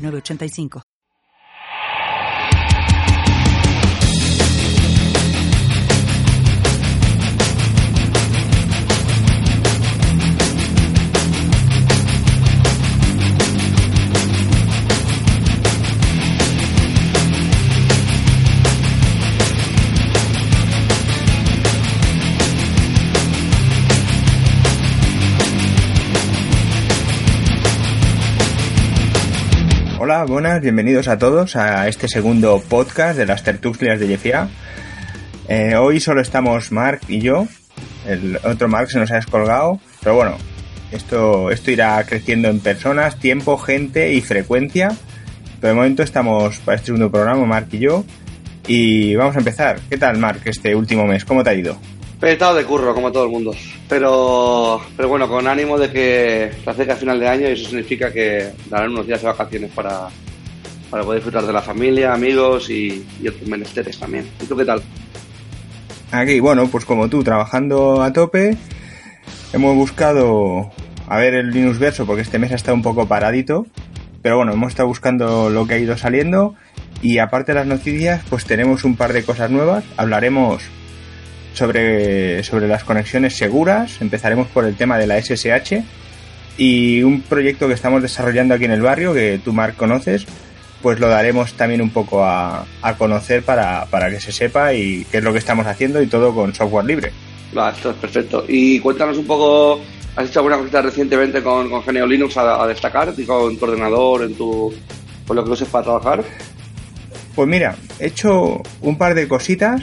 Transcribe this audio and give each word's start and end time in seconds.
906985. 0.00 0.89
Hola, 30.12 30.24
buenas, 30.24 30.60
bienvenidos 30.60 31.06
a 31.06 31.18
todos 31.18 31.54
a 31.54 31.86
este 31.86 32.08
segundo 32.08 32.60
podcast 32.68 33.16
de 33.16 33.26
las 33.26 33.44
tertulias 33.44 34.00
de 34.00 34.08
Jeffia. 34.08 34.48
Eh, 35.46 35.76
hoy 35.76 36.00
solo 36.00 36.20
estamos 36.20 36.72
Mark 36.72 37.02
y 37.06 37.20
yo. 37.20 37.46
El 38.04 38.36
otro 38.42 38.66
Mark 38.66 38.90
se 38.90 38.98
nos 38.98 39.12
ha 39.12 39.14
descolgado, 39.14 39.78
pero 40.02 40.16
bueno, 40.16 40.36
esto, 40.90 41.52
esto 41.52 41.70
irá 41.70 42.02
creciendo 42.02 42.48
en 42.48 42.58
personas, 42.58 43.20
tiempo, 43.20 43.56
gente 43.56 44.12
y 44.12 44.20
frecuencia. 44.20 44.88
Pero 45.60 45.74
de 45.74 45.74
momento 45.74 46.02
estamos 46.02 46.58
para 46.58 46.74
este 46.74 46.86
segundo 46.86 47.08
programa, 47.08 47.46
Mark 47.46 47.68
y 47.70 47.78
yo. 47.78 48.04
Y 48.66 49.14
vamos 49.14 49.36
a 49.36 49.38
empezar. 49.38 49.78
¿Qué 49.88 49.96
tal, 49.96 50.18
Mark, 50.18 50.40
este 50.44 50.74
último 50.74 51.06
mes? 51.06 51.24
¿Cómo 51.24 51.44
te 51.44 51.50
ha 51.50 51.54
ido? 51.54 51.78
Petado 52.20 52.54
de 52.54 52.64
curro, 52.64 52.94
como 52.94 53.10
todo 53.10 53.24
el 53.24 53.30
mundo. 53.30 53.52
Pero, 53.88 54.80
pero 54.94 55.08
bueno, 55.08 55.26
con 55.26 55.46
ánimo 55.46 55.78
de 55.78 55.90
que 55.90 56.50
se 56.62 56.70
acerca 56.70 56.92
el 56.92 56.98
final 56.98 57.18
de 57.18 57.28
año 57.28 57.48
y 57.48 57.52
eso 57.52 57.70
significa 57.70 58.12
que 58.12 58.50
darán 58.68 58.90
unos 58.90 59.06
días 59.06 59.22
de 59.22 59.28
vacaciones 59.28 59.70
para, 59.70 60.08
para 60.90 61.02
poder 61.02 61.20
disfrutar 61.20 61.46
de 61.46 61.52
la 61.52 61.62
familia, 61.62 62.12
amigos 62.12 62.68
y, 62.68 63.06
y 63.22 63.28
otros 63.28 63.48
menesteres 63.48 63.98
también. 63.98 64.28
¿Y 64.38 64.44
tú 64.44 64.54
qué 64.54 64.66
tal? 64.66 64.82
Aquí, 66.12 66.40
bueno, 66.40 66.66
pues 66.66 66.84
como 66.84 67.08
tú, 67.08 67.24
trabajando 67.24 68.02
a 68.02 68.12
tope, 68.12 68.56
hemos 69.54 69.74
buscado 69.74 70.70
a 71.08 71.18
ver 71.18 71.34
el 71.34 71.50
Linux 71.50 71.78
Verso 71.78 72.04
porque 72.04 72.22
este 72.22 72.38
mes 72.38 72.52
ha 72.52 72.56
estado 72.56 72.74
un 72.74 72.82
poco 72.82 73.06
paradito, 73.06 73.66
pero 74.20 74.36
bueno, 74.36 74.52
hemos 74.52 74.68
estado 74.68 74.88
buscando 74.88 75.48
lo 75.48 75.66
que 75.66 75.74
ha 75.74 75.78
ido 75.78 75.96
saliendo 75.96 76.54
y 77.00 77.18
aparte 77.18 77.52
de 77.52 77.60
las 77.60 77.66
noticias, 77.66 78.22
pues 78.28 78.44
tenemos 78.44 78.84
un 78.84 78.96
par 78.96 79.14
de 79.14 79.24
cosas 79.24 79.50
nuevas. 79.50 79.84
Hablaremos 79.96 80.62
sobre, 81.60 82.42
sobre 82.42 82.66
las 82.66 82.84
conexiones 82.84 83.36
seguras, 83.36 84.00
empezaremos 84.00 84.48
por 84.48 84.64
el 84.64 84.76
tema 84.76 84.96
de 84.96 85.06
la 85.06 85.20
SSH 85.20 85.84
y 86.56 87.02
un 87.02 87.20
proyecto 87.20 87.68
que 87.68 87.74
estamos 87.74 88.00
desarrollando 88.00 88.54
aquí 88.54 88.64
en 88.64 88.70
el 88.70 88.80
barrio, 88.80 89.12
que 89.12 89.38
tú, 89.44 89.52
Marc, 89.52 89.76
conoces, 89.76 90.24
pues 90.80 90.98
lo 90.98 91.08
daremos 91.08 91.52
también 91.52 91.82
un 91.82 91.90
poco 91.90 92.24
a, 92.24 92.64
a 92.80 92.96
conocer 92.96 93.42
para, 93.42 93.84
para, 93.90 94.08
que 94.08 94.20
se 94.20 94.32
sepa 94.32 94.72
y 94.72 95.04
qué 95.10 95.18
es 95.18 95.22
lo 95.22 95.34
que 95.34 95.38
estamos 95.38 95.66
haciendo 95.66 96.00
y 96.00 96.06
todo 96.06 96.34
con 96.34 96.54
software 96.54 96.86
libre. 96.86 97.12
Va, 97.56 97.72
esto 97.72 97.90
es 97.90 97.96
perfecto. 97.96 98.46
Y 98.48 98.80
cuéntanos 98.80 99.18
un 99.18 99.26
poco, 99.26 99.82
¿has 100.16 100.30
hecho 100.30 100.38
alguna 100.38 100.56
cosita 100.56 100.80
recientemente 100.80 101.42
con, 101.42 101.68
con 101.68 101.82
Genio 101.82 102.06
Linux 102.06 102.38
a, 102.38 102.62
a 102.62 102.66
destacar, 102.66 103.12
con 103.26 103.58
tu 103.58 103.64
ordenador, 103.66 104.22
en 104.22 104.34
tu, 104.34 104.72
con 105.26 105.36
lo 105.36 105.44
que 105.44 105.50
uses 105.50 105.68
para 105.68 105.84
trabajar? 105.84 106.24
Pues 107.34 107.46
mira, 107.46 107.76
he 107.98 108.06
hecho 108.06 108.62
un 108.80 108.96
par 108.96 109.14
de 109.14 109.28
cositas. 109.28 109.82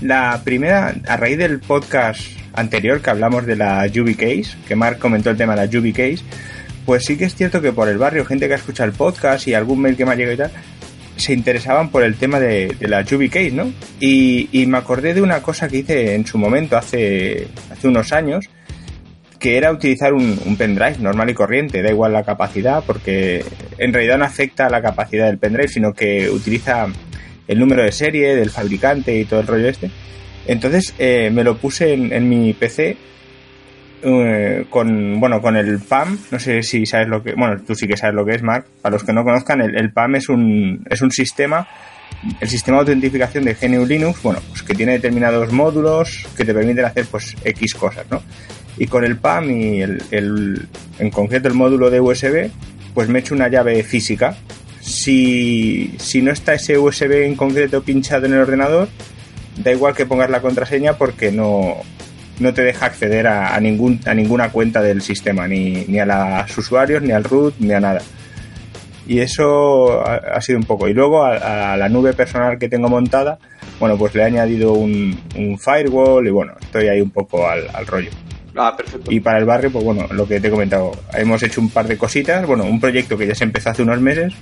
La 0.00 0.40
primera, 0.44 0.94
a 1.06 1.16
raíz 1.16 1.38
del 1.38 1.60
podcast 1.60 2.20
anterior 2.54 3.00
que 3.00 3.10
hablamos 3.10 3.46
de 3.46 3.56
la 3.56 3.86
Yubi 3.86 4.14
Case, 4.14 4.56
que 4.66 4.76
Mark 4.76 4.98
comentó 4.98 5.30
el 5.30 5.36
tema 5.36 5.54
de 5.54 5.60
la 5.62 5.66
Yubi 5.66 5.92
Case, 5.92 6.18
pues 6.84 7.04
sí 7.04 7.16
que 7.16 7.24
es 7.24 7.34
cierto 7.34 7.60
que 7.60 7.72
por 7.72 7.88
el 7.88 7.98
barrio, 7.98 8.24
gente 8.24 8.48
que 8.48 8.54
escucha 8.54 8.84
el 8.84 8.92
podcast 8.92 9.46
y 9.46 9.54
algún 9.54 9.80
mail 9.80 9.96
que 9.96 10.04
me 10.04 10.12
ha 10.12 10.14
llegado 10.16 10.34
y 10.34 10.38
tal, 10.38 10.50
se 11.16 11.32
interesaban 11.32 11.90
por 11.90 12.02
el 12.02 12.16
tema 12.16 12.40
de, 12.40 12.76
la 12.80 13.02
Yubi 13.02 13.28
Case, 13.28 13.52
¿no? 13.52 13.72
Y, 14.00 14.48
y, 14.50 14.66
me 14.66 14.78
acordé 14.78 15.14
de 15.14 15.22
una 15.22 15.42
cosa 15.42 15.68
que 15.68 15.78
hice 15.78 16.14
en 16.14 16.26
su 16.26 16.38
momento, 16.38 16.76
hace, 16.76 17.48
hace 17.70 17.86
unos 17.86 18.12
años, 18.12 18.48
que 19.38 19.56
era 19.56 19.70
utilizar 19.70 20.14
un, 20.14 20.38
un, 20.44 20.56
pendrive 20.56 20.98
normal 20.98 21.30
y 21.30 21.34
corriente, 21.34 21.82
da 21.82 21.90
igual 21.90 22.12
la 22.12 22.24
capacidad, 22.24 22.82
porque 22.84 23.44
en 23.78 23.92
realidad 23.92 24.18
no 24.18 24.24
afecta 24.24 24.66
a 24.66 24.70
la 24.70 24.82
capacidad 24.82 25.26
del 25.26 25.38
pendrive, 25.38 25.68
sino 25.68 25.92
que 25.92 26.30
utiliza 26.30 26.86
el 27.48 27.58
número 27.58 27.82
de 27.82 27.92
serie 27.92 28.34
del 28.36 28.50
fabricante 28.50 29.18
y 29.18 29.24
todo 29.24 29.40
el 29.40 29.46
rollo 29.46 29.68
este. 29.68 29.90
Entonces 30.46 30.94
eh, 30.98 31.30
me 31.30 31.44
lo 31.44 31.56
puse 31.56 31.92
en, 31.92 32.28
mi 32.28 32.52
PC 32.52 32.96
eh, 34.02 34.64
con 34.68 35.20
bueno 35.20 35.40
con 35.40 35.56
el 35.56 35.80
PAM. 35.80 36.18
No 36.30 36.38
sé 36.38 36.62
si 36.62 36.86
sabes 36.86 37.08
lo 37.08 37.22
que. 37.22 37.34
Bueno, 37.34 37.62
tú 37.66 37.74
sí 37.74 37.86
que 37.86 37.96
sabes 37.96 38.14
lo 38.14 38.24
que 38.24 38.34
es, 38.36 38.42
Mark. 38.42 38.66
Para 38.80 38.94
los 38.94 39.04
que 39.04 39.12
no 39.12 39.24
conozcan, 39.24 39.60
el, 39.60 39.78
el 39.78 39.92
PAM 39.92 40.16
es 40.16 40.28
un 40.28 40.84
es 40.90 41.02
un 41.02 41.10
sistema 41.10 41.68
el 42.40 42.48
sistema 42.48 42.78
de 42.78 42.80
autentificación 42.82 43.44
de 43.44 43.54
GNU 43.54 43.84
Linux, 43.84 44.22
bueno, 44.22 44.40
pues 44.48 44.62
que 44.62 44.74
tiene 44.74 44.92
determinados 44.92 45.52
módulos 45.52 46.26
que 46.36 46.44
te 46.44 46.54
permiten 46.54 46.84
hacer 46.84 47.06
pues 47.06 47.36
X 47.44 47.74
cosas, 47.74 48.06
¿no? 48.10 48.22
Y 48.78 48.86
con 48.86 49.04
el 49.04 49.16
PAM 49.16 49.50
y 49.50 49.82
el, 49.82 50.02
el 50.10 50.68
en 50.98 51.10
concreto 51.10 51.48
el 51.48 51.54
módulo 51.54 51.90
de 51.90 52.00
USB, 52.00 52.50
pues 52.94 53.08
me 53.08 53.18
he 53.18 53.22
hecho 53.22 53.34
una 53.34 53.48
llave 53.48 53.82
física. 53.82 54.36
Si, 54.82 55.94
si 55.98 56.22
no 56.22 56.32
está 56.32 56.54
ese 56.54 56.76
USB 56.76 57.24
en 57.24 57.36
concreto 57.36 57.82
pinchado 57.82 58.26
en 58.26 58.34
el 58.34 58.40
ordenador, 58.40 58.88
da 59.56 59.70
igual 59.70 59.94
que 59.94 60.06
pongas 60.06 60.28
la 60.28 60.42
contraseña 60.42 60.94
porque 60.94 61.30
no, 61.30 61.76
no 62.40 62.52
te 62.52 62.62
deja 62.62 62.86
acceder 62.86 63.28
a, 63.28 63.54
a, 63.54 63.60
ningún, 63.60 64.00
a 64.06 64.12
ninguna 64.12 64.50
cuenta 64.50 64.82
del 64.82 65.00
sistema, 65.00 65.46
ni, 65.46 65.84
ni 65.86 66.00
a 66.00 66.04
los 66.04 66.58
usuarios, 66.58 67.02
ni 67.02 67.12
al 67.12 67.24
root, 67.24 67.54
ni 67.60 67.72
a 67.72 67.80
nada. 67.80 68.02
Y 69.06 69.20
eso 69.20 70.04
ha, 70.06 70.40
sido 70.40 70.58
un 70.58 70.64
poco. 70.64 70.88
Y 70.88 70.94
luego 70.94 71.24
a, 71.24 71.72
a, 71.72 71.76
la 71.76 71.88
nube 71.88 72.12
personal 72.12 72.58
que 72.58 72.68
tengo 72.68 72.88
montada, 72.88 73.38
bueno, 73.78 73.96
pues 73.96 74.14
le 74.14 74.22
he 74.22 74.24
añadido 74.24 74.72
un, 74.72 75.18
un 75.36 75.58
firewall 75.58 76.26
y 76.26 76.30
bueno, 76.30 76.54
estoy 76.60 76.88
ahí 76.88 77.00
un 77.00 77.10
poco 77.10 77.48
al, 77.48 77.68
al 77.72 77.86
rollo. 77.86 78.10
Ah, 78.56 78.74
perfecto. 78.76 79.10
Y 79.10 79.20
para 79.20 79.38
el 79.38 79.44
barrio, 79.44 79.70
pues 79.70 79.84
bueno, 79.84 80.06
lo 80.12 80.26
que 80.26 80.40
te 80.40 80.48
he 80.48 80.50
comentado, 80.50 80.92
hemos 81.14 81.42
hecho 81.42 81.60
un 81.60 81.70
par 81.70 81.88
de 81.88 81.96
cositas, 81.96 82.46
bueno, 82.46 82.64
un 82.64 82.80
proyecto 82.80 83.16
que 83.16 83.26
ya 83.26 83.34
se 83.34 83.44
empezó 83.44 83.70
hace 83.70 83.82
unos 83.82 84.00
meses, 84.00 84.34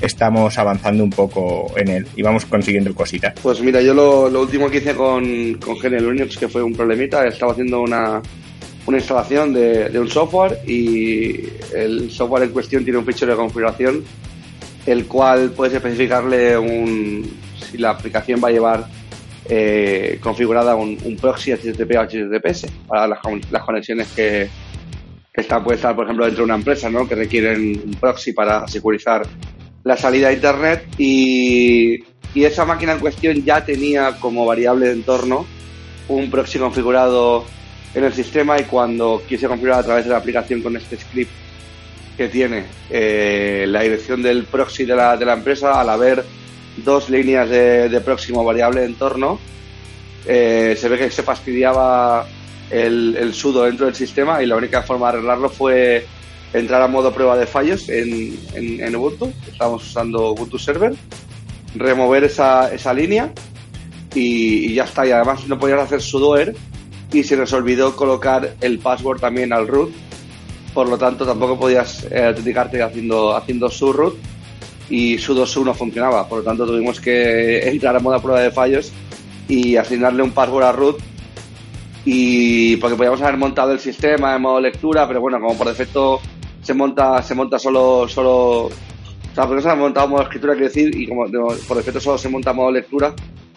estamos 0.00 0.58
avanzando 0.58 1.02
un 1.02 1.10
poco 1.10 1.72
en 1.76 1.88
él 1.88 2.06
y 2.14 2.22
vamos 2.22 2.44
consiguiendo 2.44 2.94
cositas. 2.94 3.34
Pues 3.42 3.60
mira, 3.60 3.80
yo 3.80 3.94
lo, 3.94 4.28
lo 4.28 4.42
último 4.42 4.70
que 4.70 4.78
hice 4.78 4.94
con, 4.94 5.54
con 5.54 5.78
GNU 5.78 6.12
Linux, 6.12 6.36
que 6.36 6.48
fue 6.48 6.62
un 6.62 6.74
problemita, 6.74 7.26
estaba 7.26 7.52
haciendo 7.52 7.80
una, 7.80 8.20
una 8.86 8.98
instalación 8.98 9.52
de, 9.54 9.88
de, 9.88 9.98
un 9.98 10.08
software 10.08 10.60
y 10.66 11.48
el 11.74 12.10
software 12.10 12.44
en 12.44 12.50
cuestión 12.50 12.84
tiene 12.84 12.98
un 12.98 13.06
fichero 13.06 13.32
de 13.32 13.38
configuración, 13.38 14.04
el 14.84 15.06
cual 15.06 15.52
puedes 15.52 15.74
especificarle 15.74 16.58
un, 16.58 17.26
si 17.70 17.78
la 17.78 17.90
aplicación 17.90 18.40
va 18.44 18.48
a 18.48 18.52
llevar 18.52 18.86
eh, 19.46 20.18
configurada 20.20 20.74
un, 20.74 20.96
proxy 21.20 21.52
HTTP 21.52 21.96
o 21.96 22.02
HTTPS 22.02 22.66
para 22.86 23.06
las, 23.06 23.18
las 23.50 23.62
conexiones 23.62 24.08
que, 24.08 24.48
que 25.32 25.40
están 25.40 25.64
pueden 25.64 25.78
estar, 25.78 25.94
por 25.94 26.04
ejemplo, 26.04 26.24
dentro 26.24 26.42
de 26.42 26.46
una 26.46 26.54
empresa, 26.54 26.88
¿no? 26.88 27.08
que 27.08 27.14
requieren 27.14 27.82
un 27.84 27.94
proxy 27.94 28.32
para 28.32 28.66
securizar 28.68 29.26
la 29.82 29.96
salida 29.96 30.28
a 30.28 30.32
Internet 30.32 30.86
y, 30.96 32.02
y, 32.34 32.44
esa 32.44 32.64
máquina 32.64 32.92
en 32.92 33.00
cuestión 33.00 33.44
ya 33.44 33.64
tenía 33.64 34.12
como 34.18 34.46
variable 34.46 34.86
de 34.86 34.92
entorno 34.92 35.44
un 36.08 36.30
proxy 36.30 36.58
configurado 36.58 37.44
en 37.94 38.04
el 38.04 38.12
sistema 38.12 38.58
y 38.58 38.64
cuando 38.64 39.22
quise 39.28 39.46
configurar 39.46 39.80
a 39.80 39.84
través 39.84 40.04
de 40.04 40.10
la 40.10 40.18
aplicación 40.18 40.62
con 40.62 40.76
este 40.76 40.96
script 40.96 41.30
que 42.16 42.28
tiene 42.28 42.64
eh, 42.90 43.64
la 43.68 43.82
dirección 43.82 44.22
del 44.22 44.44
proxy 44.44 44.84
de 44.84 44.94
la, 44.94 45.16
de 45.16 45.24
la 45.24 45.34
empresa, 45.34 45.80
al 45.80 45.90
haber 45.90 46.24
dos 46.76 47.10
líneas 47.10 47.48
de, 47.48 47.88
de 47.88 48.00
próximo 48.00 48.44
variable 48.44 48.80
de 48.80 48.86
entorno, 48.86 49.38
eh, 50.26 50.76
se 50.78 50.88
ve 50.88 50.98
que 50.98 51.10
se 51.10 51.22
fastidiaba 51.22 52.26
el, 52.70 53.16
el, 53.18 53.34
sudo 53.34 53.64
dentro 53.64 53.86
del 53.86 53.94
sistema 53.94 54.42
y 54.42 54.46
la 54.46 54.56
única 54.56 54.82
forma 54.82 55.06
de 55.06 55.18
arreglarlo 55.18 55.50
fue 55.50 56.06
entrar 56.52 56.80
a 56.82 56.88
modo 56.88 57.12
prueba 57.12 57.36
de 57.36 57.46
fallos 57.46 57.88
en, 57.88 58.38
en, 58.54 58.80
en 58.80 58.96
Ubuntu, 58.96 59.32
estábamos 59.50 59.86
usando 59.86 60.30
Ubuntu 60.30 60.58
Server, 60.58 60.94
remover 61.74 62.24
esa, 62.24 62.72
esa 62.72 62.94
línea 62.94 63.32
y, 64.14 64.70
y, 64.70 64.74
ya 64.74 64.84
está. 64.84 65.06
Y 65.06 65.10
además 65.10 65.46
no 65.46 65.58
podías 65.58 65.80
hacer 65.80 66.00
sudoer 66.00 66.54
y 67.12 67.22
se 67.22 67.36
nos 67.36 67.52
olvidó 67.52 67.94
colocar 67.94 68.54
el 68.60 68.78
password 68.78 69.20
también 69.20 69.52
al 69.52 69.68
root, 69.68 69.92
por 70.72 70.88
lo 70.88 70.96
tanto 70.96 71.26
tampoco 71.26 71.58
podías 71.58 72.04
eh, 72.10 72.24
autenticarte 72.24 72.82
haciendo, 72.82 73.36
haciendo 73.36 73.70
su 73.70 73.92
root 73.92 74.16
y 74.88 75.18
su 75.18 75.34
no 75.64 75.74
funcionaba. 75.74 76.28
Por 76.28 76.38
lo 76.38 76.44
tanto, 76.44 76.66
tuvimos 76.66 77.00
que 77.00 77.68
entrar 77.68 77.96
a 77.96 78.00
modo 78.00 78.20
prueba 78.20 78.40
de 78.40 78.50
fallos 78.50 78.92
y 79.48 79.76
asignarle 79.76 80.22
un 80.22 80.32
password 80.32 80.64
a 80.64 80.72
root. 80.72 80.98
Y 82.04 82.76
porque 82.76 82.96
podíamos 82.96 83.22
haber 83.22 83.38
montado 83.38 83.72
el 83.72 83.80
sistema 83.80 84.36
en 84.36 84.42
modo 84.42 84.60
lectura, 84.60 85.08
pero 85.08 85.20
bueno, 85.20 85.40
como 85.40 85.56
por 85.56 85.68
defecto 85.68 86.20
se 86.60 86.74
monta, 86.74 87.22
se 87.22 87.34
monta 87.34 87.58
solo, 87.58 88.06
solo, 88.08 88.66
o 88.66 88.70
sea, 89.34 89.46
porque 89.46 89.62
se 89.62 89.70
ha 89.70 89.74
montado 89.74 90.08
modo 90.08 90.22
escritura, 90.22 90.52
quiero 90.52 90.68
decir, 90.68 90.94
y 90.94 91.06
como 91.08 91.24
por 91.66 91.76
defecto 91.78 92.00
solo 92.00 92.18
se 92.18 92.28
monta 92.28 92.52
modo 92.52 92.70
lectura, 92.70 93.14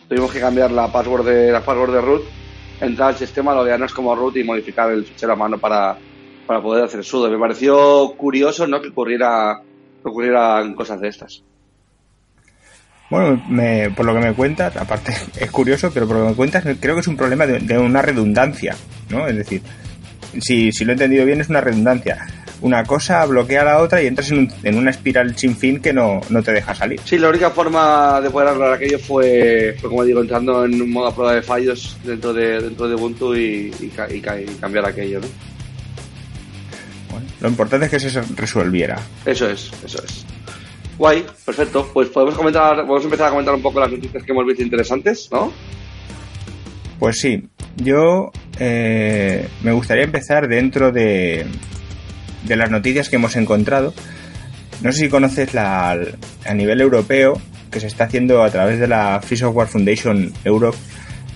tuvimos 0.08 0.32
que 0.32 0.40
cambiar 0.40 0.72
la 0.72 0.92
password 0.92 1.26
de, 1.26 1.52
la 1.52 1.62
password 1.62 1.94
de 1.94 2.02
root, 2.02 2.24
entrar 2.80 3.10
al 3.10 3.18
sistema, 3.18 3.54
lo 3.54 3.66
es 3.66 3.94
como 3.94 4.16
root 4.16 4.38
y 4.38 4.44
modificar 4.44 4.92
el 4.92 5.04
fichero 5.04 5.34
a 5.34 5.36
mano 5.36 5.58
para, 5.58 5.98
para 6.46 6.62
poder 6.62 6.86
hacer 6.86 7.04
sudo. 7.04 7.30
Me 7.30 7.38
pareció 7.38 8.14
curioso, 8.16 8.68
¿no? 8.68 8.82
Que 8.82 8.90
ocurriera, 8.90 9.62
que 10.08 10.12
ocurrieran 10.12 10.74
cosas 10.74 11.00
de 11.02 11.10
estas. 11.10 11.44
Bueno, 13.10 13.42
me, 13.48 13.90
por 13.92 14.06
lo 14.06 14.14
que 14.14 14.20
me 14.20 14.34
cuentas, 14.34 14.76
aparte 14.76 15.14
es 15.40 15.52
curioso, 15.52 15.92
pero 15.94 16.08
por 16.08 16.18
lo 16.18 16.24
que 16.24 16.30
me 16.30 16.36
cuentas, 16.36 16.64
creo 16.80 16.96
que 16.96 17.02
es 17.02 17.08
un 17.08 17.18
problema 17.18 17.46
de, 17.46 17.78
una 17.78 18.02
redundancia, 18.02 18.76
¿no? 19.10 19.28
Es 19.28 19.38
decir, 19.38 19.62
si, 20.42 20.72
si, 20.72 20.86
lo 20.86 20.92
he 20.92 20.94
entendido 20.94 21.26
bien, 21.26 21.42
es 21.42 21.50
una 21.50 21.62
redundancia. 21.62 22.26
Una 22.60 22.84
cosa 22.84 23.24
bloquea 23.26 23.62
a 23.62 23.66
la 23.66 23.82
otra 23.82 24.02
y 24.02 24.08
entras 24.08 24.32
en, 24.32 24.52
en 24.64 24.78
una 24.78 24.90
espiral 24.90 25.38
sin 25.38 25.56
fin 25.56 25.80
que 25.80 25.94
no, 25.94 26.22
no, 26.30 26.42
te 26.42 26.52
deja 26.52 26.74
salir. 26.74 27.00
Sí, 27.06 27.20
la 27.20 27.30
única 27.30 27.52
forma 27.52 28.20
de 28.20 28.32
poder 28.32 28.50
arreglar 28.50 28.74
aquello 28.74 28.98
fue, 28.98 29.76
como 29.80 30.04
digo, 30.04 30.22
entrando 30.22 30.66
en 30.66 30.82
un 30.82 30.92
modo 30.92 31.08
a 31.08 31.16
prueba 31.16 31.36
de 31.36 31.44
fallos 31.44 31.96
dentro 32.04 32.34
de, 32.34 32.60
dentro 32.60 32.88
de 32.90 32.96
Ubuntu 32.96 33.36
y, 33.36 33.72
y, 33.80 33.94
y 34.10 34.22
cambiar 34.60 34.88
aquello, 34.88 35.20
¿no? 35.22 35.28
Lo 37.42 37.50
importante 37.50 37.86
es 37.86 37.92
que 37.92 38.00
se 38.00 38.22
resolviera. 38.36 39.00
Eso 39.26 39.50
es, 39.50 39.72
eso 39.86 40.04
es. 40.04 40.26
Guay, 40.98 41.26
perfecto. 41.46 41.90
Pues 41.94 42.10
podemos 42.10 42.36
comentar, 42.36 42.76
podemos 42.78 43.04
empezar 43.04 43.28
a 43.28 43.30
comentar 43.30 43.54
un 43.54 43.62
poco 43.62 43.80
las 43.80 43.92
noticias 43.92 44.24
que 44.24 44.32
hemos 44.32 44.46
visto 44.46 44.64
interesantes, 44.64 45.30
¿no? 45.32 45.52
Pues 47.00 47.20
sí, 47.20 47.48
yo 47.76 48.32
eh, 48.60 49.48
me 49.62 49.72
gustaría 49.72 50.04
empezar 50.04 50.48
dentro 50.48 50.92
de, 50.92 51.46
de 52.44 52.56
las 52.56 52.72
noticias 52.72 53.10
que 53.10 53.18
hemos 53.18 53.36
encontrado. 53.36 53.94
No 54.82 54.92
sé 54.92 55.02
si 55.02 55.10
conoces 55.10 55.54
la, 55.54 55.92
a 56.46 56.54
nivel 56.56 56.82
europeo 56.82 57.40
que 57.70 57.80
se 57.80 57.88
está 57.88 58.06
haciendo 58.06 58.44
a 58.44 58.50
través 58.50 58.80
de 58.80 58.88
la 58.88 59.22
Free 59.22 59.38
Software 59.38 59.68
Foundation 59.68 60.34
Europe 60.44 60.78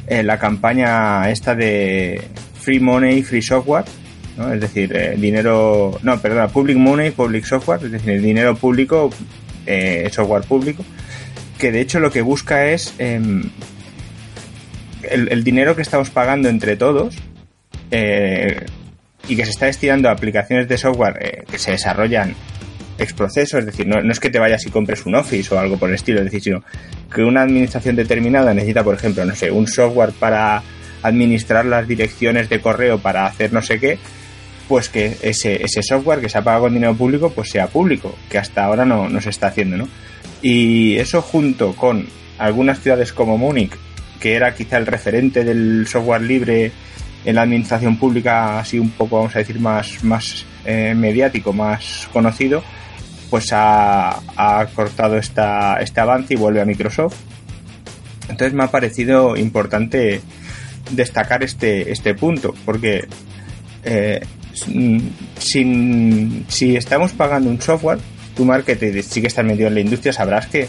eh, 0.07 0.23
la 0.23 0.37
campaña 0.37 1.29
esta 1.29 1.55
de 1.55 2.21
Free 2.59 2.79
Money, 2.79 3.23
Free 3.23 3.41
Software, 3.41 3.85
¿no? 4.37 4.51
es 4.53 4.61
decir, 4.61 4.95
eh, 4.95 5.15
dinero, 5.17 5.99
no, 6.03 6.19
perdona, 6.19 6.47
Public 6.47 6.77
Money, 6.77 7.11
Public 7.11 7.45
Software, 7.45 7.83
es 7.83 7.91
decir, 7.91 8.21
dinero 8.21 8.55
público, 8.55 9.09
eh, 9.65 10.09
software 10.11 10.43
público, 10.43 10.83
que 11.57 11.71
de 11.71 11.81
hecho 11.81 11.99
lo 11.99 12.11
que 12.11 12.21
busca 12.21 12.65
es 12.65 12.95
em, 12.97 13.43
el, 15.03 15.43
dinero 15.43 15.75
que 15.75 15.81
estamos 15.81 16.09
pagando 16.09 16.49
entre 16.49 16.75
todos 16.75 17.15
eh, 17.91 18.65
y 19.27 19.35
que 19.35 19.45
se 19.45 19.51
está 19.51 19.67
destinando 19.67 20.09
a 20.09 20.13
aplicaciones 20.13 20.67
de 20.67 20.77
software 20.77 21.17
eh, 21.21 21.43
que 21.49 21.59
se 21.59 21.71
desarrollan 21.71 22.35
ex 22.97 23.13
proceso, 23.13 23.57
es 23.57 23.65
decir, 23.65 23.87
no, 23.87 23.99
es 23.99 24.19
que 24.19 24.29
te 24.29 24.39
vayas 24.39 24.65
y 24.65 24.69
compres 24.69 25.05
un 25.05 25.15
Office 25.15 25.53
o 25.53 25.59
algo 25.59 25.77
por 25.77 25.89
el 25.89 25.95
estilo, 25.95 26.19
es 26.19 26.25
decir, 26.25 26.41
sino 26.41 26.63
que 27.13 27.23
una 27.23 27.41
administración 27.41 27.95
determinada 27.95 28.53
necesita, 28.53 28.83
por 28.83 28.95
ejemplo, 28.95 29.25
no 29.25 29.35
sé, 29.35 29.49
un 29.51 29.67
software 29.67 30.11
para 30.11 30.61
administrar 31.01 31.65
las 31.65 31.87
direcciones 31.87 32.47
de 32.49 32.59
correo 32.59 32.99
para 32.99 33.25
hacer 33.25 33.53
no 33.53 33.61
sé 33.61 33.79
qué, 33.79 33.97
pues 34.71 34.87
que 34.87 35.17
ese, 35.21 35.65
ese 35.65 35.83
software 35.83 36.21
que 36.21 36.29
se 36.29 36.37
ha 36.37 36.45
pagado 36.45 36.63
con 36.63 36.73
dinero 36.73 36.95
público 36.95 37.29
pues 37.29 37.49
sea 37.49 37.67
público, 37.67 38.15
que 38.29 38.37
hasta 38.37 38.63
ahora 38.63 38.85
no, 38.85 39.09
no 39.09 39.19
se 39.19 39.29
está 39.29 39.47
haciendo, 39.47 39.75
¿no? 39.75 39.89
Y 40.41 40.95
eso 40.95 41.21
junto 41.21 41.75
con 41.75 42.07
algunas 42.37 42.79
ciudades 42.79 43.11
como 43.11 43.37
Múnich, 43.37 43.73
que 44.21 44.33
era 44.33 44.55
quizá 44.55 44.77
el 44.77 44.85
referente 44.85 45.43
del 45.43 45.87
software 45.87 46.21
libre 46.21 46.71
en 47.25 47.35
la 47.35 47.41
administración 47.41 47.97
pública, 47.97 48.59
así 48.59 48.79
un 48.79 48.91
poco, 48.91 49.17
vamos 49.17 49.35
a 49.35 49.39
decir, 49.39 49.59
más, 49.59 50.05
más 50.05 50.45
eh, 50.63 50.93
mediático, 50.95 51.51
más 51.51 52.07
conocido, 52.13 52.63
pues 53.29 53.51
ha, 53.51 54.21
ha 54.37 54.65
cortado 54.67 55.17
esta, 55.17 55.81
este 55.81 55.99
avance 55.99 56.35
y 56.35 56.37
vuelve 56.37 56.61
a 56.61 56.65
Microsoft. 56.65 57.17
Entonces 58.29 58.53
me 58.53 58.63
ha 58.63 58.71
parecido 58.71 59.35
importante 59.35 60.21
destacar 60.91 61.43
este, 61.43 61.91
este 61.91 62.15
punto, 62.15 62.55
porque 62.63 63.05
eh, 63.83 64.21
si 64.53 66.75
estamos 66.75 67.13
pagando 67.13 67.49
un 67.49 67.61
software, 67.61 67.99
tú, 68.35 68.45
Mark, 68.45 68.65
que 68.65 68.75
te, 68.75 69.03
sí 69.03 69.21
que 69.21 69.27
estás 69.27 69.45
metido 69.45 69.67
en 69.67 69.75
la 69.75 69.81
industria, 69.81 70.13
sabrás 70.13 70.47
que, 70.47 70.67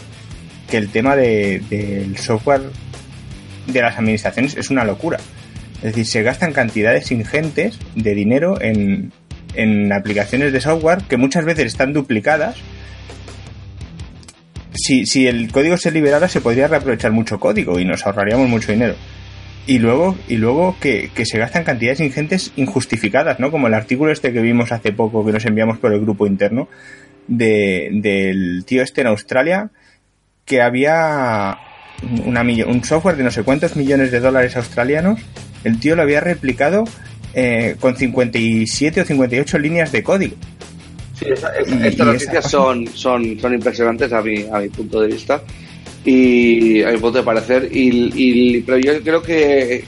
que 0.69 0.77
el 0.77 0.89
tema 0.89 1.15
de, 1.15 1.61
del 1.69 2.17
software 2.17 2.61
de 3.67 3.81
las 3.81 3.97
administraciones 3.97 4.57
es 4.57 4.69
una 4.69 4.83
locura. 4.83 5.19
Es 5.77 5.83
decir, 5.83 6.05
se 6.05 6.23
gastan 6.23 6.53
cantidades 6.53 7.11
ingentes 7.11 7.77
de 7.95 8.15
dinero 8.15 8.61
en, 8.61 9.11
en 9.53 9.91
aplicaciones 9.91 10.53
de 10.53 10.61
software 10.61 11.03
que 11.03 11.17
muchas 11.17 11.45
veces 11.45 11.65
están 11.65 11.93
duplicadas. 11.93 12.55
Si, 14.73 15.05
si 15.05 15.27
el 15.27 15.51
código 15.51 15.77
se 15.77 15.91
liberara, 15.91 16.27
se 16.27 16.41
podría 16.41 16.67
reaprovechar 16.67 17.11
mucho 17.11 17.39
código 17.39 17.79
y 17.79 17.85
nos 17.85 18.05
ahorraríamos 18.05 18.49
mucho 18.49 18.71
dinero 18.71 18.95
y 19.65 19.79
luego, 19.79 20.17
y 20.27 20.37
luego 20.37 20.75
que, 20.79 21.09
se 21.23 21.37
gastan 21.37 21.63
cantidades 21.63 22.01
ingentes 22.01 22.51
injustificadas, 22.55 23.39
¿no? 23.39 23.51
Como 23.51 23.67
el 23.67 23.73
artículo 23.73 24.11
este 24.11 24.33
que 24.33 24.41
vimos 24.41 24.71
hace 24.71 24.91
poco 24.91 25.25
que 25.25 25.31
nos 25.31 25.45
enviamos 25.45 25.77
por 25.77 25.93
el 25.93 26.01
grupo 26.01 26.27
interno 26.27 26.67
de, 27.27 27.89
del 27.93 28.65
tío 28.65 28.81
este 28.81 29.01
en 29.01 29.07
Australia 29.07 29.71
que 30.45 30.61
había 30.61 31.57
una 32.25 32.41
un 32.41 32.83
software 32.83 33.15
de 33.15 33.23
no 33.23 33.31
sé 33.31 33.43
cuántos 33.43 33.77
millones 33.77 34.11
de 34.11 34.19
dólares 34.19 34.57
australianos, 34.57 35.21
el 35.63 35.79
tío 35.79 35.95
lo 35.95 36.01
había 36.01 36.19
replicado 36.19 36.83
eh, 37.33 37.77
con 37.79 37.95
57 37.95 39.01
o 39.01 39.05
58 39.05 39.59
líneas 39.59 39.93
de 39.93 40.03
código. 40.03 40.35
Sí, 41.13 41.27
estas 41.29 42.07
noticias 42.07 42.51
son, 42.51 42.87
son, 42.87 43.39
son 43.39 43.53
impresionantes 43.53 44.11
a 44.11 44.21
mi, 44.21 44.45
a 44.51 44.59
mi 44.59 44.67
punto 44.67 44.99
de 44.99 45.07
vista 45.07 45.41
y 46.05 46.83
a 46.83 46.91
mi 46.91 46.97
punto 46.97 47.19
de 47.19 47.23
parecer. 47.23 47.69
Y, 47.71 48.61
pero 48.61 48.77
yo 48.77 49.01
creo 49.03 49.21
que 49.21 49.85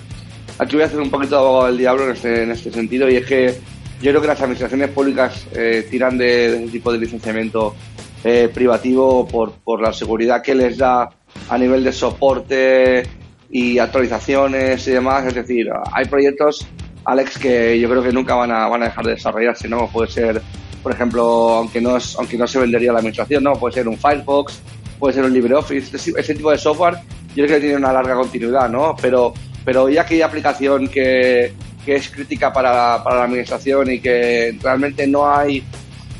aquí 0.57 0.75
voy 0.75 0.83
a 0.83 0.87
hacer 0.87 0.99
un 0.99 1.09
poquito 1.09 1.35
de 1.35 1.41
abogado 1.41 1.67
del 1.67 1.77
diablo 1.77 2.05
en 2.05 2.11
este, 2.11 2.43
en 2.43 2.51
este 2.51 2.71
sentido 2.71 3.09
y 3.09 3.15
es 3.15 3.25
que 3.25 3.55
yo 4.01 4.11
creo 4.11 4.21
que 4.21 4.27
las 4.27 4.41
administraciones 4.41 4.89
públicas 4.89 5.47
eh, 5.53 5.87
tiran 5.89 6.17
de, 6.17 6.47
ese 6.47 6.67
tipo 6.67 6.91
de 6.91 6.99
licenciamiento 6.99 7.75
eh, 8.23 8.49
privativo 8.53 9.27
por, 9.27 9.53
por 9.53 9.81
la 9.81 9.93
seguridad 9.93 10.41
que 10.41 10.55
les 10.55 10.77
da 10.77 11.09
a 11.49 11.57
nivel 11.57 11.83
de 11.83 11.91
soporte 11.91 13.03
y 13.49 13.79
actualizaciones 13.79 14.87
y 14.87 14.91
demás. 14.91 15.25
Es 15.25 15.35
decir, 15.35 15.69
hay 15.91 16.05
proyectos, 16.05 16.67
Alex, 17.05 17.37
que 17.37 17.79
yo 17.79 17.89
creo 17.89 18.03
que 18.03 18.11
nunca 18.11 18.35
van 18.35 18.51
a, 18.51 18.67
van 18.67 18.83
a 18.83 18.85
dejar 18.85 19.05
de 19.05 19.11
desarrollarse, 19.13 19.67
¿no? 19.67 19.87
Puede 19.87 20.11
ser, 20.11 20.41
por 20.83 20.91
ejemplo, 20.91 21.23
aunque 21.53 21.79
no, 21.81 21.97
es, 21.97 22.15
aunque 22.17 22.37
no 22.37 22.47
se 22.47 22.59
vendería 22.59 22.91
la 22.91 22.99
administración, 22.99 23.43
¿no? 23.43 23.53
Puede 23.53 23.75
ser 23.75 23.87
un 23.87 23.97
Firefox, 23.97 24.59
puede 24.99 25.13
ser 25.13 25.23
un 25.23 25.33
LibreOffice, 25.33 25.95
ese 25.95 26.35
tipo 26.35 26.51
de 26.51 26.57
software, 26.57 26.95
yo 27.35 27.45
creo 27.45 27.57
que 27.57 27.59
tiene 27.59 27.75
una 27.75 27.91
larga 27.91 28.15
continuidad, 28.15 28.69
¿no? 28.69 28.95
Pero, 29.01 29.33
pero 29.63 29.89
ya 29.89 30.05
que 30.05 30.15
hay 30.15 30.21
aplicación 30.21 30.87
que, 30.87 31.53
que 31.85 31.95
es 31.95 32.09
crítica 32.09 32.51
para, 32.51 33.03
para, 33.03 33.17
la 33.17 33.23
administración 33.25 33.91
y 33.91 33.99
que 33.99 34.57
realmente 34.61 35.05
no 35.05 35.29
hay 35.29 35.63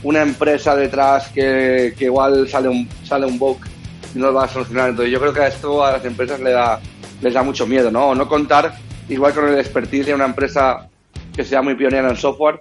una 0.04 0.22
empresa 0.22 0.76
detrás 0.76 1.30
que, 1.30 1.94
que 1.98 2.06
igual 2.06 2.48
sale 2.48 2.68
un, 2.68 2.88
sale 3.04 3.26
un 3.26 3.40
bug 3.40 3.58
y 4.14 4.20
no 4.20 4.28
lo 4.28 4.34
va 4.34 4.46
a 4.46 4.48
solucionar. 4.48 4.90
Entonces 4.90 5.12
yo 5.12 5.20
creo 5.20 5.34
que 5.34 5.42
a 5.42 5.48
esto 5.48 5.84
a 5.84 5.94
las 5.94 6.06
empresas 6.06 6.40
le 6.40 6.52
da, 6.52 6.80
les 7.22 7.34
da 7.34 7.44
mucho 7.44 7.66
miedo, 7.66 7.90
¿no? 7.90 8.14
No 8.14 8.28
contar 8.28 8.76
igual 9.10 9.34
con 9.34 9.48
el 9.48 9.58
expertise 9.58 10.08
de 10.08 10.14
una 10.14 10.26
empresa 10.26 10.88
que 11.36 11.44
sea 11.44 11.62
muy 11.62 11.76
pionera 11.76 12.10
en 12.10 12.16
software 12.16 12.60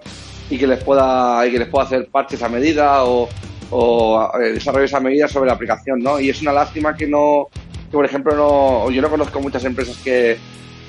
y 0.49 0.57
que 0.57 0.67
les 0.67 0.83
pueda, 0.83 1.45
y 1.45 1.51
que 1.51 1.59
les 1.59 1.67
pueda 1.67 1.85
hacer 1.85 2.07
parches 2.07 2.41
a 2.41 2.49
medida 2.49 3.03
o, 3.03 3.29
o 3.71 4.31
eh, 4.39 4.53
desarrollo 4.53 4.85
esa 4.85 4.99
medida 4.99 5.27
sobre 5.27 5.47
la 5.47 5.53
aplicación, 5.53 5.99
¿no? 5.99 6.19
Y 6.19 6.29
es 6.29 6.41
una 6.41 6.53
lástima 6.53 6.95
que 6.95 7.07
no, 7.07 7.47
que 7.89 7.91
por 7.91 8.05
ejemplo 8.05 8.35
no, 8.35 8.91
yo 8.91 9.01
no 9.01 9.09
conozco 9.09 9.39
muchas 9.39 9.63
empresas 9.65 9.97
que, 9.97 10.37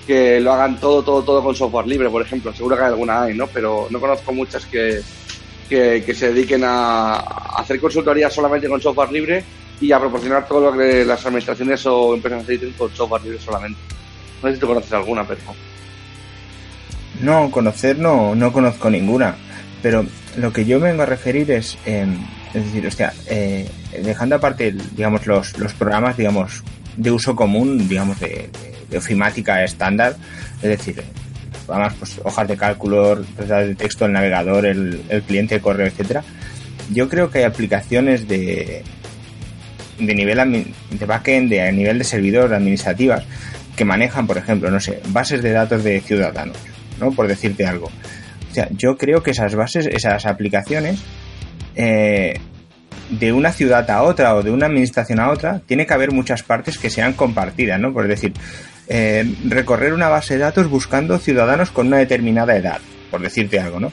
que 0.06 0.40
lo 0.40 0.52
hagan 0.52 0.78
todo, 0.78 1.02
todo, 1.02 1.22
todo 1.22 1.42
con 1.42 1.54
software 1.54 1.86
libre, 1.86 2.08
por 2.08 2.22
ejemplo, 2.22 2.52
seguro 2.52 2.76
que 2.76 2.82
hay 2.82 2.88
alguna 2.88 3.22
hay, 3.22 3.34
¿no? 3.34 3.46
Pero 3.48 3.88
no 3.90 4.00
conozco 4.00 4.32
muchas 4.32 4.64
que, 4.66 5.02
que, 5.68 6.14
se 6.14 6.32
dediquen 6.32 6.62
a, 6.64 7.16
hacer 7.56 7.80
consultoría 7.80 8.30
solamente 8.30 8.68
con 8.68 8.80
software 8.80 9.12
libre 9.12 9.44
y 9.80 9.92
a 9.92 9.98
proporcionar 9.98 10.46
todo 10.46 10.70
lo 10.70 10.78
que 10.78 11.04
las 11.04 11.24
administraciones 11.26 11.84
o 11.86 12.14
empresas 12.14 12.40
necesiten 12.40 12.72
con 12.72 12.94
software 12.94 13.22
libre 13.22 13.38
solamente. 13.40 13.78
No 14.42 14.48
sé 14.48 14.54
si 14.54 14.60
tú 14.60 14.66
conoces 14.66 14.92
alguna, 14.92 15.26
pero... 15.26 15.40
No, 17.20 17.50
conocer 17.50 17.98
no, 17.98 18.34
no 18.34 18.52
conozco 18.52 18.90
ninguna, 18.90 19.36
pero 19.82 20.04
lo 20.36 20.52
que 20.52 20.64
yo 20.64 20.78
vengo 20.78 21.02
a 21.02 21.06
referir 21.06 21.50
es, 21.50 21.78
eh, 21.86 22.06
es 22.54 22.64
decir, 22.64 22.86
hostia, 22.86 23.12
eh, 23.28 23.68
dejando 24.02 24.36
aparte, 24.36 24.74
digamos, 24.94 25.26
los, 25.26 25.58
los 25.58 25.74
programas, 25.74 26.16
digamos, 26.16 26.62
de 26.96 27.10
uso 27.10 27.36
común, 27.36 27.88
digamos, 27.88 28.18
de, 28.20 28.48
de, 28.90 28.98
ofimática 28.98 29.62
estándar, 29.64 30.16
es 30.62 30.68
decir, 30.68 31.02
programas, 31.66 31.94
pues, 31.94 32.20
hojas 32.24 32.48
de 32.48 32.56
cálculo, 32.56 33.16
de 33.16 33.74
texto, 33.74 34.06
el 34.06 34.12
navegador, 34.12 34.64
el, 34.66 35.02
el 35.08 35.22
cliente 35.22 35.56
de 35.56 35.60
correo, 35.60 35.86
etcétera. 35.86 36.22
Yo 36.92 37.08
creo 37.08 37.30
que 37.30 37.38
hay 37.38 37.44
aplicaciones 37.44 38.28
de, 38.28 38.84
de 39.98 40.14
nivel 40.14 40.72
de 40.90 41.06
backend, 41.06 41.50
de 41.50 41.62
a 41.62 41.72
nivel 41.72 41.98
de 41.98 42.04
servidor, 42.04 42.54
administrativas, 42.54 43.24
que 43.76 43.84
manejan, 43.84 44.26
por 44.26 44.38
ejemplo, 44.38 44.70
no 44.70 44.80
sé, 44.80 45.00
bases 45.08 45.42
de 45.42 45.52
datos 45.52 45.84
de 45.84 46.00
ciudadanos, 46.00 46.56
¿no? 47.00 47.12
Por 47.12 47.28
decirte 47.28 47.66
algo. 47.66 47.86
O 48.50 48.54
sea, 48.54 48.68
yo 48.70 48.96
creo 48.96 49.22
que 49.22 49.32
esas 49.32 49.54
bases, 49.54 49.86
esas 49.86 50.24
aplicaciones, 50.26 51.00
eh, 51.76 52.40
de 53.10 53.32
una 53.32 53.52
ciudad 53.52 53.88
a 53.90 54.02
otra 54.02 54.34
o 54.34 54.42
de 54.42 54.50
una 54.50 54.66
administración 54.66 55.20
a 55.20 55.30
otra, 55.30 55.60
tiene 55.66 55.86
que 55.86 55.94
haber 55.94 56.10
muchas 56.10 56.42
partes 56.42 56.78
que 56.78 56.90
sean 56.90 57.12
compartidas, 57.12 57.80
¿no? 57.80 57.92
Por 57.92 58.08
decir, 58.08 58.32
eh, 58.88 59.24
recorrer 59.44 59.92
una 59.92 60.08
base 60.08 60.34
de 60.34 60.40
datos 60.40 60.68
buscando 60.68 61.18
ciudadanos 61.18 61.70
con 61.70 61.88
una 61.88 61.98
determinada 61.98 62.56
edad, 62.56 62.80
por 63.10 63.20
decirte 63.20 63.60
algo, 63.60 63.78
¿no? 63.78 63.92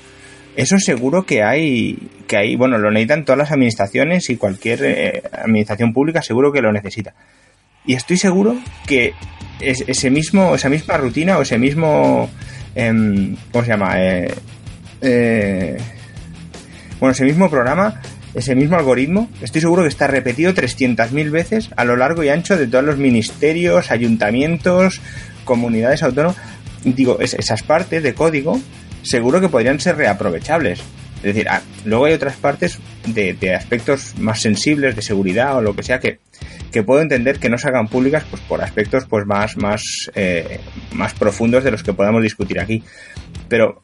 Eso 0.55 0.77
seguro 0.77 1.25
que 1.25 1.43
hay, 1.43 1.97
que 2.27 2.37
hay, 2.37 2.55
bueno, 2.55 2.77
lo 2.77 2.91
necesitan 2.91 3.25
todas 3.25 3.39
las 3.39 3.51
administraciones 3.51 4.29
y 4.29 4.37
cualquier 4.37 4.79
eh, 4.83 5.23
administración 5.31 5.93
pública 5.93 6.21
seguro 6.21 6.51
que 6.51 6.61
lo 6.61 6.71
necesita. 6.71 7.13
Y 7.85 7.95
estoy 7.95 8.17
seguro 8.17 8.55
que 8.87 9.13
ese 9.59 10.09
mismo, 10.09 10.55
esa 10.55 10.69
misma 10.69 10.97
rutina 10.97 11.37
o 11.37 11.41
ese 11.41 11.57
mismo, 11.57 12.29
em, 12.75 13.35
¿cómo 13.51 13.63
se 13.63 13.69
llama? 13.69 13.95
Eh, 15.01 15.77
bueno, 17.03 17.11
ese 17.11 17.25
mismo 17.25 17.49
programa, 17.49 17.99
ese 18.33 18.55
mismo 18.55 18.77
algoritmo, 18.77 19.29
estoy 19.41 19.59
seguro 19.59 19.83
que 19.83 19.89
está 19.89 20.07
repetido 20.07 20.53
300.000 20.53 21.31
veces 21.31 21.69
a 21.75 21.83
lo 21.83 21.97
largo 21.97 22.23
y 22.23 22.29
ancho 22.29 22.55
de 22.55 22.65
todos 22.65 22.85
los 22.85 22.97
ministerios, 22.97 23.91
ayuntamientos, 23.91 25.01
comunidades 25.43 26.01
autónomas. 26.01 26.37
Digo, 26.85 27.19
esas 27.19 27.61
partes 27.61 28.03
de 28.03 28.13
código 28.13 28.57
seguro 29.01 29.41
que 29.41 29.49
podrían 29.49 29.81
ser 29.81 29.97
reaprovechables. 29.97 30.79
Es 31.17 31.23
decir, 31.23 31.49
ah, 31.49 31.61
luego 31.83 32.05
hay 32.05 32.13
otras 32.13 32.37
partes 32.37 32.79
de, 33.05 33.53
aspectos 33.53 34.13
más 34.17 34.41
sensibles, 34.41 34.95
de 34.95 35.01
seguridad 35.01 35.57
o 35.57 35.61
lo 35.61 35.75
que 35.75 35.83
sea, 35.83 35.99
que, 35.99 36.19
que 36.71 36.83
puedo 36.83 37.01
entender 37.01 37.37
que 37.37 37.49
no 37.49 37.57
se 37.57 37.67
hagan 37.67 37.89
públicas 37.89 38.23
pues, 38.29 38.41
por 38.43 38.61
aspectos 38.61 39.07
pues, 39.09 39.25
más, 39.25 39.57
más, 39.57 40.09
eh, 40.15 40.61
más 40.93 41.13
profundos 41.15 41.65
de 41.65 41.71
los 41.71 41.83
que 41.83 41.91
podamos 41.91 42.23
discutir 42.23 42.61
aquí. 42.61 42.81
Pero 43.49 43.81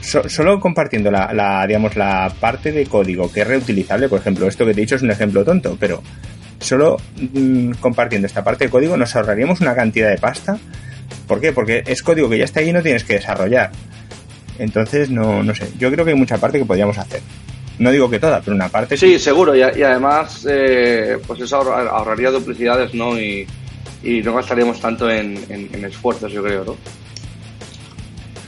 solo 0.00 0.60
compartiendo 0.60 1.10
la, 1.10 1.32
la, 1.32 1.66
digamos, 1.66 1.96
la 1.96 2.32
parte 2.40 2.72
de 2.72 2.86
código 2.86 3.30
que 3.30 3.42
es 3.42 3.46
reutilizable, 3.46 4.08
por 4.08 4.20
ejemplo, 4.20 4.46
esto 4.46 4.64
que 4.64 4.74
te 4.74 4.80
he 4.80 4.84
dicho 4.84 4.96
es 4.96 5.02
un 5.02 5.10
ejemplo 5.10 5.44
tonto, 5.44 5.76
pero 5.78 6.02
solo 6.60 6.96
mm, 7.16 7.72
compartiendo 7.80 8.26
esta 8.26 8.44
parte 8.44 8.64
de 8.64 8.70
código 8.70 8.96
nos 8.96 9.14
ahorraríamos 9.16 9.60
una 9.60 9.74
cantidad 9.74 10.10
de 10.10 10.18
pasta. 10.18 10.58
¿Por 11.26 11.40
qué? 11.40 11.52
Porque 11.52 11.82
es 11.86 12.02
código 12.02 12.28
que 12.28 12.38
ya 12.38 12.44
está 12.44 12.60
ahí 12.60 12.70
y 12.70 12.72
no 12.72 12.82
tienes 12.82 13.04
que 13.04 13.14
desarrollar. 13.14 13.70
Entonces, 14.58 15.10
no, 15.10 15.42
no 15.42 15.54
sé, 15.54 15.68
yo 15.78 15.90
creo 15.90 16.04
que 16.04 16.10
hay 16.10 16.16
mucha 16.16 16.38
parte 16.38 16.58
que 16.58 16.64
podríamos 16.64 16.98
hacer. 16.98 17.20
No 17.80 17.90
digo 17.90 18.10
que 18.10 18.18
toda, 18.18 18.42
pero 18.42 18.54
una 18.54 18.68
parte. 18.68 18.94
Sí, 18.98 19.18
seguro, 19.18 19.56
y, 19.56 19.62
además, 19.62 20.46
eh, 20.48 21.16
pues 21.26 21.40
eso 21.40 21.56
ahorraría 21.56 22.30
duplicidades, 22.30 22.92
¿no? 22.92 23.18
Y, 23.18 23.46
no 24.22 24.34
gastaríamos 24.34 24.78
tanto 24.80 25.10
en, 25.10 25.38
esfuerzos, 25.84 26.30
yo 26.30 26.42
creo, 26.42 26.64
¿no? 26.64 26.76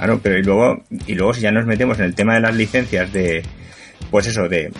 Claro, 0.02 0.18
pero 0.20 0.36
y 0.36 0.42
luego, 0.42 0.82
y 1.06 1.14
luego 1.14 1.32
si 1.32 1.42
ya 1.42 1.52
nos 1.52 1.64
metemos 1.64 1.96
en 2.00 2.06
el 2.06 2.14
tema 2.16 2.34
de 2.34 2.40
las 2.40 2.56
licencias 2.56 3.12
de, 3.12 3.40
pues 4.10 4.26
eso, 4.26 4.48
de 4.48 4.72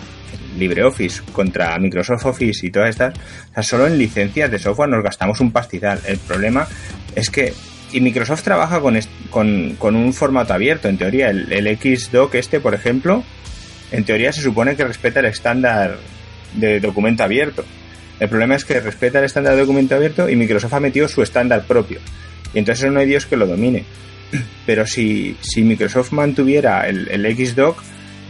LibreOffice 0.57 1.21
contra 1.31 1.79
Microsoft 1.79 2.25
Office 2.25 2.67
y 2.67 2.71
todas 2.71 2.89
estas, 2.89 3.17
o 3.17 3.53
sea, 3.53 3.63
solo 3.63 3.87
en 3.87 3.97
licencias 3.97 4.51
de 4.51 4.59
software 4.59 4.89
nos 4.89 5.01
gastamos 5.01 5.39
un 5.39 5.53
pastizal. 5.53 6.01
El 6.05 6.17
problema 6.17 6.67
es 7.15 7.29
que 7.29 7.53
y 7.93 8.01
Microsoft 8.01 8.43
trabaja 8.43 8.81
con, 8.81 8.99
con, 9.29 9.95
un 9.95 10.11
formato 10.11 10.53
abierto, 10.53 10.89
en 10.89 10.97
teoría. 10.97 11.29
El, 11.29 11.53
el, 11.53 11.77
Xdoc 11.77 12.35
este, 12.35 12.59
por 12.59 12.73
ejemplo, 12.73 13.23
en 13.93 14.03
teoría 14.03 14.33
se 14.33 14.41
supone 14.41 14.75
que 14.75 14.83
respeta 14.83 15.21
el 15.21 15.27
estándar 15.27 15.99
de 16.55 16.81
documento 16.81 17.23
abierto. 17.23 17.63
El 18.19 18.27
problema 18.27 18.55
es 18.55 18.65
que 18.65 18.77
respeta 18.81 19.19
el 19.19 19.25
estándar 19.25 19.53
de 19.53 19.61
documento 19.61 19.95
abierto 19.95 20.29
y 20.29 20.35
Microsoft 20.35 20.73
ha 20.73 20.81
metido 20.81 21.07
su 21.07 21.23
estándar 21.23 21.63
propio. 21.65 22.01
Y 22.53 22.59
entonces 22.59 22.91
no 22.91 22.99
hay 22.99 23.05
Dios 23.05 23.25
que 23.25 23.37
lo 23.37 23.47
domine. 23.47 23.85
Pero 24.65 24.85
si, 24.85 25.37
si 25.41 25.63
Microsoft 25.63 26.11
mantuviera 26.11 26.87
el, 26.87 27.07
el 27.09 27.35
Xdoc, 27.35 27.81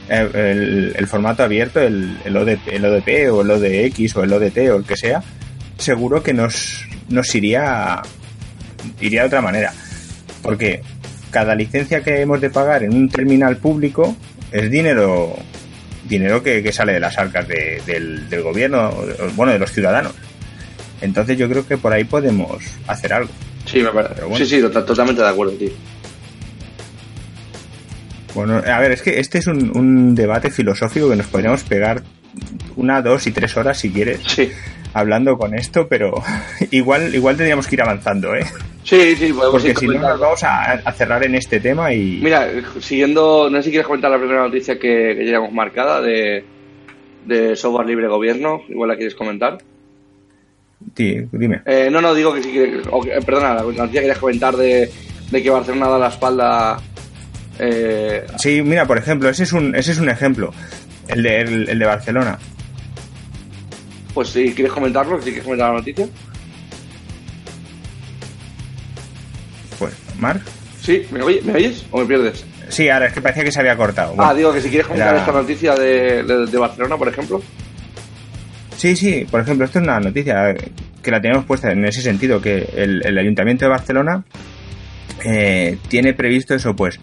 eh, 0.10 0.94
el, 0.96 1.08
formato 1.08 1.44
abierto, 1.44 1.80
el, 1.80 2.18
el, 2.26 2.36
ODP, 2.36 2.68
el 2.74 2.86
ODP 2.86 3.32
o 3.32 3.42
el 3.42 3.52
ODX 3.52 4.16
o 4.16 4.24
el 4.24 4.34
ODT 4.34 4.58
o 4.72 4.76
el 4.78 4.84
que 4.84 4.98
sea, 4.98 5.24
seguro 5.78 6.22
que 6.22 6.34
nos, 6.34 6.86
nos 7.10 7.34
iría 7.36 8.02
iría 9.00 9.22
de 9.22 9.28
otra 9.28 9.42
manera. 9.42 9.74
Porque 10.42 10.82
cada 11.32 11.56
licencia 11.56 12.02
que 12.02 12.22
hemos 12.22 12.42
de 12.42 12.50
pagar 12.50 12.84
en 12.84 12.94
un 12.94 13.10
terminal 13.10 13.58
público 13.58 14.16
es 14.52 14.70
dinero 14.70 15.36
dinero 16.08 16.44
que, 16.44 16.72
sale 16.72 16.94
de 16.94 17.00
las 17.00 17.18
arcas 17.18 17.48
del, 17.48 18.44
gobierno, 18.44 18.94
bueno, 19.36 19.54
de 19.54 19.60
los 19.60 19.72
ciudadanos. 19.72 20.14
Entonces 21.02 21.38
yo 21.38 21.50
creo 21.50 21.66
que 21.66 21.78
por 21.78 21.94
ahí 21.94 22.04
podemos 22.04 22.64
hacer 22.88 23.14
algo. 23.14 23.30
Sí, 23.66 23.80
me 23.82 23.90
parece. 23.90 24.22
Sí, 24.38 24.46
sí, 24.46 24.62
totalmente 24.62 25.22
de 25.22 25.28
acuerdo, 25.28 25.54
tío. 25.54 25.72
Bueno, 28.34 28.56
a 28.66 28.80
ver, 28.80 28.92
es 28.92 29.02
que 29.02 29.20
este 29.20 29.38
es 29.40 29.48
un, 29.48 29.76
un 29.78 30.16
debate 30.16 30.50
filosófico 30.50 31.10
que 31.10 31.16
nos 31.16 31.28
podríamos 31.28 31.64
pegar 31.64 32.02
una, 32.76 33.02
dos 33.02 33.28
y 33.28 33.32
tres 33.32 33.56
horas 33.58 33.78
si 33.78 33.92
quieres. 33.92 34.22
Sí 34.26 34.52
hablando 34.94 35.38
con 35.38 35.54
esto, 35.56 35.88
pero 35.88 36.22
igual, 36.72 37.14
igual 37.14 37.36
tendríamos 37.36 37.68
que 37.68 37.76
ir 37.76 37.82
avanzando, 37.82 38.36
¿eh? 38.36 38.46
Sí, 38.84 39.16
sí, 39.16 39.34
podemos 39.34 39.64
Porque 39.64 39.76
si 39.76 39.88
no 39.88 40.00
nos 40.00 40.20
vamos 40.20 40.44
a, 40.44 40.92
cerrar 40.94 41.24
en 41.26 41.36
este 41.36 41.60
tema 41.60 41.94
y... 41.94 42.20
Mira, 42.22 42.50
siguiendo, 42.80 43.50
no 43.50 43.58
sé 43.58 43.64
si 43.64 43.70
quieres 43.72 43.88
comentar 43.88 44.12
la 44.12 44.18
primera 44.18 44.44
noticia 44.44 44.76
que, 44.76 45.16
que 45.18 45.24
llevamos 45.24 45.54
marcada 45.54 46.02
de, 46.02 46.44
de 47.26 47.56
software 47.56 47.88
libre 47.88 48.08
gobierno, 48.08 48.62
igual 48.68 48.90
la 48.90 48.96
quieres 48.96 49.16
comentar. 49.16 49.58
Sí, 50.96 51.16
dime. 51.32 51.62
Eh, 51.66 51.88
no, 51.90 52.02
no, 52.02 52.14
digo 52.14 52.34
que 52.34 52.44
si 52.44 52.52
quieres, 52.52 52.86
eh, 52.86 53.20
perdona, 53.26 53.54
la 53.54 53.62
noticia 53.62 53.86
que 53.86 54.00
querías 54.00 54.18
comentar 54.18 54.56
de, 54.58 54.90
de 55.32 55.44
que 55.44 55.50
Barcelona 55.50 55.88
da 55.88 56.00
la 56.00 56.10
espalda... 56.10 56.78
Eh... 57.60 58.26
Sí, 58.38 58.62
mira, 58.62 58.86
por 58.86 58.98
ejemplo, 58.98 59.30
ese 59.30 59.44
es 59.44 59.54
un, 59.54 59.76
ese 59.76 59.92
es 59.92 60.00
un 60.00 60.10
ejemplo, 60.10 60.54
el 61.08 61.24
de, 61.24 61.42
el 61.42 61.80
de 61.80 61.86
Barcelona. 61.86 62.38
Pues 64.14 64.30
si 64.30 64.54
quieres 64.54 64.72
comentarlo, 64.72 65.18
si 65.18 65.26
quieres 65.26 65.44
comentar 65.44 65.70
la 65.70 65.80
noticia. 65.80 66.08
Pues, 69.80 69.94
Marc. 70.20 70.42
Sí, 70.82 71.08
¿me, 71.12 71.22
oyes 71.22 71.86
o 71.92 72.00
me 72.00 72.06
pierdes? 72.06 72.46
Sí, 72.70 72.90
ahora 72.90 73.08
es 73.08 73.14
que 73.14 73.22
parecía 73.22 73.44
que 73.44 73.52
se 73.52 73.60
había 73.60 73.76
cortado. 73.76 74.16
ah, 74.18 74.34
digo 74.34 74.54
que 74.54 74.62
si 74.62 74.70
quieres 74.70 74.88
comentar 74.88 75.16
esta 75.16 75.32
noticia 75.32 75.76
de, 75.76 76.58
Barcelona, 76.60 76.98
por 76.98 77.08
ejemplo. 77.08 77.42
Sí, 78.78 78.96
sí, 78.96 79.26
por 79.30 79.42
ejemplo, 79.42 79.66
esto 79.66 79.80
es 79.80 79.84
una 79.84 80.00
noticia 80.00 80.54
que 81.02 81.12
la 81.12 81.22
tenemos 81.22 81.46
puesta 81.46 81.72
en 81.72 81.86
ese 81.86 82.02
sentido, 82.02 82.42
que 82.42 82.70
el, 82.76 83.18
Ayuntamiento 83.18 83.66
de 83.66 83.70
Barcelona 83.70 84.24
eh, 85.24 85.78
tiene 85.88 86.14
previsto 86.14 86.54
eso, 86.54 86.76
pues, 86.76 87.00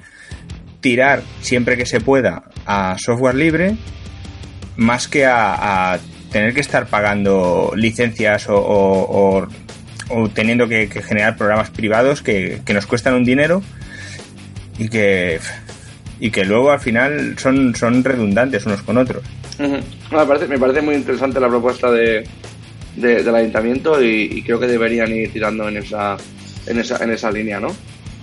tirar 0.80 1.22
siempre 1.40 1.76
que 1.76 1.87
se 1.87 2.00
pueda 2.00 2.44
a 2.66 2.96
software 2.99 3.34
libre, 3.34 3.76
más 4.76 5.08
que 5.08 5.26
a 5.26 5.99
tener 6.30 6.54
que 6.54 6.60
estar 6.60 6.87
pagando 6.87 7.72
licencias 7.76 8.46
o, 8.49 9.46
teniendo 10.34 10.68
que, 10.68 10.88
generar 10.88 11.37
programas 11.37 11.70
privados 11.70 12.22
que, 12.22 12.62
nos 12.72 12.87
cuestan 12.87 13.14
un 13.14 13.25
dinero 13.25 13.62
y 14.78 14.88
que 14.88 15.40
y 16.22 16.30
que 16.30 16.44
luego 16.44 16.70
al 16.70 16.80
final 16.80 17.38
son, 17.38 17.75
son 17.75 18.04
redundantes 18.04 18.66
unos 18.66 18.82
con 18.82 18.99
otros. 18.99 19.25
me, 19.58 20.26
parece, 20.26 20.46
me 20.46 20.58
parece 20.58 20.82
muy 20.82 20.94
interesante 20.94 21.40
la 21.40 21.49
propuesta 21.49 21.90
de, 21.90 22.28
del 22.94 23.34
ayuntamiento 23.34 24.02
y, 24.02 24.42
creo 24.42 24.60
que 24.60 24.66
deberían 24.66 25.10
ir 25.12 25.32
tirando 25.32 25.66
en 25.68 25.78
esa, 25.78 26.18
en 26.66 26.78
esa, 26.78 27.02
en 27.02 27.10
esa 27.12 27.30
línea, 27.30 27.58
¿no? 27.58 27.75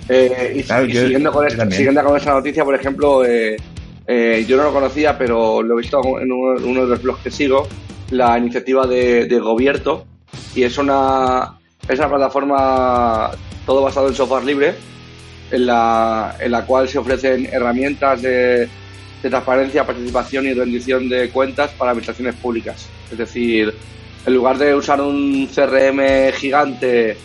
Eh, 0.09 0.53
y, 0.57 0.63
siguiendo, 0.63 1.31
con 1.31 1.45
esta, 1.45 1.69
siguiendo 1.69 2.03
con 2.03 2.17
esa 2.17 2.33
noticia, 2.33 2.63
por 2.63 2.75
ejemplo, 2.75 3.25
eh, 3.25 3.57
eh, 4.05 4.45
yo 4.47 4.57
no 4.57 4.63
lo 4.63 4.73
conocía, 4.73 5.17
pero 5.17 5.61
lo 5.61 5.77
he 5.77 5.81
visto 5.81 6.01
en 6.19 6.31
uno, 6.31 6.83
de 6.83 6.87
los 6.87 7.01
blogs 7.01 7.21
que 7.21 7.31
sigo, 7.31 7.67
la 8.11 8.37
iniciativa 8.37 8.87
de, 8.87 9.25
de 9.25 9.39
Gobierto 9.39 10.05
y 10.55 10.63
es 10.63 10.77
una, 10.77 11.59
es 11.87 11.99
una 11.99 12.09
plataforma 12.09 13.31
todo 13.65 13.81
basado 13.81 14.07
en 14.07 14.15
software 14.15 14.45
libre 14.45 14.75
en 15.51 15.65
la, 15.65 16.35
en 16.39 16.51
la 16.51 16.65
cual 16.65 16.87
se 16.87 16.97
ofrecen 16.97 17.47
herramientas 17.51 18.21
de, 18.21 18.69
de 19.23 19.29
transparencia, 19.29 19.85
participación 19.85 20.45
y 20.47 20.53
rendición 20.53 21.09
de 21.09 21.29
cuentas 21.29 21.71
para 21.71 21.91
administraciones 21.91 22.35
públicas. 22.35 22.87
Es 23.11 23.17
decir, 23.17 23.73
en 24.25 24.33
lugar 24.33 24.57
de 24.57 24.75
usar 24.75 25.01
un 25.01 25.47
CRM 25.53 26.31
gigante 26.33 27.17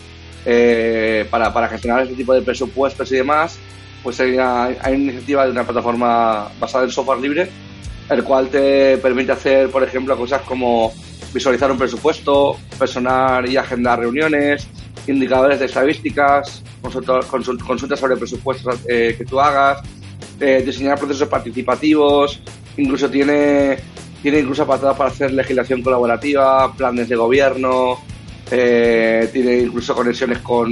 eh, 0.45 1.25
para, 1.29 1.53
para, 1.53 1.67
gestionar 1.69 2.03
este 2.03 2.15
tipo 2.15 2.33
de 2.33 2.41
presupuestos 2.41 3.11
y 3.11 3.15
demás, 3.15 3.57
pues 4.01 4.19
hay 4.19 4.33
una, 4.33 4.65
hay 4.65 4.93
iniciativa 4.95 5.45
de 5.45 5.51
una 5.51 5.63
plataforma 5.63 6.49
basada 6.59 6.83
en 6.85 6.91
software 6.91 7.19
libre 7.19 7.49
el 8.09 8.23
cual 8.23 8.49
te 8.49 8.97
permite 8.97 9.31
hacer, 9.31 9.69
por 9.69 9.83
ejemplo, 9.83 10.17
cosas 10.17 10.41
como 10.41 10.93
visualizar 11.33 11.71
un 11.71 11.77
presupuesto, 11.77 12.57
personar 12.77 13.47
y 13.49 13.57
agendar 13.57 13.99
reuniones, 13.99 14.67
indicadores 15.07 15.59
de 15.59 15.65
estadísticas, 15.65 16.63
consultas 16.81 17.99
sobre 17.99 18.17
presupuestos 18.17 18.79
eh, 18.87 19.15
que 19.17 19.25
tú 19.25 19.39
hagas, 19.39 19.81
eh, 20.39 20.63
diseñar 20.65 20.99
procesos 20.99 21.27
participativos, 21.27 22.39
incluso 22.77 23.09
tiene 23.09 23.77
tiene 24.21 24.39
incluso 24.39 24.63
apartados 24.63 24.97
para 24.97 25.09
hacer 25.09 25.33
legislación 25.33 25.81
colaborativa, 25.81 26.73
planes 26.73 27.09
de 27.09 27.15
gobierno, 27.17 27.99
eh, 28.51 29.29
tiene 29.31 29.59
incluso 29.59 29.95
conexiones 29.95 30.39
con, 30.39 30.69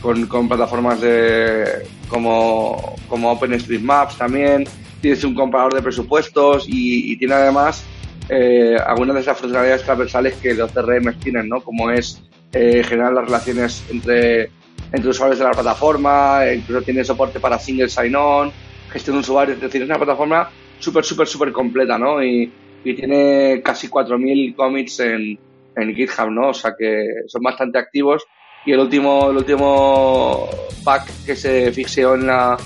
con, 0.00 0.48
plataformas 0.48 1.00
de, 1.00 1.86
como, 2.08 2.96
como 3.08 3.32
OpenStreetMaps 3.32 4.18
también, 4.18 4.64
tienes 5.00 5.22
un 5.24 5.34
comparador 5.34 5.74
de 5.74 5.82
presupuestos 5.82 6.64
y, 6.68 7.16
tiene 7.16 7.34
además 7.34 7.84
eh, 8.28 8.76
algunas 8.86 9.14
de 9.14 9.20
esas 9.20 9.38
funcionalidades 9.38 9.82
transversales 9.82 10.34
que 10.34 10.54
los 10.54 10.72
CRM 10.72 11.14
tienen, 11.18 11.48
¿no? 11.48 11.60
Como 11.60 11.90
es 11.90 12.22
eh, 12.52 12.82
generar 12.84 13.12
las 13.12 13.26
relaciones 13.26 13.84
entre, 13.90 14.50
entre 14.92 15.10
usuarios 15.10 15.38
de 15.38 15.44
la 15.44 15.52
plataforma, 15.52 16.42
incluso 16.54 16.82
tiene 16.82 17.04
soporte 17.04 17.40
para 17.40 17.58
single 17.58 17.88
sign-on, 17.88 18.50
gestión 18.90 19.16
de 19.16 19.20
usuarios, 19.20 19.56
es 19.56 19.62
decir, 19.62 19.82
es 19.82 19.88
una 19.88 19.98
plataforma 19.98 20.50
súper, 20.78 21.04
súper, 21.04 21.26
súper 21.26 21.52
completa, 21.52 21.98
¿no? 21.98 22.22
Y, 22.22 22.52
y 22.84 22.94
tiene 22.94 23.62
casi 23.62 23.88
4.000 23.88 24.54
commits 24.54 25.00
en, 25.00 25.38
en 25.76 25.94
GitHub, 25.94 26.30
¿no? 26.30 26.48
O 26.48 26.54
sea 26.54 26.74
que 26.78 27.06
son 27.26 27.42
bastante 27.42 27.78
activos 27.78 28.24
y 28.64 28.72
el 28.72 28.80
último, 28.80 29.30
el 29.30 29.38
último 29.38 30.48
pack 30.84 31.08
que 31.26 31.34
se 31.34 31.72
fixeó 31.72 32.14
en 32.14 32.26
la, 32.26 32.56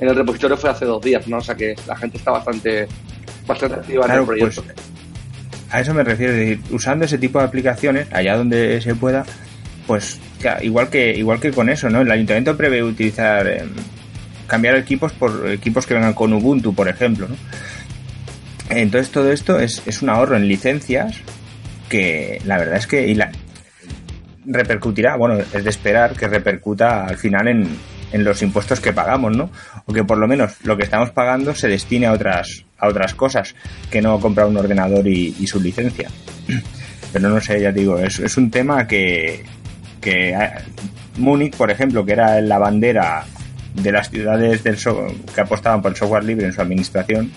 en 0.00 0.08
el 0.08 0.14
repositorio 0.14 0.56
fue 0.56 0.70
hace 0.70 0.84
dos 0.84 1.02
días, 1.02 1.26
¿no? 1.28 1.38
O 1.38 1.42
sea 1.42 1.54
que 1.54 1.74
la 1.86 1.96
gente 1.96 2.18
está 2.18 2.32
bastante, 2.32 2.86
bastante 3.46 3.76
activa 3.76 4.06
en 4.06 4.12
el 4.12 4.24
proyecto. 4.24 4.62
Pues, 4.62 4.76
a 5.70 5.80
eso 5.80 5.94
me 5.94 6.04
refiero, 6.04 6.32
es 6.32 6.38
decir, 6.38 6.60
usando 6.70 7.04
ese 7.04 7.18
tipo 7.18 7.38
de 7.38 7.46
aplicaciones, 7.46 8.12
allá 8.12 8.36
donde 8.36 8.80
se 8.80 8.94
pueda, 8.94 9.24
pues 9.86 10.20
igual 10.62 10.90
que 10.90 11.16
igual 11.16 11.40
que 11.40 11.50
con 11.50 11.68
eso, 11.68 11.88
¿no? 11.90 12.02
El 12.02 12.10
ayuntamiento 12.10 12.56
prevé 12.56 12.82
utilizar 12.82 13.46
em, 13.48 13.70
cambiar 14.46 14.76
equipos 14.76 15.12
por 15.12 15.50
equipos 15.50 15.86
que 15.86 15.94
vengan 15.94 16.14
con 16.14 16.32
Ubuntu, 16.32 16.74
por 16.74 16.88
ejemplo, 16.88 17.26
¿no? 17.28 17.36
Entonces 18.68 19.10
todo 19.10 19.32
esto 19.32 19.58
es, 19.58 19.82
es 19.86 20.02
un 20.02 20.10
ahorro 20.10 20.36
en 20.36 20.48
licencias 20.48 21.20
que 21.88 22.40
la 22.44 22.58
verdad 22.58 22.76
es 22.76 22.86
que 22.86 23.06
y 23.06 23.14
la, 23.14 23.30
repercutirá, 24.46 25.16
bueno, 25.16 25.38
es 25.38 25.64
de 25.64 25.70
esperar 25.70 26.14
que 26.14 26.28
repercuta 26.28 27.06
al 27.06 27.16
final 27.16 27.48
en, 27.48 27.68
en 28.12 28.24
los 28.24 28.42
impuestos 28.42 28.80
que 28.80 28.92
pagamos, 28.92 29.36
¿no? 29.36 29.50
O 29.86 29.92
que 29.92 30.04
por 30.04 30.18
lo 30.18 30.28
menos 30.28 30.56
lo 30.64 30.76
que 30.76 30.84
estamos 30.84 31.10
pagando 31.10 31.54
se 31.54 31.68
destine 31.68 32.06
a 32.06 32.12
otras, 32.12 32.64
a 32.78 32.88
otras 32.88 33.14
cosas, 33.14 33.54
que 33.90 34.00
no 34.00 34.20
comprar 34.20 34.46
un 34.46 34.56
ordenador 34.56 35.06
y, 35.06 35.46
su 35.46 35.60
licencia. 35.60 36.08
Pero 37.12 37.28
no 37.28 37.40
sé, 37.40 37.60
ya 37.60 37.72
digo, 37.72 37.98
es, 37.98 38.18
es 38.18 38.36
un 38.36 38.50
tema 38.50 38.86
que, 38.86 39.44
que 40.00 40.30
eh, 40.30 40.50
Múnich, 41.18 41.56
por 41.56 41.70
ejemplo, 41.70 42.04
que 42.04 42.12
era 42.12 42.40
la 42.40 42.58
bandera 42.58 43.24
de 43.74 43.92
las 43.92 44.10
ciudades 44.10 44.62
del 44.62 44.76
que 45.34 45.40
apostaban 45.40 45.82
por 45.82 45.92
el 45.92 45.96
software 45.96 46.24
libre 46.24 46.46
en 46.46 46.52
su 46.52 46.60
administración, 46.60 47.30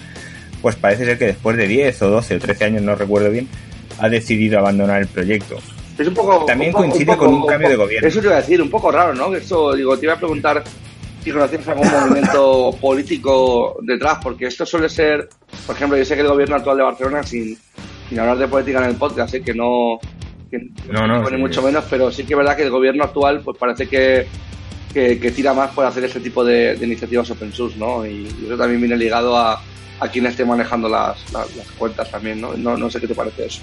pues 0.62 0.75
parece 0.75 1.06
ser 1.06 1.18
que 1.18 1.27
después 1.27 1.58
de 1.58 1.68
10 1.68 2.01
o 2.03 2.10
12 2.10 2.36
o 2.36 2.39
13 2.39 2.65
años, 2.65 2.82
no 2.82 2.96
recuerdo 2.96 3.32
bien, 3.32 3.48
ha 4.00 4.10
decidido 4.10 4.60
abandonar 4.60 5.01
el 5.01 5.08
proyecto. 5.08 5.58
Es 5.98 6.08
un 6.08 6.13
poco. 6.13 6.46
También 6.46 6.72
coincide 6.72 7.18
con 7.18 7.34
un 7.34 7.46
cambio 7.46 7.70
de 7.70 7.75
gobierno. 7.75 8.08
Eso 8.08 8.20
te 8.22 8.27
iba 8.27 8.36
a 8.36 8.41
decir, 8.41 8.62
un 8.62 8.70
poco 8.70 8.91
raro, 8.91 9.13
¿no? 9.13 9.36
Esto, 9.36 9.74
digo, 9.74 9.98
te 9.98 10.06
iba 10.06 10.13
a 10.13 10.18
preguntar 10.18 10.63
si 11.24 11.32
conocías 11.32 11.68
algún 11.68 11.91
movimiento 11.91 12.72
político 12.79 13.77
detrás, 13.82 14.20
porque 14.24 14.46
esto 14.46 14.65
suele 14.65 14.88
ser, 14.88 15.27
por 15.65 15.75
ejemplo, 15.75 15.98
yo 15.98 16.06
sé 16.06 16.15
que 16.15 16.22
el 16.22 16.27
gobierno 16.27 16.56
actual 16.56 16.77
de 16.77 16.84
Barcelona, 16.84 17.24
sin, 17.24 17.58
sin 18.08 18.20
hablar 18.20 18.38
de 18.38 18.48
política 18.48 18.79
en 18.79 18.91
el 18.91 18.96
podcast, 18.96 19.32
sé 19.32 19.41
que 19.41 19.53
no, 19.53 20.00
no, 20.89 21.08
no 21.08 21.24
pone 21.24 21.38
mucho 21.38 21.62
menos, 21.62 21.84
pero 21.89 22.12
sí 22.12 22.24
que 22.24 22.34
es 22.34 22.38
verdad 22.38 22.56
que 22.56 22.63
el 22.63 22.72
gobierno 22.72 23.03
actual, 23.03 23.41
pues 23.44 23.58
parece 23.58 23.88
que, 23.88 24.25
que, 24.94 25.32
tira 25.32 25.53
más 25.53 25.72
por 25.72 25.86
hacer 25.86 26.03
este 26.06 26.20
tipo 26.20 26.44
de, 26.44 26.77
iniciativas 26.82 27.29
open 27.32 27.53
source, 27.53 27.77
¿no? 27.77 28.06
Y, 28.06 28.27
eso 28.46 28.58
también 28.58 28.79
viene 28.79 28.98
ligado 28.98 29.38
a, 29.38 29.62
a 30.00 30.08
quien 30.08 30.25
esté 30.25 30.46
manejando 30.46 30.88
las, 30.89 31.32
las, 31.32 31.48
cuentas 31.77 32.10
también, 32.10 32.39
¿no? 32.39 32.56
¿no? 32.56 32.77
No 32.77 32.89
sé 32.89 33.00
qué 33.00 33.08
te 33.08 33.15
parece 33.15 33.46
eso. 33.46 33.62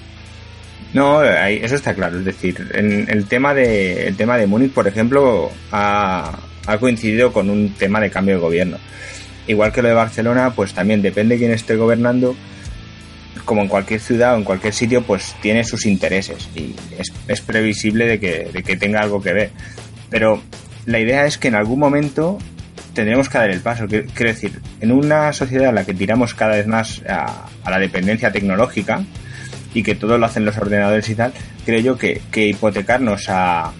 No, 0.92 1.22
eso 1.22 1.74
está 1.74 1.94
claro. 1.94 2.18
Es 2.18 2.24
decir, 2.24 2.70
en 2.74 3.08
el 3.10 3.26
tema 3.26 3.54
de 3.54 4.06
el 4.06 4.16
tema 4.16 4.36
de 4.36 4.46
Múnich, 4.46 4.72
por 4.72 4.86
ejemplo, 4.86 5.50
ha, 5.72 6.38
coincidido 6.80 7.32
con 7.32 7.50
un 7.50 7.74
tema 7.74 8.00
de 8.00 8.10
cambio 8.10 8.36
de 8.36 8.40
gobierno. 8.40 8.78
Igual 9.46 9.72
que 9.72 9.82
lo 9.82 9.88
de 9.88 9.94
Barcelona, 9.94 10.52
pues 10.54 10.74
también 10.74 11.02
depende 11.02 11.34
de 11.34 11.40
quién 11.40 11.52
esté 11.52 11.76
gobernando. 11.76 12.34
Como 13.44 13.62
en 13.62 13.68
cualquier 13.68 14.00
ciudad 14.00 14.34
o 14.34 14.38
en 14.38 14.44
cualquier 14.44 14.72
sitio, 14.72 15.02
pues 15.02 15.36
tiene 15.40 15.62
sus 15.64 15.86
intereses 15.86 16.48
y 16.56 16.74
es, 17.28 17.40
previsible 17.42 18.06
de 18.06 18.18
que, 18.18 18.50
de 18.52 18.62
que 18.62 18.76
tenga 18.76 19.00
algo 19.00 19.22
que 19.22 19.32
ver. 19.32 19.50
Pero 20.10 20.42
la 20.86 20.98
idea 20.98 21.26
es 21.26 21.38
que 21.38 21.48
en 21.48 21.54
algún 21.54 21.78
momento 21.78 22.38
tendremos 22.96 23.28
que 23.28 23.38
dar 23.38 23.50
el 23.50 23.60
paso. 23.60 23.86
Quiero 23.86 24.08
decir, 24.16 24.60
en 24.80 24.90
una 24.90 25.32
sociedad 25.32 25.68
en 25.68 25.76
la 25.76 25.84
que 25.84 25.94
tiramos 25.94 26.34
cada 26.34 26.56
vez 26.56 26.66
más 26.66 27.02
a, 27.08 27.46
a 27.62 27.70
la 27.70 27.78
dependencia 27.78 28.32
tecnológica, 28.32 29.04
y 29.76 29.82
que 29.82 29.94
todo 29.94 30.16
lo 30.16 30.24
hacen 30.24 30.46
los 30.46 30.56
ordenadores 30.56 31.06
y 31.10 31.14
tal, 31.14 31.32
creo 31.66 31.80
yo 31.80 31.98
que, 31.98 32.22
hipotecarnos 32.34 33.28
a, 33.28 33.72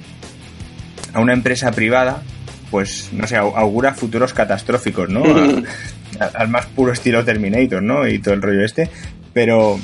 a 1.14 1.20
una 1.20 1.32
empresa 1.32 1.72
privada, 1.72 2.22
pues 2.70 3.08
no 3.12 3.26
sé, 3.26 3.36
augura 3.36 3.94
futuros 3.94 4.34
catastróficos, 4.34 5.08
¿no? 5.08 5.24
al 6.34 6.48
más 6.48 6.66
puro 6.66 6.92
estilo 6.92 7.24
Terminator, 7.24 7.82
¿no? 7.82 8.06
Y 8.06 8.18
todo 8.18 8.34
el 8.34 8.42
rollo 8.42 8.62
este. 8.62 8.90
Pero 9.32 9.80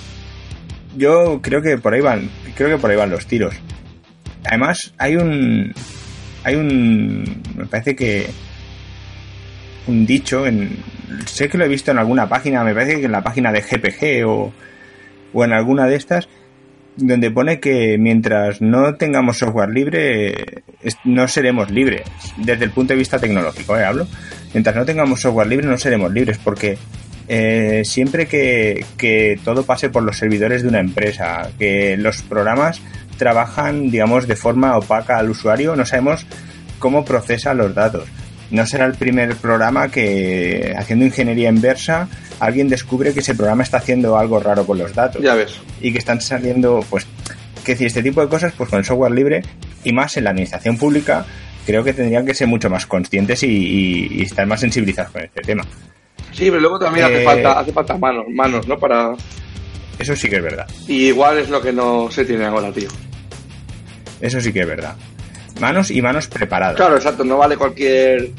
yo 0.98 1.40
creo 1.40 1.62
que 1.62 1.78
por 1.78 1.94
ahí 1.94 2.02
van, 2.02 2.28
creo 2.54 2.68
que 2.68 2.78
por 2.78 2.90
ahí 2.90 2.96
van 2.98 3.10
los 3.10 3.26
tiros. 3.26 3.54
Además, 4.44 4.92
hay 4.98 5.16
un, 5.16 5.72
hay 6.44 6.56
un, 6.56 7.42
me 7.56 7.64
parece 7.64 7.96
que 7.96 8.28
un 9.86 10.06
dicho 10.06 10.46
en, 10.46 10.76
sé 11.26 11.48
que 11.48 11.58
lo 11.58 11.64
he 11.64 11.68
visto 11.68 11.90
en 11.90 11.98
alguna 11.98 12.28
página, 12.28 12.64
me 12.64 12.74
parece 12.74 13.00
que 13.00 13.06
en 13.06 13.12
la 13.12 13.22
página 13.22 13.52
de 13.52 13.62
GPG 13.62 14.26
o, 14.26 14.52
o 15.32 15.44
en 15.44 15.52
alguna 15.52 15.86
de 15.86 15.96
estas 15.96 16.28
donde 16.96 17.30
pone 17.30 17.58
que 17.58 17.96
mientras 17.98 18.60
no 18.60 18.94
tengamos 18.96 19.38
software 19.38 19.70
libre 19.70 20.62
no 21.04 21.26
seremos 21.26 21.70
libres 21.70 22.02
desde 22.36 22.64
el 22.64 22.70
punto 22.70 22.92
de 22.92 22.98
vista 22.98 23.18
tecnológico 23.18 23.78
¿eh? 23.78 23.84
hablo 23.84 24.06
mientras 24.52 24.76
no 24.76 24.84
tengamos 24.84 25.22
software 25.22 25.46
libre 25.46 25.66
no 25.66 25.78
seremos 25.78 26.12
libres 26.12 26.38
porque 26.38 26.76
eh, 27.28 27.82
siempre 27.86 28.26
que, 28.26 28.84
que 28.98 29.40
todo 29.42 29.64
pase 29.64 29.88
por 29.88 30.02
los 30.02 30.18
servidores 30.18 30.62
de 30.62 30.68
una 30.68 30.80
empresa 30.80 31.50
que 31.58 31.96
los 31.96 32.20
programas 32.22 32.82
trabajan 33.16 33.90
digamos 33.90 34.28
de 34.28 34.36
forma 34.36 34.76
opaca 34.76 35.16
al 35.16 35.30
usuario 35.30 35.74
no 35.76 35.86
sabemos 35.86 36.26
cómo 36.78 37.06
procesa 37.06 37.54
los 37.54 37.74
datos 37.74 38.06
no 38.52 38.66
será 38.66 38.84
el 38.84 38.94
primer 38.94 39.34
programa 39.36 39.88
que 39.88 40.74
haciendo 40.76 41.06
ingeniería 41.06 41.48
inversa 41.48 42.08
alguien 42.38 42.68
descubre 42.68 43.14
que 43.14 43.20
ese 43.20 43.34
programa 43.34 43.62
está 43.62 43.78
haciendo 43.78 44.18
algo 44.18 44.38
raro 44.40 44.66
con 44.66 44.78
los 44.78 44.94
datos. 44.94 45.22
Ya 45.22 45.34
ves. 45.34 45.58
Y 45.80 45.90
que 45.90 45.98
están 45.98 46.20
saliendo, 46.20 46.84
pues, 46.90 47.06
que 47.64 47.72
decir, 47.72 47.86
este 47.86 48.02
tipo 48.02 48.20
de 48.20 48.28
cosas, 48.28 48.52
pues 48.56 48.68
con 48.68 48.78
el 48.78 48.84
software 48.84 49.12
libre 49.12 49.42
y 49.84 49.92
más 49.92 50.16
en 50.18 50.24
la 50.24 50.30
administración 50.30 50.76
pública, 50.76 51.24
creo 51.64 51.82
que 51.82 51.94
tendrían 51.94 52.26
que 52.26 52.34
ser 52.34 52.46
mucho 52.46 52.68
más 52.68 52.86
conscientes 52.86 53.42
y, 53.42 54.22
estar 54.22 54.46
más 54.46 54.60
sensibilizados 54.60 55.12
con 55.12 55.22
este 55.22 55.40
tema. 55.40 55.64
Sí, 56.32 56.46
pero 56.46 56.60
luego 56.60 56.78
también 56.78 57.06
hace 57.06 57.22
eh, 57.22 57.24
falta, 57.24 57.58
hace 57.58 57.72
falta 57.72 57.96
manos, 57.96 58.26
manos, 58.28 58.68
¿no? 58.68 58.78
Para. 58.78 59.14
Eso 59.98 60.14
sí 60.14 60.28
que 60.28 60.36
es 60.36 60.42
verdad. 60.42 60.68
Y 60.88 61.06
igual 61.08 61.38
es 61.38 61.48
lo 61.48 61.62
que 61.62 61.72
no 61.72 62.10
se 62.10 62.24
tiene 62.24 62.44
ahora, 62.44 62.70
tío. 62.70 62.88
Eso 64.20 64.40
sí 64.40 64.52
que 64.52 64.60
es 64.60 64.66
verdad. 64.66 64.96
Manos 65.62 65.90
y 65.90 66.02
manos 66.02 66.26
preparadas. 66.26 66.76
Claro, 66.76 66.96
exacto. 66.96 67.24
No 67.24 67.38
vale 67.38 67.56
cualquier, 67.56 68.30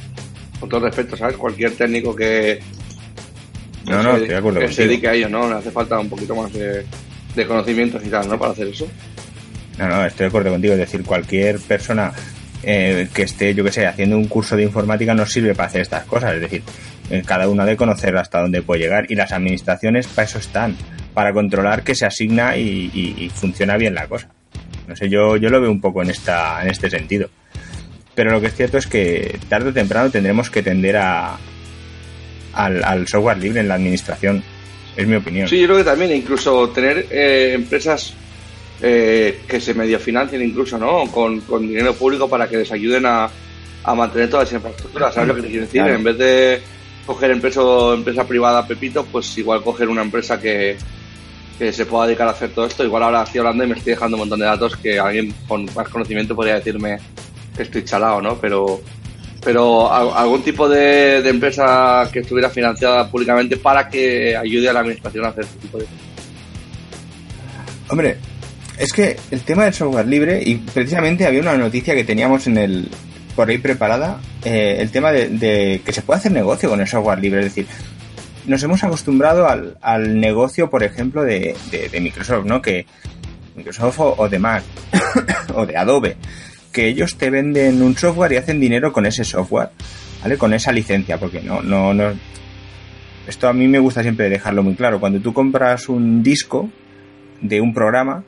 con 0.59 0.69
todo 0.69 0.81
respeto, 0.81 1.17
¿sabes? 1.17 1.38
Cualquier 1.38 1.71
técnico 1.71 2.15
que, 2.15 2.59
no, 3.86 4.01
no, 4.01 4.12
estoy 4.13 4.29
de 4.29 4.36
acuerdo 4.36 4.59
que 4.59 4.71
se 4.71 4.83
dedique 4.83 5.07
a 5.07 5.13
ello, 5.13 5.29
¿no? 5.29 5.49
Le 5.49 5.55
hace 5.55 5.71
falta 5.71 5.99
un 5.99 6.09
poquito 6.09 6.36
más 6.36 6.51
de, 6.53 6.86
conocimientos 7.47 8.01
y 8.05 8.09
tal, 8.09 8.27
¿no? 8.29 8.39
Para 8.39 8.51
hacer 8.51 8.67
eso. 8.67 8.88
No, 9.77 9.88
no, 9.88 10.05
estoy 10.05 10.25
de 10.25 10.27
acuerdo 10.27 10.51
contigo. 10.51 10.73
Es 10.73 10.79
decir, 10.79 11.03
cualquier 11.03 11.59
persona 11.59 12.13
eh, 12.62 13.07
que 13.13 13.23
esté, 13.23 13.53
yo 13.53 13.63
que 13.63 13.71
sé, 13.71 13.88
haciendo 13.88 14.17
un 14.17 14.27
curso 14.27 14.55
de 14.55 14.63
informática 14.63 15.13
no 15.13 15.25
sirve 15.25 15.53
para 15.53 15.67
hacer 15.67 15.81
estas 15.81 16.05
cosas. 16.05 16.36
Es 16.36 16.41
decir, 16.41 16.63
eh, 17.09 17.23
cada 17.25 17.49
uno 17.49 17.65
debe 17.65 17.75
conocer 17.75 18.15
hasta 18.15 18.41
dónde 18.41 18.62
puede 18.62 18.81
llegar 18.81 19.05
y 19.09 19.15
las 19.15 19.31
administraciones 19.33 20.07
para 20.07 20.25
eso 20.25 20.39
están, 20.39 20.77
para 21.13 21.33
controlar 21.33 21.83
que 21.83 21.95
se 21.95 22.05
asigna 22.05 22.55
y, 22.55 23.31
funciona 23.33 23.75
bien 23.75 23.95
la 23.95 24.07
cosa. 24.07 24.29
No 24.88 24.96
sé, 24.96 25.10
yo, 25.10 25.38
yo 25.38 25.50
lo 25.50 25.62
veo 25.62 25.72
un 25.72 25.82
poco 25.82 26.02
en, 26.02 26.10
esta, 26.10 26.62
en 26.62 26.69
este 26.69 26.89
sentido. 26.89 27.30
Pero 28.15 28.32
lo 28.32 28.41
que 28.41 28.48
es 28.48 28.56
cierto 28.56 28.78
es 28.78 28.88
que 28.88 29.39
tarde 29.50 29.69
o 29.69 29.74
temprano 29.74 30.10
tendremos 30.10 30.50
que 30.50 30.62
tender 30.62 30.98
a, 30.98 31.38
al, 32.54 33.08
software 33.08 33.38
libre 33.38 33.62
en 33.62 33.67
la 33.67 33.76
administración. 33.76 34.43
Es 34.96 35.08
mi 35.08 35.15
opinión. 35.15 35.48
Sí, 35.48 35.60
yo 35.60 35.65
creo 35.65 35.78
que 35.78 35.84
también 35.84 36.12
incluso 36.12 36.69
tener 36.69 37.08
eh, 37.10 37.54
empresas 37.56 38.13
eh, 38.82 39.41
que 39.48 39.60
se 39.60 39.74
medio 39.74 40.00
financien 40.00 40.41
incluso, 40.41 40.78
¿no? 40.78 41.06
Con, 41.12 41.41
dinero 41.67 41.93
público 41.93 42.30
para 42.30 42.48
que 42.48 42.58
les 42.58 42.72
ayuden 42.72 43.06
a, 43.06 43.30
mantener 43.96 44.30
toda 44.30 44.43
esa 44.43 44.56
infraestructura. 44.56 45.12
¿Sabes 45.12 45.30
lo 45.30 45.36
que 45.36 45.41
te 45.41 45.48
quiero 45.48 45.65
decir? 45.65 45.82
En 45.82 46.04
vez 46.04 46.17
de 46.17 46.62
coger 47.06 47.32
empresa, 47.32 47.62
empresa 47.93 48.28
privada 48.28 48.67
Pepito, 48.67 49.06
pues 49.06 49.38
igual 49.38 49.63
coger 49.63 49.89
una 49.89 50.04
empresa 50.04 50.39
que, 50.39 50.78
que 51.63 51.73
se 51.73 51.86
pueda 51.86 52.08
dedicar 52.08 52.28
a 52.28 52.32
hacer 52.32 52.49
todo 52.52 52.65
esto. 52.65 52.84
Igual 52.84 53.04
ahora 53.04 53.23
estoy 53.23 53.39
hablando 53.39 53.63
y 53.63 53.67
me 53.67 53.76
estoy 53.76 53.93
dejando 53.93 54.17
un 54.17 54.21
montón 54.21 54.39
de 54.39 54.45
datos 54.45 54.76
que 54.78 54.99
alguien 54.99 55.34
con 55.47 55.65
más 55.73 55.88
conocimiento 55.88 56.36
podría 56.36 56.56
decirme 56.56 56.97
que 57.56 57.63
estoy 57.63 57.86
chalado, 57.86 58.21
¿no? 58.21 58.38
Pero 58.38 58.82
pero 59.43 59.91
algún 59.91 60.41
tipo 60.41 60.69
de, 60.69 61.17
empresa 61.28 62.10
que 62.12 62.19
estuviera 62.19 62.49
financiada 62.49 63.10
públicamente 63.10 63.58
para 63.58 63.89
que 63.89 64.38
ayude 64.38 64.69
a 64.69 64.73
la 64.73 64.80
administración 64.80 65.26
a 65.26 65.30
hacer 65.30 65.43
este 65.43 65.60
tipo 65.60 65.78
de 65.78 65.84
cosas. 65.84 65.99
Hombre, 67.89 68.17
es 68.78 68.93
que 68.93 69.17
el 69.32 69.41
tema 69.41 69.65
del 69.65 69.73
software 69.73 70.08
libre, 70.08 70.41
y 70.45 70.56
precisamente 70.56 71.26
había 71.26 71.41
una 71.41 71.58
noticia 71.58 71.93
que 71.93 72.06
teníamos 72.06 72.47
en 72.47 72.58
el 72.58 72.89
por 73.36 73.49
ahí 73.49 73.58
preparada, 73.58 74.19
eh, 74.45 74.78
el 74.80 74.91
tema 74.91 75.12
de, 75.12 75.82
que 75.84 75.91
se 75.91 76.02
puede 76.04 76.19
hacer 76.19 76.32
negocio 76.32 76.69
con 76.69 76.80
el 76.80 76.88
software 76.88 77.19
libre, 77.19 77.39
es 77.39 77.45
decir, 77.47 77.67
nos 78.45 78.63
hemos 78.63 78.84
acostumbrado 78.84 79.47
al, 79.47 79.77
al 79.82 80.19
negocio, 80.19 80.69
por 80.69 80.84
ejemplo, 80.84 81.23
de, 81.23 81.56
de, 81.71 82.01
Microsoft, 82.01 82.45
¿no? 82.45 82.62
Que 82.62 82.86
Microsoft 83.56 83.99
o, 83.99 84.29
de 84.29 84.39
Mac 84.39 84.63
o 85.56 85.65
de 85.65 85.77
Adobe, 85.77 86.17
que 86.71 86.88
ellos 86.88 87.17
te 87.17 87.29
venden 87.29 87.82
un 87.82 87.97
software 87.97 88.34
y 88.34 88.38
hacen 88.38 88.60
dinero 88.60 88.91
con 88.91 89.06
ese 89.06 89.23
software, 89.23 89.69
¿vale? 90.21 90.38
Con 90.38 90.53
esa 90.53 90.71
licencia, 90.71 91.17
porque 91.17 91.41
no, 91.41 91.62
no, 91.62 91.93
no. 91.93 92.12
Esto 93.27 93.47
a 93.47 93.53
mí 93.53 93.67
me 93.67 93.79
gusta 93.79 94.01
siempre 94.01 94.29
dejarlo 94.29 94.63
muy 94.63 94.75
claro. 94.75 94.99
Cuando 94.99 95.19
tú 95.19 95.34
compras 95.34 95.88
un 95.88 96.21
disco 96.23 96.69
de 97.41 97.62
un 97.62 97.73
programa, 97.73 98.25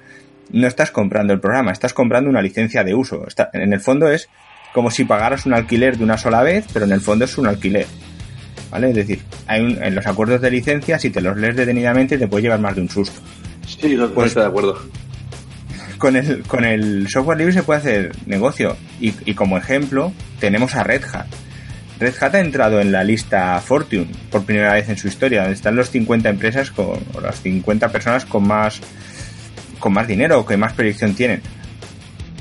no 0.52 0.68
estás 0.68 0.92
comprando 0.92 1.34
el 1.34 1.40
programa, 1.40 1.72
estás 1.72 1.94
comprando 1.94 2.30
una 2.30 2.42
licencia 2.42 2.84
de 2.84 2.94
uso. 2.94 3.26
en 3.54 3.74
el 3.74 3.80
fondo 3.82 4.10
es 4.10 4.30
como 4.74 4.92
si 4.92 5.04
pagaras 5.06 5.46
un 5.46 5.54
alquiler 5.54 5.98
de 5.98 6.04
una 6.04 6.18
sola 6.18 6.44
vez, 6.44 6.66
pero 6.72 6.86
en 6.86 6.92
el 6.92 7.02
fondo 7.02 7.26
es 7.26 7.38
un 7.38 7.48
alquiler. 7.48 7.88
¿Vale? 8.72 8.90
Es 8.90 8.96
decir, 8.96 9.22
hay 9.48 9.78
en 9.82 9.96
los 9.96 10.06
acuerdos 10.08 10.42
de 10.42 10.52
licencia, 10.52 11.00
si 11.00 11.10
te 11.10 11.22
los 11.22 11.38
lees 11.38 11.56
detenidamente, 11.56 12.18
te 12.18 12.28
puede 12.28 12.44
llevar 12.44 12.60
más 12.60 12.76
de 12.76 12.82
un 12.82 12.90
susto. 12.90 13.20
Sí, 13.68 13.96
no, 13.96 14.10
pues, 14.10 14.28
estoy 14.28 14.44
de 14.44 14.50
acuerdo. 14.50 14.80
Con 15.98 16.16
el, 16.16 16.44
con 16.44 16.66
el 16.66 17.08
software 17.08 17.38
libre 17.38 17.54
se 17.54 17.64
puede 17.64 17.80
hacer 17.80 18.12
negocio. 18.26 18.76
Y, 19.00 19.14
y 19.26 19.34
como 19.34 19.58
ejemplo, 19.58 20.12
tenemos 20.40 20.76
a 20.76 20.84
Red 20.84 21.04
Hat. 21.14 21.28
Red 22.00 22.16
Hat 22.20 22.36
ha 22.36 22.40
entrado 22.42 22.82
en 22.82 22.92
la 22.92 23.04
lista 23.04 23.60
Fortune 23.62 24.08
por 24.30 24.44
primera 24.44 24.74
vez 24.74 24.90
en 24.90 24.98
su 24.98 25.08
historia, 25.08 25.42
donde 25.42 25.56
están 25.56 25.76
los 25.76 25.90
50 25.92 26.30
empresas 26.30 26.72
con, 26.72 27.00
o 27.14 27.22
las 27.22 27.42
50 27.42 27.90
personas 27.90 28.26
con 28.26 28.46
más 28.46 28.82
con 29.80 29.94
más 29.94 30.08
dinero 30.08 30.40
o 30.40 30.46
que 30.46 30.58
más 30.58 30.74
proyección 30.74 31.14
tienen. 31.14 31.42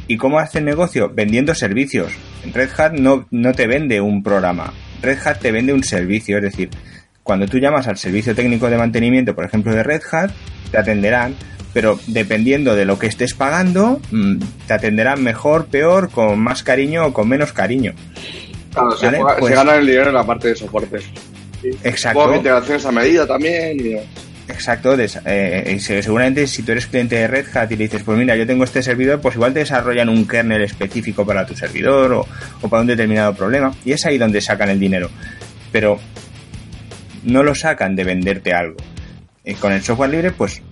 ¿Y 0.07 0.17
cómo 0.17 0.39
hacen 0.39 0.65
negocio? 0.65 1.11
Vendiendo 1.15 1.55
servicios. 1.55 2.13
Red 2.53 2.71
Hat 2.77 2.93
no, 2.93 3.27
no 3.31 3.53
te 3.53 3.67
vende 3.67 4.01
un 4.01 4.23
programa. 4.23 4.73
Red 5.03 5.19
Hat 5.25 5.39
te 5.41 5.53
vende 5.53 5.73
un 5.73 5.85
servicio. 5.85 6.39
Es 6.39 6.45
decir, 6.45 6.71
cuando 7.23 7.47
tú 7.47 7.59
llamas 7.59 7.87
al 7.89 7.97
servicio 7.97 8.35
técnico 8.35 8.69
de 8.69 8.77
mantenimiento, 8.77 9.35
por 9.35 9.45
ejemplo, 9.45 9.75
de 9.75 9.83
Red 9.83 10.03
Hat, 10.13 10.31
te 10.71 10.79
atenderán, 10.79 11.35
pero 11.73 11.99
dependiendo 12.07 12.75
de 12.77 12.85
lo 12.85 12.99
que 12.99 13.07
estés 13.07 13.35
pagando, 13.35 14.01
mm, 14.11 14.39
te 14.67 14.75
atenderán 14.75 15.23
mejor, 15.23 15.67
peor, 15.67 16.11
con 16.11 16.39
más 16.39 16.63
cariño 16.63 17.07
o 17.07 17.13
con 17.13 17.29
menos 17.29 17.53
cariño. 17.53 17.95
Claro, 18.73 18.97
se, 18.97 19.11
pues 19.39 19.55
gana 19.55 19.77
el 19.77 19.87
dinero 19.87 20.09
en 20.09 20.15
la 20.15 20.27
parte 20.27 20.49
de 20.49 20.57
soporte. 20.57 20.99
Exacto. 21.83 22.35
integraciones 22.35 22.85
a 22.85 22.93
medida 22.93 23.27
también. 23.27 23.81
Y... 23.81 24.24
Exacto, 24.55 24.97
eh, 24.97 25.79
seguramente 25.81 26.47
si 26.47 26.63
tú 26.63 26.73
eres 26.73 26.87
cliente 26.87 27.17
de 27.17 27.27
Red 27.27 27.47
Hat 27.57 27.73
y 27.73 27.77
le 27.77 27.85
dices, 27.85 28.05
pues 28.05 28.17
mira, 28.17 28.37
yo 28.37 28.47
tengo 28.47 28.63
este 28.63 28.85
servidor, 28.85 29.21
pues 29.21 29.35
igual 29.35 29.53
te 29.53 29.59
desarrollan 29.59 30.09
un 30.09 30.27
kernel 30.29 30.63
específico 30.63 31.27
para 31.27 31.45
tu 31.45 31.57
servidor 31.57 32.13
o, 32.13 32.69
para 32.69 32.83
un 32.83 32.87
determinado 32.87 33.35
problema 33.35 33.75
y 33.85 33.93
es 33.93 34.07
ahí 34.07 34.17
donde 34.17 34.41
sacan 34.41 34.71
el 34.71 34.79
dinero. 34.79 35.11
Pero 35.73 35.99
no 37.25 37.43
lo 37.43 37.55
sacan 37.57 37.97
de 37.97 38.05
venderte 38.05 38.55
algo. 38.55 38.77
Y 39.45 39.55
con 39.55 39.73
el 39.73 39.83
software 39.83 40.11
libre, 40.11 40.31
pues 40.31 40.63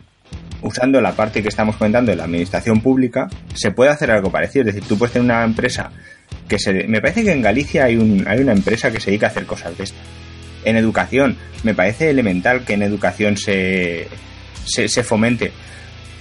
usando 0.63 1.01
la 1.01 1.13
parte 1.13 1.43
que 1.43 1.49
estamos 1.49 1.75
comentando 1.75 2.13
de 2.13 2.17
la 2.17 2.25
administración 2.25 2.81
pública, 2.81 3.29
se 3.53 3.73
puede 3.73 3.91
hacer 3.91 4.13
algo 4.13 4.31
parecido. 4.31 4.69
Es 4.69 4.77
decir, 4.77 4.89
tú 4.89 4.97
puedes 4.97 5.13
tener 5.13 5.25
una 5.25 5.43
empresa 5.43 5.91
que 6.47 6.61
se... 6.61 6.73
Me 6.87 7.01
parece 7.01 7.25
que 7.25 7.33
en 7.33 7.43
Galicia 7.43 7.85
hay, 7.87 7.97
un, 7.97 8.25
hay 8.29 8.39
una 8.39 8.53
empresa 8.53 8.93
que 8.93 9.01
se 9.01 9.11
dedica 9.11 9.27
a 9.27 9.31
hacer 9.31 9.45
cosas 9.45 9.77
de 9.77 9.85
estas 9.85 10.22
en 10.65 10.77
educación. 10.77 11.37
Me 11.63 11.75
parece 11.75 12.11
elemental 12.11 12.65
que 12.65 12.75
en 12.75 12.83
educación 12.83 13.37
se, 13.37 14.09
se, 14.65 15.03
fomente 15.03 15.53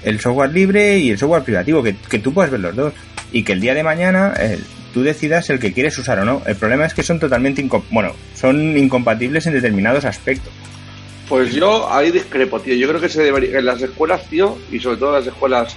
el 0.04 0.20
software 0.20 0.52
libre 0.52 0.98
y 1.00 1.12
el 1.12 1.18
software 1.18 1.44
privativo, 1.44 1.84
que, 1.84 2.20
tú 2.20 2.34
puedes 2.34 2.52
ver 2.52 2.62
los 2.62 2.76
dos. 2.76 2.94
Y 3.32 3.44
que 3.44 3.54
el 3.54 3.62
día 3.62 3.74
de 3.74 3.84
mañana 3.84 4.34
eh, 4.38 4.60
tú 4.94 5.04
decidas 5.04 5.50
el 5.50 5.60
que 5.60 5.74
quieres 5.74 5.98
usar 5.98 6.20
o 6.20 6.26
no. 6.26 6.42
El 6.46 6.56
problema 6.56 6.86
es 6.86 6.94
que 6.94 7.04
son 7.04 7.20
totalmente 7.20 7.66
bueno, 7.90 8.14
son 8.36 8.78
incompatibles 8.78 9.46
en 9.48 9.54
determinados 9.54 10.06
aspectos. 10.06 10.52
Pues 11.30 11.54
yo 11.54 11.90
ahí 11.90 12.12
discrepo, 12.12 12.60
tío. 12.60 12.76
Yo 12.76 12.90
creo 12.90 13.00
que 13.00 13.08
se 13.08 13.24
debería, 13.24 13.60
en 13.60 13.66
las 13.66 13.82
escuelas, 13.82 14.28
tío, 14.30 14.58
y 14.70 14.80
sobre 14.80 14.98
todo 14.98 15.10
en 15.12 15.20
las 15.24 15.28
escuelas 15.28 15.76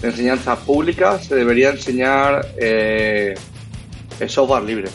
de 0.00 0.08
enseñanza 0.08 0.56
pública, 0.56 1.18
se 1.18 1.34
debería 1.34 1.70
enseñar 1.70 2.46
eh, 2.56 3.34
el 4.20 4.30
software 4.30 4.62
libre, 4.62 4.88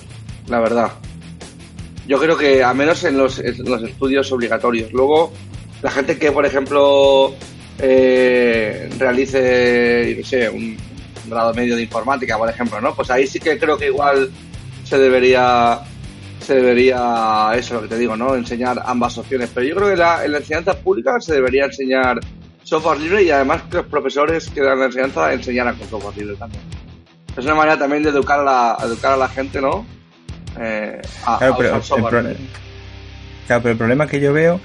la 0.48 0.62
verdad. 0.62 0.92
Yo 2.10 2.18
creo 2.18 2.36
que 2.36 2.64
a 2.64 2.74
menos 2.74 3.04
en 3.04 3.20
los, 3.20 3.38
estudios 3.38 4.32
obligatorios. 4.32 4.92
Luego, 4.92 5.32
la 5.84 5.92
gente 5.92 6.18
que, 6.18 6.32
por 6.32 6.44
ejemplo, 6.44 7.36
eh, 7.78 8.90
realice, 8.98 10.16
no 10.18 10.26
sé, 10.26 10.50
un 10.50 10.76
grado 11.28 11.54
medio 11.54 11.76
de 11.76 11.84
informática, 11.84 12.36
por 12.36 12.50
ejemplo, 12.50 12.82
¿no? 12.82 12.96
Pues 12.96 13.12
ahí 13.12 13.28
sí 13.28 13.40
que 13.40 13.60
creo 13.60 13.78
que 13.78 13.86
igual 13.86 14.32
se 14.84 14.98
debería 14.98 15.82
se 16.42 16.56
debería, 16.56 17.52
eso 17.56 17.76
lo 17.76 17.82
que 17.84 17.90
te 17.90 18.00
digo, 18.00 18.18
¿no? 18.18 18.34
Enseñar 18.34 18.82
ambas 18.84 19.16
opciones. 19.20 19.52
Pero 19.54 19.68
yo 19.68 19.76
creo 19.76 19.90
que 19.90 19.96
la, 19.96 20.26
en 20.26 20.32
la 20.32 20.40
enseñanza 20.40 20.80
pública 20.80 21.22
se 21.22 21.36
debería 21.36 21.66
enseñar 21.66 22.20
software 22.64 23.00
libre 23.00 23.22
y 23.22 23.30
además 23.30 23.62
que 23.70 23.78
los 23.78 23.86
profesores 23.86 24.50
que 24.50 24.62
dan 24.62 24.80
la 24.80 24.86
enseñanza 24.86 25.32
enseñaran 25.32 25.78
con 25.78 25.88
software 25.88 26.18
libre 26.18 26.36
también. 26.38 26.64
Es 27.38 27.46
una 27.46 27.54
manera 27.54 27.78
también 27.78 28.02
de 28.02 28.10
educar 28.10 28.40
a 28.40 28.44
la, 28.44 28.78
educar 28.84 29.12
a 29.12 29.18
la 29.18 29.30
gente, 29.30 29.62
¿no? 29.62 29.99
Eh, 30.60 31.02
claro, 33.48 33.64
pero 33.64 33.72
el, 33.72 33.78
problema 33.78 34.08
que 34.08 34.20
yo 34.20 34.34
veo 34.34 34.60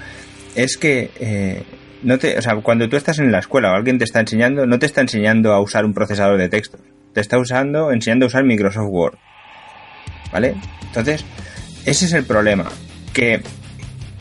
es 0.55 0.77
que 0.77 1.09
eh, 1.19 1.63
no 2.03 2.17
te, 2.17 2.37
o 2.37 2.41
sea, 2.41 2.55
cuando 2.57 2.89
tú 2.89 2.97
estás 2.97 3.19
en 3.19 3.31
la 3.31 3.39
escuela 3.39 3.71
o 3.71 3.75
alguien 3.75 3.97
te 3.97 4.03
está 4.03 4.19
enseñando, 4.19 4.65
no 4.65 4.77
te 4.77 4.85
está 4.85 5.01
enseñando 5.01 5.53
a 5.53 5.61
usar 5.61 5.85
un 5.85 5.93
procesador 5.93 6.37
de 6.37 6.49
texto, 6.49 6.77
te 7.13 7.21
está 7.21 7.39
usando, 7.39 7.91
enseñando 7.91 8.25
a 8.25 8.27
usar 8.27 8.43
Microsoft 8.43 8.89
Word. 8.89 9.17
¿Vale? 10.31 10.55
Entonces, 10.83 11.23
ese 11.85 12.05
es 12.05 12.13
el 12.13 12.25
problema. 12.25 12.65
Que, 13.13 13.41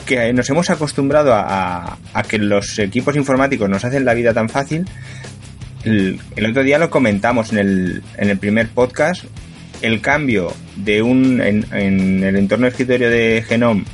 que 0.06 0.32
nos 0.32 0.48
hemos 0.50 0.70
acostumbrado 0.70 1.34
a, 1.34 1.98
a, 2.12 2.22
que 2.22 2.38
los 2.38 2.78
equipos 2.78 3.16
informáticos 3.16 3.68
nos 3.68 3.84
hacen 3.84 4.04
la 4.04 4.14
vida 4.14 4.32
tan 4.32 4.48
fácil. 4.48 4.84
El, 5.82 6.20
el, 6.36 6.46
otro 6.46 6.62
día 6.62 6.78
lo 6.78 6.88
comentamos 6.88 7.52
en 7.52 7.58
el, 7.58 8.02
en 8.16 8.30
el 8.30 8.38
primer 8.38 8.68
podcast 8.68 9.24
el 9.84 10.00
cambio 10.00 10.52
de 10.76 11.02
un 11.02 11.40
en, 11.42 12.24
el 12.24 12.36
entorno 12.36 12.66
escritorio 12.66 13.10
de 13.10 13.44
Genome 13.46 13.84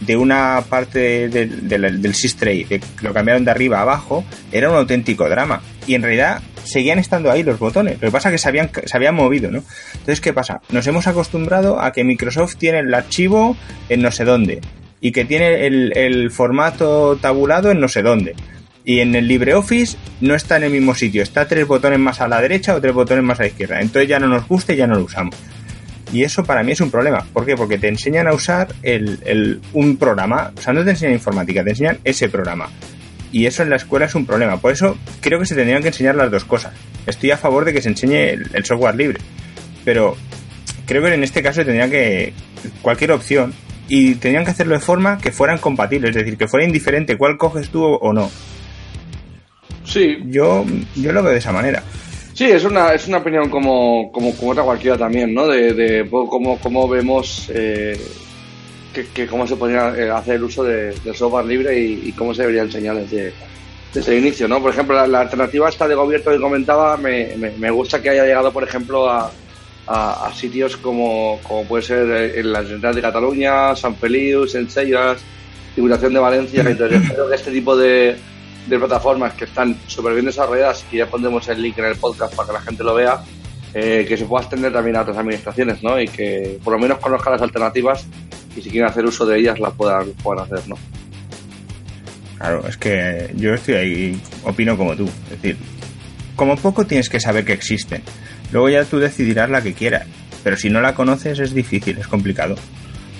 de 0.00 0.16
una 0.16 0.64
parte 0.68 1.28
del 1.28 2.14
SysTray, 2.14 2.64
de, 2.64 2.80
lo 3.02 3.12
cambiaron 3.12 3.44
de 3.44 3.52
arriba 3.52 3.78
a 3.78 3.82
abajo, 3.82 4.24
era 4.50 4.68
un 4.68 4.76
auténtico 4.76 5.28
drama. 5.28 5.62
Y 5.86 5.94
en 5.94 6.02
realidad 6.02 6.42
seguían 6.64 6.98
estando 6.98 7.30
ahí 7.30 7.44
los 7.44 7.58
botones. 7.58 7.94
Lo 8.00 8.08
que 8.08 8.10
pasa 8.10 8.28
es 8.28 8.32
que 8.32 8.38
se 8.38 8.48
habían, 8.48 8.70
se 8.84 8.96
habían 8.96 9.14
movido, 9.14 9.50
¿no? 9.50 9.62
Entonces, 9.92 10.20
¿qué 10.20 10.32
pasa? 10.32 10.60
Nos 10.70 10.86
hemos 10.88 11.06
acostumbrado 11.06 11.80
a 11.80 11.92
que 11.92 12.02
Microsoft 12.02 12.56
tiene 12.56 12.80
el 12.80 12.92
archivo 12.92 13.56
en 13.88 14.02
no 14.02 14.10
sé 14.10 14.24
dónde 14.24 14.60
y 15.00 15.12
que 15.12 15.24
tiene 15.24 15.66
el, 15.66 15.96
el 15.96 16.30
formato 16.30 17.16
tabulado 17.20 17.70
en 17.70 17.80
no 17.80 17.88
sé 17.88 18.02
dónde. 18.02 18.34
Y 18.84 18.98
en 19.00 19.14
el 19.14 19.28
LibreOffice 19.28 19.96
no 20.20 20.34
está 20.34 20.56
en 20.56 20.64
el 20.64 20.72
mismo 20.72 20.94
sitio, 20.94 21.22
está 21.22 21.46
tres 21.46 21.66
botones 21.66 22.00
más 22.00 22.20
a 22.20 22.28
la 22.28 22.40
derecha 22.40 22.74
o 22.74 22.80
tres 22.80 22.92
botones 22.92 23.22
más 23.22 23.38
a 23.38 23.44
la 23.44 23.48
izquierda. 23.48 23.80
Entonces 23.80 24.08
ya 24.08 24.18
no 24.18 24.26
nos 24.26 24.48
gusta 24.48 24.72
y 24.72 24.76
ya 24.76 24.86
no 24.86 24.96
lo 24.96 25.04
usamos. 25.04 25.36
Y 26.12 26.24
eso 26.24 26.44
para 26.44 26.62
mí 26.62 26.72
es 26.72 26.80
un 26.80 26.90
problema. 26.90 27.24
¿Por 27.32 27.46
qué? 27.46 27.56
Porque 27.56 27.78
te 27.78 27.88
enseñan 27.88 28.28
a 28.28 28.34
usar 28.34 28.68
el, 28.82 29.60
un 29.72 29.96
programa. 29.96 30.52
O 30.56 30.60
sea, 30.60 30.74
no 30.74 30.84
te 30.84 30.90
enseñan 30.90 31.14
informática, 31.14 31.64
te 31.64 31.70
enseñan 31.70 31.98
ese 32.04 32.28
programa. 32.28 32.68
Y 33.32 33.46
eso 33.46 33.62
en 33.62 33.70
la 33.70 33.76
escuela 33.76 34.04
es 34.04 34.14
un 34.14 34.26
problema. 34.26 34.58
Por 34.58 34.72
eso 34.72 34.98
creo 35.20 35.38
que 35.38 35.46
se 35.46 35.54
tendrían 35.54 35.80
que 35.80 35.88
enseñar 35.88 36.16
las 36.16 36.30
dos 36.30 36.44
cosas. 36.44 36.74
Estoy 37.06 37.30
a 37.30 37.38
favor 37.38 37.64
de 37.64 37.72
que 37.72 37.80
se 37.80 37.88
enseñe 37.88 38.30
el, 38.30 38.50
el 38.52 38.64
software 38.64 38.94
libre. 38.94 39.20
Pero 39.86 40.16
creo 40.86 41.02
que 41.02 41.14
en 41.14 41.24
este 41.24 41.42
caso 41.42 41.64
tendrían 41.64 41.90
que. 41.90 42.34
cualquier 42.82 43.12
opción. 43.12 43.54
Y 43.88 44.16
tendrían 44.16 44.44
que 44.44 44.50
hacerlo 44.50 44.74
de 44.74 44.80
forma 44.80 45.16
que 45.16 45.32
fueran 45.32 45.58
compatibles. 45.58 46.10
Es 46.10 46.16
decir, 46.16 46.36
que 46.36 46.46
fuera 46.46 46.66
indiferente 46.66 47.16
cuál 47.16 47.38
coges 47.38 47.70
tú 47.70 47.82
o 47.84 48.12
no. 48.12 48.30
Sí. 49.84 50.18
Yo, 50.26 50.64
yo 50.94 51.12
lo 51.12 51.22
veo 51.22 51.32
de 51.32 51.38
esa 51.38 51.52
manera. 51.52 51.82
Sí, 52.34 52.44
es 52.44 52.64
una, 52.64 52.94
es 52.94 53.06
una 53.08 53.18
opinión 53.18 53.50
como, 53.50 54.10
como, 54.10 54.34
como 54.34 54.52
otra 54.52 54.62
cualquiera 54.62 54.96
también, 54.96 55.34
¿no? 55.34 55.46
De, 55.46 55.74
de 55.74 56.08
cómo, 56.10 56.58
cómo 56.58 56.88
vemos 56.88 57.50
eh, 57.54 57.98
que, 58.92 59.26
cómo 59.26 59.46
se 59.46 59.56
podría 59.56 59.94
eh, 59.96 60.10
hacer 60.10 60.36
el 60.36 60.44
uso 60.44 60.64
de, 60.64 60.94
software 61.14 61.46
libre 61.46 61.78
y, 61.78 62.12
cómo 62.12 62.34
se 62.34 62.42
debería 62.42 62.62
enseñar 62.62 62.96
desde, 62.96 63.32
desde 63.92 64.12
el 64.12 64.24
inicio, 64.24 64.48
¿no? 64.48 64.60
Por 64.60 64.72
ejemplo, 64.72 65.06
la, 65.06 65.20
alternativa 65.20 65.68
esta 65.68 65.88
de 65.88 65.94
gobierno 65.94 66.32
que 66.32 66.40
comentaba, 66.40 66.96
me, 66.96 67.36
me, 67.36 67.70
gusta 67.70 68.00
que 68.00 68.10
haya 68.10 68.24
llegado, 68.24 68.52
por 68.52 68.64
ejemplo, 68.64 69.10
a, 69.10 69.30
a, 69.86 70.32
sitios 70.34 70.76
como, 70.76 71.38
como 71.42 71.64
puede 71.64 71.82
ser 71.82 72.10
eh, 72.10 72.40
en 72.40 72.52
la 72.52 72.60
Generalitat 72.60 72.94
de 72.94 73.02
Cataluña, 73.02 73.76
San 73.76 73.96
Feliu, 73.96 74.46
Sencillas, 74.46 75.20
Diputación 75.74 76.14
de 76.14 76.20
Valencia, 76.20 76.64
que 76.64 76.72
este 77.34 77.50
tipo 77.50 77.76
de 77.76 78.16
de 78.66 78.78
plataformas 78.78 79.34
que 79.34 79.44
están 79.44 79.76
súper 79.86 80.14
bien 80.14 80.26
desarrolladas 80.26 80.84
y 80.90 80.98
ya 80.98 81.06
pondremos 81.06 81.48
el 81.48 81.62
link 81.62 81.78
en 81.78 81.86
el 81.86 81.96
podcast 81.96 82.34
para 82.34 82.48
que 82.48 82.52
la 82.52 82.60
gente 82.60 82.84
lo 82.84 82.94
vea, 82.94 83.22
eh, 83.74 84.04
que 84.08 84.16
se 84.16 84.24
pueda 84.24 84.42
extender 84.42 84.72
también 84.72 84.96
a 84.96 85.02
otras 85.02 85.16
administraciones, 85.16 85.82
¿no? 85.82 86.00
Y 86.00 86.06
que 86.06 86.58
por 86.62 86.74
lo 86.74 86.78
menos 86.78 86.98
conozcan 86.98 87.32
las 87.32 87.42
alternativas 87.42 88.06
y 88.56 88.62
si 88.62 88.70
quieren 88.70 88.88
hacer 88.88 89.04
uso 89.04 89.26
de 89.26 89.38
ellas 89.38 89.58
las 89.58 89.72
puedan, 89.72 90.10
puedan 90.22 90.44
hacer, 90.44 90.68
¿no? 90.68 90.76
Claro, 92.38 92.66
es 92.66 92.76
que 92.76 93.30
yo 93.36 93.54
estoy 93.54 93.74
ahí, 93.74 94.20
opino 94.44 94.76
como 94.76 94.96
tú. 94.96 95.08
Es 95.24 95.42
decir, 95.42 95.56
como 96.34 96.56
poco 96.56 96.86
tienes 96.86 97.08
que 97.08 97.20
saber 97.20 97.44
que 97.44 97.52
existen. 97.52 98.02
Luego 98.50 98.68
ya 98.68 98.84
tú 98.84 98.98
decidirás 98.98 99.48
la 99.48 99.62
que 99.62 99.74
quieras. 99.74 100.06
Pero 100.42 100.56
si 100.56 100.68
no 100.68 100.80
la 100.80 100.94
conoces 100.94 101.38
es 101.38 101.54
difícil, 101.54 101.98
es 101.98 102.08
complicado. 102.08 102.56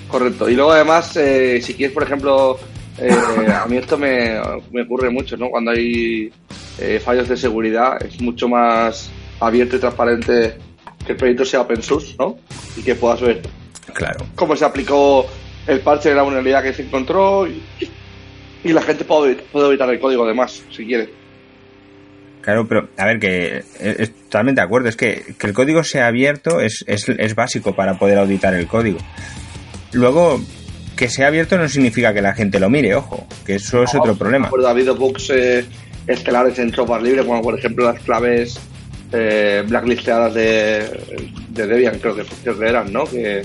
Correcto. 0.09 0.49
Y 0.49 0.55
luego 0.55 0.73
además, 0.73 1.15
eh, 1.15 1.61
si 1.61 1.73
quieres, 1.73 1.93
por 1.93 2.03
ejemplo, 2.03 2.59
eh, 2.97 3.11
a 3.51 3.65
mí 3.67 3.77
esto 3.77 3.97
me, 3.97 4.39
me, 4.71 4.81
ocurre 4.83 5.09
mucho, 5.09 5.35
¿no? 5.37 5.49
Cuando 5.49 5.71
hay 5.71 6.31
eh, 6.79 6.99
fallos 7.03 7.27
de 7.27 7.37
seguridad, 7.37 8.01
es 8.03 8.21
mucho 8.21 8.47
más 8.47 9.09
abierto 9.39 9.75
y 9.75 9.79
transparente 9.79 10.55
que 11.05 11.13
el 11.13 11.17
proyecto 11.17 11.45
sea 11.45 11.61
open 11.61 11.81
source, 11.81 12.15
¿no? 12.19 12.37
Y 12.77 12.83
que 12.83 12.95
puedas 12.95 13.21
ver 13.21 13.41
claro. 13.93 14.25
cómo 14.35 14.55
se 14.55 14.65
aplicó 14.65 15.25
el 15.67 15.79
parche 15.79 16.09
de 16.09 16.15
la 16.15 16.23
vulnerabilidad 16.23 16.63
que 16.63 16.73
se 16.73 16.83
encontró 16.83 17.47
y, 17.47 17.61
y 18.63 18.73
la 18.73 18.81
gente 18.81 19.03
puede, 19.03 19.35
puede 19.35 19.69
editar 19.69 19.89
el 19.89 19.99
código 19.99 20.23
además, 20.23 20.63
si 20.71 20.85
quiere. 20.85 21.09
Claro, 22.41 22.67
pero 22.67 22.89
a 22.97 23.05
ver, 23.05 23.19
que 23.19 23.63
es, 23.79 24.13
totalmente 24.25 24.59
de 24.59 24.65
acuerdo, 24.65 24.89
es 24.89 24.97
que, 24.97 25.23
que 25.39 25.47
el 25.47 25.53
código 25.53 25.83
sea 25.83 26.07
abierto 26.07 26.59
es, 26.59 26.83
es, 26.87 27.07
es, 27.07 27.35
básico 27.35 27.73
para 27.73 27.97
poder 27.97 28.17
auditar 28.17 28.53
el 28.53 28.67
código. 28.67 28.99
Luego, 29.93 30.41
que 30.95 31.09
sea 31.09 31.27
abierto 31.27 31.57
no 31.57 31.67
significa 31.67 32.13
que 32.13 32.21
la 32.21 32.33
gente 32.33 32.59
lo 32.59 32.69
mire, 32.69 32.95
ojo, 32.95 33.27
que 33.45 33.55
eso 33.55 33.83
es 33.83 33.93
otro 33.95 34.15
problema. 34.15 34.49
Ha 34.65 34.69
habido 34.69 34.95
bugs 34.95 35.29
eh, 35.29 35.65
estelares 36.07 36.59
en 36.59 36.73
software 36.73 37.01
libre, 37.01 37.25
como 37.25 37.41
por 37.41 37.57
ejemplo 37.57 37.85
las 37.85 38.01
claves 38.01 38.59
eh, 39.11 39.63
blacklisteadas 39.67 40.33
de, 40.33 40.83
de 41.49 41.67
Debian, 41.67 41.99
creo 41.99 42.15
que, 42.15 42.23
creo 42.43 42.57
que 42.57 42.67
eran, 42.67 42.91
¿no? 42.91 43.05
Que, 43.05 43.43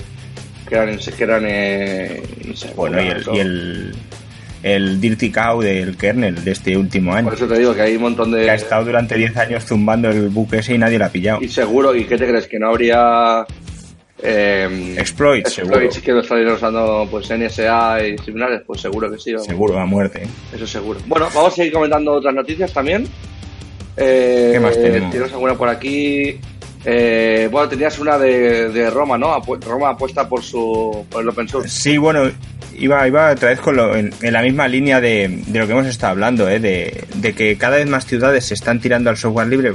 que 0.67 0.75
eran, 0.75 0.97
que 0.97 1.23
eran 1.23 1.43
eh, 1.47 2.23
no 2.45 2.55
sé, 2.55 2.71
bueno, 2.75 3.01
y 3.01 3.07
el, 3.07 3.23
y 3.33 3.39
el, 3.39 3.95
el 4.63 4.99
Dirty 4.99 5.31
Cow 5.31 5.61
del 5.61 5.95
kernel 5.95 6.43
de 6.43 6.51
este 6.51 6.75
último 6.77 7.13
año. 7.13 7.25
Por 7.25 7.35
eso 7.35 7.47
te 7.47 7.57
digo 7.57 7.73
que 7.73 7.81
hay 7.81 7.95
un 7.95 8.01
montón 8.01 8.31
de... 8.31 8.43
Que 8.43 8.51
ha 8.51 8.55
estado 8.55 8.85
durante 8.85 9.15
10 9.15 9.37
años 9.37 9.65
zumbando 9.65 10.09
el 10.09 10.29
buque 10.29 10.57
ese 10.57 10.75
y 10.75 10.77
nadie 10.77 10.99
lo 10.99 11.05
ha 11.05 11.09
pillado. 11.09 11.39
Y 11.41 11.47
seguro, 11.47 11.95
¿y 11.95 12.05
qué 12.05 12.17
te 12.17 12.27
crees? 12.27 12.47
Que 12.47 12.59
no 12.59 12.69
habría... 12.69 13.45
Eh, 14.21 14.95
exploits, 14.97 15.59
exploits 15.59 15.99
que 15.99 16.11
lo 16.11 16.19
estarían 16.19 16.49
usando 16.49 17.07
pues 17.09 17.29
NSA 17.29 18.05
y 18.05 18.17
similares, 18.17 18.61
pues 18.65 18.81
seguro 18.81 19.09
que 19.09 19.17
sí. 19.17 19.31
Vamos. 19.31 19.47
Seguro, 19.47 19.79
a 19.79 19.85
muerte. 19.85 20.23
Eso 20.53 20.67
seguro. 20.67 20.99
Bueno, 21.05 21.27
vamos 21.33 21.53
a 21.53 21.55
seguir 21.55 21.71
comentando 21.71 22.13
otras 22.13 22.33
noticias 22.33 22.73
también. 22.73 23.07
Eh, 23.95 24.51
¿Qué 24.53 24.59
más 24.59 24.73
tenemos? 24.73 25.11
Tienes 25.11 25.31
alguna 25.31 25.55
por 25.55 25.69
aquí. 25.69 26.37
Eh, 26.85 27.47
bueno, 27.51 27.69
tenías 27.69 27.99
una 27.99 28.17
de, 28.17 28.69
de 28.69 28.89
Roma, 28.89 29.17
¿no? 29.17 29.33
Apu 29.33 29.55
Roma 29.55 29.89
apuesta 29.89 30.27
por 30.27 30.41
su 30.43 31.05
por 31.09 31.21
el 31.21 31.29
open 31.29 31.47
source. 31.47 31.69
Sí, 31.69 31.97
bueno, 31.97 32.29
iba, 32.77 33.07
iba 33.07 33.31
otra 33.31 33.49
vez 33.49 33.59
con 33.59 33.75
lo, 33.75 33.95
en, 33.95 34.13
en, 34.21 34.33
la 34.33 34.41
misma 34.41 34.67
línea 34.67 35.01
de, 35.01 35.43
de, 35.47 35.59
lo 35.59 35.65
que 35.65 35.73
hemos 35.73 35.87
estado 35.87 36.11
hablando, 36.11 36.47
¿eh? 36.49 36.59
de, 36.59 37.05
de, 37.15 37.33
que 37.33 37.57
cada 37.57 37.77
vez 37.77 37.87
más 37.87 38.05
ciudades 38.05 38.45
se 38.45 38.53
están 38.53 38.79
tirando 38.79 39.09
al 39.09 39.17
software 39.17 39.47
libre. 39.47 39.71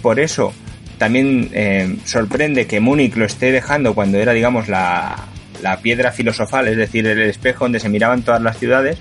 Por 0.00 0.20
eso 0.20 0.52
también 1.02 1.50
eh, 1.52 1.96
sorprende 2.04 2.68
que 2.68 2.78
Múnich 2.78 3.16
lo 3.16 3.24
esté 3.24 3.50
dejando 3.50 3.92
cuando 3.92 4.18
era, 4.18 4.32
digamos, 4.32 4.68
la, 4.68 5.16
la, 5.60 5.80
piedra 5.80 6.12
filosofal, 6.12 6.68
es 6.68 6.76
decir, 6.76 7.04
el 7.08 7.22
espejo 7.22 7.64
donde 7.64 7.80
se 7.80 7.88
miraban 7.88 8.22
todas 8.22 8.40
las 8.40 8.56
ciudades. 8.56 9.00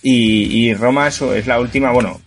Y, 0.00 0.72
Roma 0.74 1.08
es, 1.08 1.20
es 1.20 1.48
la 1.48 1.58
última, 1.58 1.90
bueno, 1.90 2.20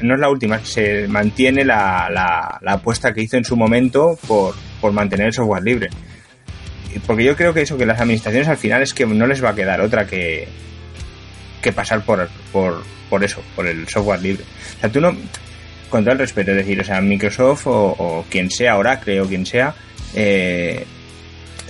no 0.00 0.14
es 0.14 0.20
la 0.20 0.30
última, 0.30 0.64
se 0.64 1.06
mantiene 1.06 1.66
la, 1.66 2.08
la, 2.10 2.58
la, 2.62 2.72
apuesta 2.72 3.12
que 3.12 3.20
hizo 3.20 3.36
en 3.36 3.44
su 3.44 3.58
momento 3.58 4.18
por, 4.26 4.54
por 4.80 4.92
mantener 4.92 5.26
el 5.26 5.34
software 5.34 5.62
libre. 5.62 5.90
Porque 7.06 7.24
yo 7.24 7.36
creo 7.36 7.52
que 7.52 7.60
eso, 7.60 7.76
que 7.76 7.84
las 7.84 8.00
administraciones 8.00 8.48
al 8.48 8.56
final 8.56 8.80
es 8.80 8.94
que 8.94 9.04
no 9.04 9.26
les 9.26 9.44
va 9.44 9.50
a 9.50 9.54
quedar 9.54 9.82
otra 9.82 10.06
que, 10.06 10.48
que 11.60 11.72
pasar 11.72 12.02
por, 12.06 12.26
por, 12.52 12.82
por 13.10 13.22
eso, 13.22 13.42
por 13.54 13.66
el 13.66 13.86
software 13.86 14.22
libre. 14.22 14.44
O 14.78 14.80
sea, 14.80 14.90
tú 14.90 14.98
no, 14.98 15.14
con 15.88 16.04
todo 16.04 16.12
el 16.12 16.18
respeto, 16.18 16.50
es 16.52 16.58
decir, 16.58 16.80
o 16.80 16.84
sea, 16.84 17.00
Microsoft 17.00 17.66
o, 17.66 17.96
o 17.98 18.24
quien 18.28 18.50
sea, 18.50 18.76
Oracle 18.76 19.20
o 19.20 19.26
quien 19.26 19.46
sea, 19.46 19.74
eh, 20.14 20.84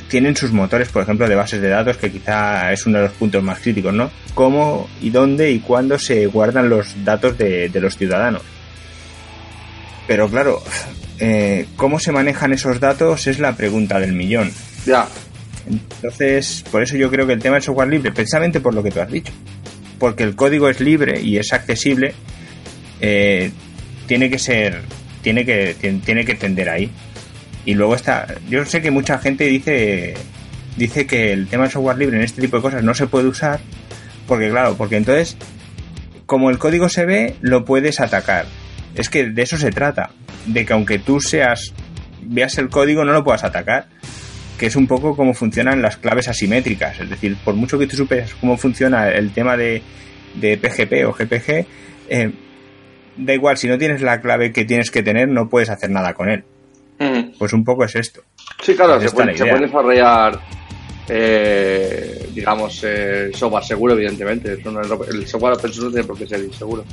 tienen 0.09 0.37
sus 0.37 0.53
motores, 0.53 0.89
por 0.89 1.03
ejemplo, 1.03 1.29
de 1.29 1.35
bases 1.35 1.61
de 1.61 1.69
datos, 1.69 1.97
que 1.99 2.11
quizá 2.11 2.73
es 2.73 2.87
uno 2.87 2.99
de 2.99 3.05
los 3.05 3.13
puntos 3.15 3.43
más 3.43 3.59
críticos, 3.61 3.93
¿no? 3.93 4.11
Cómo 4.35 4.89
y 5.01 5.11
dónde 5.11 5.51
y 5.51 5.61
cuándo 5.61 5.99
se 5.99 6.27
guardan 6.27 6.69
los 6.69 7.05
datos 7.05 7.37
de, 7.37 7.69
de 7.69 7.81
los 7.81 7.97
ciudadanos. 7.97 8.43
Pero 10.07 10.29
claro, 10.29 10.63
eh, 11.19 11.67
cómo 11.77 11.99
se 11.99 12.13
manejan 12.13 12.53
esos 12.53 12.81
datos 12.81 13.27
es 13.27 13.39
la 13.39 13.55
pregunta 13.57 14.01
del 14.01 14.15
millón. 14.15 14.51
Ya. 14.87 15.07
Entonces, 15.69 16.65
por 16.71 16.83
eso 16.83 16.97
yo 16.97 17.11
creo 17.11 17.27
que 17.27 17.35
el 17.35 17.41
tema 17.43 17.57
del 17.57 17.63
software 17.63 17.89
libre, 17.89 18.13
precisamente 18.13 18.61
por 18.61 18.75
lo 18.75 18.83
que 18.83 18.91
tú 18.91 19.01
has 19.01 19.11
dicho, 19.11 19.33
porque 19.99 20.23
el 20.23 20.35
código 20.35 20.69
es 20.69 20.81
libre 20.81 21.21
y 21.21 21.37
es 21.37 21.53
accesible, 21.53 22.15
eh, 23.01 23.51
tiene 24.09 24.31
que 24.31 24.39
ser, 24.39 24.81
tiene 25.23 25.45
que, 25.45 25.77
tiene 26.05 26.25
que 26.25 26.35
tender 26.35 26.69
ahí. 26.71 26.91
Y 27.65 27.75
luego 27.75 27.95
está, 27.95 28.27
yo 28.49 28.65
sé 28.65 28.81
que 28.81 28.91
mucha 28.91 29.19
gente 29.19 29.45
dice, 29.45 30.15
dice 30.77 31.07
que 31.07 31.33
el 31.33 31.47
tema 31.47 31.65
del 31.65 31.73
software 31.73 31.99
libre 31.99 32.17
en 32.17 32.25
este 32.25 32.41
tipo 32.41 32.57
de 32.57 32.63
cosas 32.63 32.83
no 32.83 32.95
se 32.95 33.07
puede 33.07 33.29
usar, 33.29 33.61
porque 34.27 34.49
claro, 34.49 34.77
porque 34.77 34.97
entonces, 34.97 35.37
como 36.27 36.51
el 36.51 36.59
código 36.59 36.89
se 36.89 37.05
ve, 37.05 37.37
lo 37.43 37.65
puedes 37.65 38.01
atacar. 38.01 38.47
Es 38.95 39.11
que 39.11 39.29
de 39.29 39.43
eso 39.43 39.59
se 39.59 39.71
trata, 39.71 40.11
de 40.47 40.65
que 40.65 40.73
aunque 40.73 40.99
tú 40.99 41.21
seas, 41.21 41.75
veas 42.23 42.57
el 42.57 42.71
código, 42.71 43.05
no 43.05 43.13
lo 43.13 43.23
puedas 43.23 43.45
atacar 43.45 43.87
que 44.59 44.67
es 44.67 44.75
un 44.75 44.89
poco 44.89 45.15
cómo 45.15 45.35
funcionan 45.35 45.81
las 45.81 45.99
claves 45.99 46.27
asimétricas. 46.27 46.99
Es 46.99 47.09
decir, 47.09 47.37
por 47.45 47.55
mucho 47.55 47.79
que 47.79 47.87
tú 47.87 47.97
supes 47.97 48.35
cómo 48.41 48.57
funciona 48.57 49.09
el 49.09 49.31
tema 49.31 49.57
de, 49.57 49.83
de 50.35 50.59
PGP 50.59 51.07
o 51.07 51.13
GPG, 51.13 51.65
da 53.19 53.35
igual, 53.35 53.57
si 53.57 53.69
no 53.69 53.77
tienes 53.77 54.01
la 54.01 54.21
clave 54.21 54.53
que 54.53 54.65
tienes 54.65 54.91
que 54.91 55.03
tener, 55.03 55.29
no 55.29 55.49
puedes 55.49 55.69
hacer 55.69 55.91
nada 55.91 56.15
con 56.15 56.29
él. 56.29 56.45
Mm. 56.99 57.39
Pues 57.39 57.53
un 57.53 57.65
poco 57.65 57.85
es 57.85 57.95
esto. 57.95 58.23
Sí, 58.63 58.75
claro, 58.75 59.01
se 59.01 59.11
puede, 59.11 59.37
se 59.37 59.45
puede, 59.45 59.67
desarrollar, 59.67 60.41
eh, 61.09 62.29
digamos, 62.35 62.83
eh, 62.85 63.31
software 63.33 63.65
seguro, 63.65 63.95
evidentemente. 63.95 64.53
El 64.53 65.27
software 65.27 65.55
open 65.55 65.73
source 65.73 65.83
no 65.83 65.91
tiene 65.91 66.07
por 66.07 66.19
qué 66.19 66.27
ser 66.27 66.43
inseguro. 66.43 66.85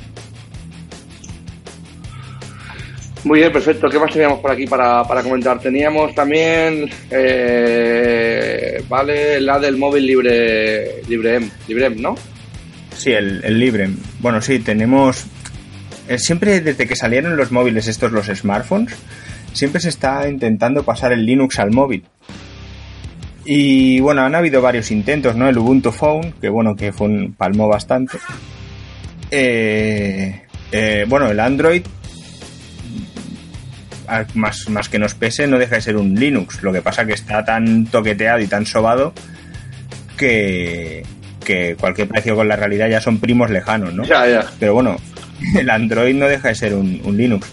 Muy 3.24 3.40
bien, 3.40 3.52
perfecto. 3.52 3.88
¿Qué 3.88 3.98
más 3.98 4.12
teníamos 4.12 4.38
por 4.38 4.52
aquí 4.52 4.66
para, 4.68 5.02
para 5.02 5.20
comentar? 5.20 5.58
Teníamos 5.58 6.14
también, 6.14 6.88
eh, 7.10 8.80
vale, 8.88 9.40
la 9.40 9.58
del 9.58 9.76
móvil 9.76 10.06
libre, 10.06 11.02
libre 11.08 11.40
LibreM, 11.66 12.00
¿no? 12.00 12.14
Sí, 12.96 13.10
el, 13.10 13.44
el 13.44 13.58
LibreM. 13.58 13.96
Bueno, 14.20 14.40
sí, 14.40 14.60
tenemos... 14.60 15.26
Eh, 16.08 16.18
siempre 16.18 16.60
desde 16.60 16.86
que 16.86 16.96
salieron 16.96 17.36
los 17.36 17.50
móviles 17.50 17.88
estos, 17.88 18.12
los 18.12 18.26
smartphones, 18.26 18.94
siempre 19.52 19.80
se 19.80 19.88
está 19.88 20.28
intentando 20.28 20.82
pasar 20.82 21.12
el 21.12 21.24
Linux 21.24 21.58
al 21.58 21.72
móvil. 21.72 22.04
Y 23.44 24.00
bueno, 24.00 24.22
han 24.22 24.34
habido 24.34 24.60
varios 24.60 24.90
intentos, 24.90 25.36
¿no? 25.36 25.48
El 25.48 25.58
Ubuntu 25.58 25.92
Phone, 25.92 26.32
que 26.40 26.48
bueno, 26.48 26.74
que 26.74 26.92
fue 26.92 27.06
un 27.06 27.34
palmó 27.34 27.68
bastante. 27.68 28.18
Eh, 29.30 30.42
eh, 30.72 31.04
bueno, 31.08 31.28
el 31.28 31.38
Android 31.40 31.82
más, 34.34 34.68
más 34.68 34.88
que 34.88 34.98
nos 34.98 35.14
pese, 35.14 35.46
no 35.46 35.58
deja 35.58 35.76
de 35.76 35.80
ser 35.80 35.96
un 35.96 36.14
Linux. 36.14 36.62
Lo 36.62 36.72
que 36.72 36.82
pasa 36.82 37.04
que 37.04 37.12
está 37.12 37.44
tan 37.44 37.86
toqueteado 37.86 38.40
y 38.40 38.46
tan 38.46 38.66
sobado 38.66 39.12
que, 40.16 41.04
que 41.44 41.76
cualquier 41.78 42.08
precio 42.08 42.36
con 42.36 42.48
la 42.48 42.56
realidad 42.56 42.88
ya 42.88 43.00
son 43.00 43.18
primos 43.18 43.50
lejanos, 43.50 43.94
¿no? 43.94 44.04
Ya, 44.04 44.26
ya. 44.26 44.46
Pero 44.58 44.74
bueno, 44.74 44.96
el 45.58 45.70
Android 45.70 46.14
no 46.14 46.26
deja 46.26 46.48
de 46.48 46.54
ser 46.54 46.74
un, 46.74 47.16
Linux. 47.16 47.48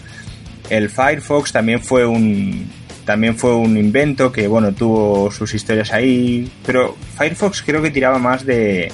El 0.70 0.90
Firefox 0.90 1.52
también 1.52 1.80
fue 1.80 2.06
un 2.06 2.70
también 3.04 3.36
fue 3.36 3.54
un 3.54 3.76
invento 3.76 4.32
que 4.32 4.48
bueno 4.48 4.72
tuvo 4.72 5.30
sus 5.30 5.52
historias 5.52 5.92
ahí, 5.92 6.50
pero 6.64 6.96
Firefox 7.18 7.62
creo 7.62 7.82
que 7.82 7.90
tiraba 7.90 8.18
más 8.18 8.46
de 8.46 8.90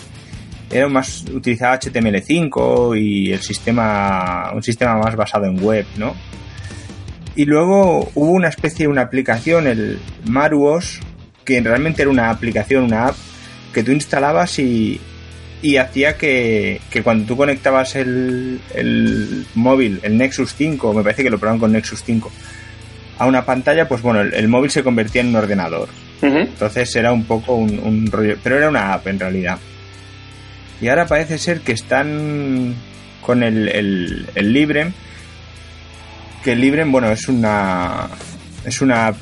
era 0.68 0.88
más 0.88 1.24
utilizaba 1.32 1.78
HTML5 1.78 3.00
y 3.00 3.32
el 3.32 3.40
sistema 3.40 4.50
un 4.52 4.62
sistema 4.62 4.96
más 4.96 5.14
basado 5.14 5.46
en 5.46 5.62
web, 5.62 5.86
¿no? 5.96 6.14
Y 7.36 7.44
luego 7.44 8.10
hubo 8.14 8.32
una 8.32 8.48
especie 8.48 8.86
de 8.86 8.88
una 8.88 9.02
aplicación, 9.02 9.66
el 9.66 10.00
Maruos, 10.26 11.00
que 11.44 11.60
realmente 11.60 12.02
era 12.02 12.10
una 12.10 12.30
aplicación, 12.30 12.84
una 12.84 13.06
app, 13.06 13.16
que 13.72 13.82
tú 13.82 13.92
instalabas 13.92 14.58
y, 14.58 15.00
y 15.62 15.76
hacía 15.76 16.16
que, 16.16 16.80
que, 16.90 17.02
cuando 17.02 17.26
tú 17.26 17.36
conectabas 17.36 17.96
el, 17.96 18.60
el, 18.74 19.46
móvil, 19.54 20.00
el 20.02 20.16
Nexus 20.16 20.54
5, 20.54 20.94
me 20.94 21.02
parece 21.02 21.22
que 21.22 21.30
lo 21.30 21.38
probaron 21.38 21.60
con 21.60 21.72
Nexus 21.72 22.02
5, 22.04 22.30
a 23.18 23.26
una 23.26 23.44
pantalla, 23.44 23.86
pues 23.88 24.00
bueno, 24.00 24.20
el, 24.20 24.32
el 24.34 24.48
móvil 24.48 24.70
se 24.70 24.82
convertía 24.82 25.20
en 25.20 25.28
un 25.28 25.36
ordenador. 25.36 25.88
Uh 26.22 26.26
-huh. 26.26 26.46
Entonces 26.48 26.94
era 26.96 27.12
un 27.12 27.24
poco 27.24 27.54
un, 27.54 27.78
un 27.78 28.06
rollo, 28.10 28.36
pero 28.42 28.56
era 28.56 28.68
una 28.68 28.94
app 28.94 29.06
en 29.06 29.18
realidad. 29.18 29.58
Y 30.80 30.88
ahora 30.88 31.06
parece 31.06 31.36
ser 31.38 31.60
que 31.60 31.72
están 31.72 32.74
con 33.20 33.42
el, 33.42 33.68
el, 33.68 34.26
el 34.34 34.52
Librem, 34.52 34.92
que 36.42 36.56
Librem, 36.56 36.90
bueno, 36.90 37.10
es 37.10 37.28
una 37.28 38.08
es 38.64 38.80
una 38.80 39.12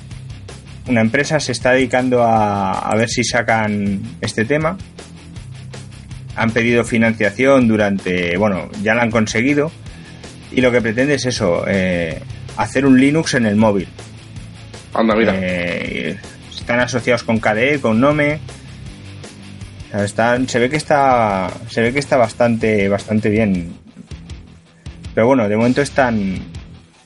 una 0.87 1.01
empresa 1.01 1.39
se 1.41 1.53
está 1.53 1.73
dedicando 1.73 2.23
a, 2.23 2.73
a 2.79 2.97
ver 2.97 3.09
si 3.09 3.25
sacan 3.25 4.01
este 4.21 4.45
tema. 4.45 4.79
Han 6.39 6.51
pedido 6.51 6.85
financiación 6.85 7.69
durante, 7.69 8.37
bueno, 8.37 8.71
ya 8.83 8.95
la 8.95 9.03
han 9.03 9.11
conseguido 9.11 9.71
y 10.53 10.61
lo 10.61 10.71
que 10.71 10.81
pretende 10.81 11.15
es 11.15 11.27
eso, 11.27 11.65
eh, 11.67 12.21
hacer 12.57 12.87
un 12.87 13.01
Linux 13.01 13.35
en 13.35 13.47
el 13.47 13.57
móvil. 13.57 13.89
Anda, 14.95 15.15
mira. 15.15 15.35
Eh, 15.37 16.17
están 16.57 16.81
asociados 16.81 17.23
con 17.23 17.39
KDE, 17.39 17.81
con 17.81 18.01
Nome. 18.01 18.41
Están, 19.93 20.49
se 20.49 20.59
ve 20.59 20.69
que 20.69 20.77
está, 20.77 21.51
se 21.69 21.81
ve 21.81 21.93
que 21.93 21.99
está 21.99 22.17
bastante, 22.17 22.89
bastante 22.89 23.31
bien. 23.31 23.75
Pero 25.15 25.27
bueno, 25.27 25.49
de 25.49 25.57
momento 25.57 25.83
están, 25.83 26.39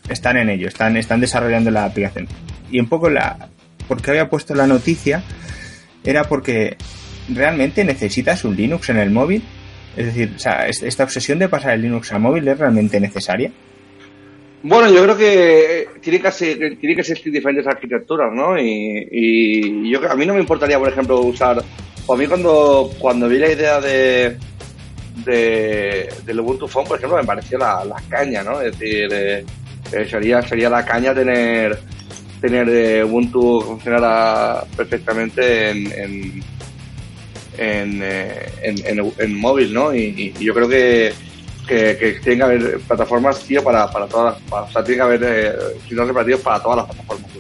están 0.08 0.36
en 0.36 0.50
ello, 0.50 0.68
están, 0.68 0.96
están 0.96 1.20
desarrollando 1.20 1.70
la 1.70 1.84
aplicación. 1.84 2.28
Y 2.70 2.80
un 2.80 2.88
poco 2.88 3.08
la, 3.08 3.48
porque 3.88 4.10
había 4.10 4.28
puesto 4.28 4.54
la 4.54 4.66
noticia, 4.66 5.22
era 6.04 6.24
porque 6.24 6.76
realmente 7.28 7.84
necesitas 7.84 8.44
un 8.44 8.56
Linux 8.56 8.90
en 8.90 8.98
el 8.98 9.10
móvil. 9.10 9.42
Es 9.96 10.06
decir, 10.06 10.32
o 10.36 10.38
sea, 10.38 10.66
esta 10.66 11.04
obsesión 11.04 11.38
de 11.38 11.48
pasar 11.48 11.74
el 11.74 11.82
Linux 11.82 12.12
al 12.12 12.20
móvil 12.20 12.48
es 12.48 12.58
realmente 12.58 12.98
necesaria. 12.98 13.52
Bueno, 14.64 14.88
yo 14.92 15.02
creo 15.02 15.16
que 15.16 15.88
tiene 16.00 16.20
que 16.20 16.30
ser, 16.30 16.56
tiene 16.78 16.94
que 16.94 17.00
existir 17.00 17.32
diferentes 17.32 17.66
arquitecturas, 17.66 18.32
¿no? 18.32 18.56
Y, 18.58 19.90
yo 19.90 20.08
a 20.08 20.14
mí 20.14 20.24
no 20.24 20.34
me 20.34 20.40
importaría, 20.40 20.78
por 20.78 20.88
ejemplo, 20.88 21.20
usar. 21.20 21.58
a 21.58 22.16
mí 22.16 22.26
cuando, 22.26 22.90
cuando 22.98 23.28
vi 23.28 23.38
la 23.38 23.50
idea 23.50 23.80
de, 23.80 24.36
de 25.24 26.08
del 26.24 26.40
Ubuntu 26.40 26.68
Phone, 26.68 26.86
por 26.86 26.96
ejemplo, 26.96 27.18
me 27.18 27.24
pareció 27.24 27.58
la, 27.58 27.84
caña, 28.08 28.44
¿no? 28.44 28.60
Es 28.60 28.78
decir, 28.78 29.08
eh, 29.12 29.44
eh, 29.92 30.06
sería, 30.08 30.40
sería 30.42 30.70
la 30.70 30.84
caña 30.84 31.12
tener 31.12 31.76
tener 32.40 32.68
eh, 32.68 33.04
Ubuntu 33.04 33.60
funcionara 33.62 34.64
perfectamente 34.76 35.70
en, 35.70 35.92
en, 35.92 36.42
en, 37.58 38.02
en, 38.02 39.12
en 39.18 39.38
móvil, 39.38 39.72
¿no? 39.72 39.94
Y, 39.94 40.32
yo 40.40 40.54
creo 40.54 40.68
que 40.68 41.12
que, 41.66 41.96
que 41.96 42.12
tiene 42.20 42.38
que 42.38 42.42
haber 42.42 42.80
plataformas, 42.80 43.40
tío, 43.44 43.62
para, 43.62 43.90
para 43.90 44.06
todas 44.06 44.34
las, 44.34 44.42
para, 44.50 44.62
o 44.62 44.70
sea, 44.70 44.82
tiene 44.82 44.96
que 44.96 45.02
haber 45.02 45.22
eh, 45.24 45.52
sistemas 45.80 46.10
operativos 46.10 46.40
para 46.40 46.60
todas 46.60 46.76
las 46.78 46.86
plataformas. 46.86 47.30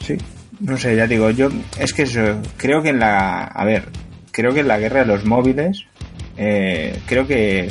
Sí, 0.00 0.16
no 0.60 0.76
sé, 0.76 0.96
ya 0.96 1.06
digo, 1.06 1.30
yo 1.30 1.50
es 1.78 1.92
que 1.92 2.02
eso, 2.02 2.40
creo 2.56 2.82
que 2.82 2.88
en 2.88 2.98
la, 2.98 3.44
a 3.44 3.64
ver, 3.64 3.84
creo 4.30 4.52
que 4.54 4.60
en 4.60 4.68
la 4.68 4.78
guerra 4.78 5.00
de 5.00 5.06
los 5.06 5.24
móviles, 5.24 5.84
eh, 6.36 6.98
creo 7.06 7.26
que 7.26 7.70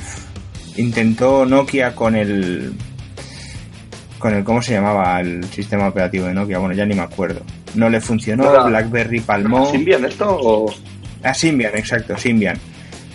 intentó 0.78 1.46
Nokia 1.46 1.96
con 1.96 2.16
el, 2.16 2.74
con 4.20 4.36
el, 4.36 4.44
¿cómo 4.44 4.62
se 4.62 4.74
llamaba 4.74 5.20
el 5.20 5.44
sistema 5.46 5.88
operativo 5.88 6.28
de 6.28 6.34
Nokia? 6.34 6.60
Bueno, 6.60 6.76
ya 6.76 6.86
ni 6.86 6.96
me 6.96 7.02
acuerdo. 7.02 7.42
No 7.76 7.90
le 7.90 8.02
funcionó, 8.02 8.66
BlackBerry 8.66 9.22
palmó. 9.22 9.70
¿Symbian 9.70 10.06
esto 10.06 10.26
o...? 10.30 10.74
Ah, 11.24 11.34
Symbian, 11.34 11.76
exacto, 11.76 12.18
Symbian. 12.18 12.58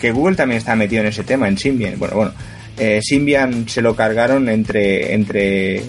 Que 0.00 0.12
Google 0.12 0.36
también 0.36 0.58
está 0.58 0.76
metido 0.76 1.02
en 1.02 1.08
ese 1.08 1.24
tema, 1.24 1.48
en 1.48 1.56
Symbian. 1.56 1.98
Bueno, 1.98 2.16
bueno, 2.16 2.32
eh, 2.78 3.00
Symbian 3.02 3.68
se 3.68 3.80
lo 3.80 3.94
cargaron 3.94 4.48
entre, 4.48 5.14
entre, 5.14 5.82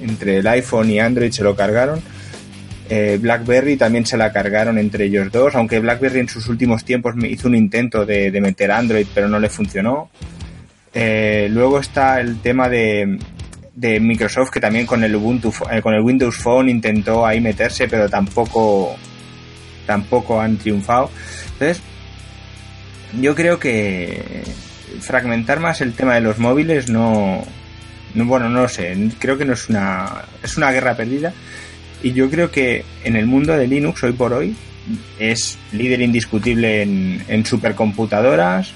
entre 0.00 0.38
el 0.38 0.46
iPhone 0.46 0.90
y 0.90 1.00
Android, 1.00 1.30
se 1.30 1.42
lo 1.42 1.54
cargaron. 1.54 2.00
Eh, 2.88 3.18
BlackBerry 3.20 3.76
también 3.76 4.04
se 4.04 4.16
la 4.16 4.32
cargaron 4.32 4.76
entre 4.76 5.04
ellos 5.04 5.30
dos, 5.30 5.54
aunque 5.54 5.78
BlackBerry 5.78 6.20
en 6.20 6.28
sus 6.28 6.48
últimos 6.48 6.84
tiempos 6.84 7.14
hizo 7.22 7.46
un 7.46 7.54
intento 7.54 8.04
de, 8.04 8.32
meter 8.40 8.72
Android, 8.72 9.06
pero 9.14 9.28
no 9.28 9.38
le 9.38 9.48
funcionó. 9.48 10.10
Eh, 10.92 11.48
luego 11.52 11.78
está 11.78 12.20
el 12.20 12.40
tema 12.40 12.68
de, 12.68 13.16
de 13.74 14.00
Microsoft, 14.00 14.50
que 14.50 14.60
también 14.60 14.86
con 14.86 15.02
el 15.04 15.14
Ubuntu, 15.14 15.52
eh, 15.70 15.80
con 15.80 15.94
el 15.94 16.02
Windows 16.02 16.36
Phone 16.36 16.68
intentó 16.68 17.26
ahí 17.26 17.40
meterse, 17.40 17.88
pero 17.88 18.08
tampoco, 18.08 18.96
tampoco 19.86 20.40
han 20.40 20.56
triunfado. 20.56 21.10
Entonces, 21.52 21.82
yo 23.20 23.34
creo 23.34 23.58
que 23.58 24.42
fragmentar 25.00 25.60
más 25.60 25.80
el 25.80 25.94
tema 25.94 26.14
de 26.14 26.20
los 26.20 26.38
móviles 26.38 26.90
no, 26.90 27.44
bueno, 28.14 28.48
no 28.48 28.62
lo 28.62 28.68
sé, 28.68 28.96
creo 29.18 29.38
que 29.38 29.44
no 29.44 29.54
es 29.54 29.68
una, 29.68 30.24
es 30.42 30.56
una 30.56 30.70
guerra 30.72 30.96
perdida. 30.96 31.32
Y 32.02 32.12
yo 32.12 32.30
creo 32.30 32.50
que 32.50 32.84
en 33.04 33.16
el 33.16 33.26
mundo 33.26 33.56
de 33.56 33.66
Linux 33.66 34.02
hoy 34.02 34.12
por 34.12 34.32
hoy 34.32 34.56
es 35.18 35.58
líder 35.72 36.00
indiscutible 36.00 36.82
en, 36.82 37.22
en 37.28 37.44
supercomputadoras, 37.44 38.72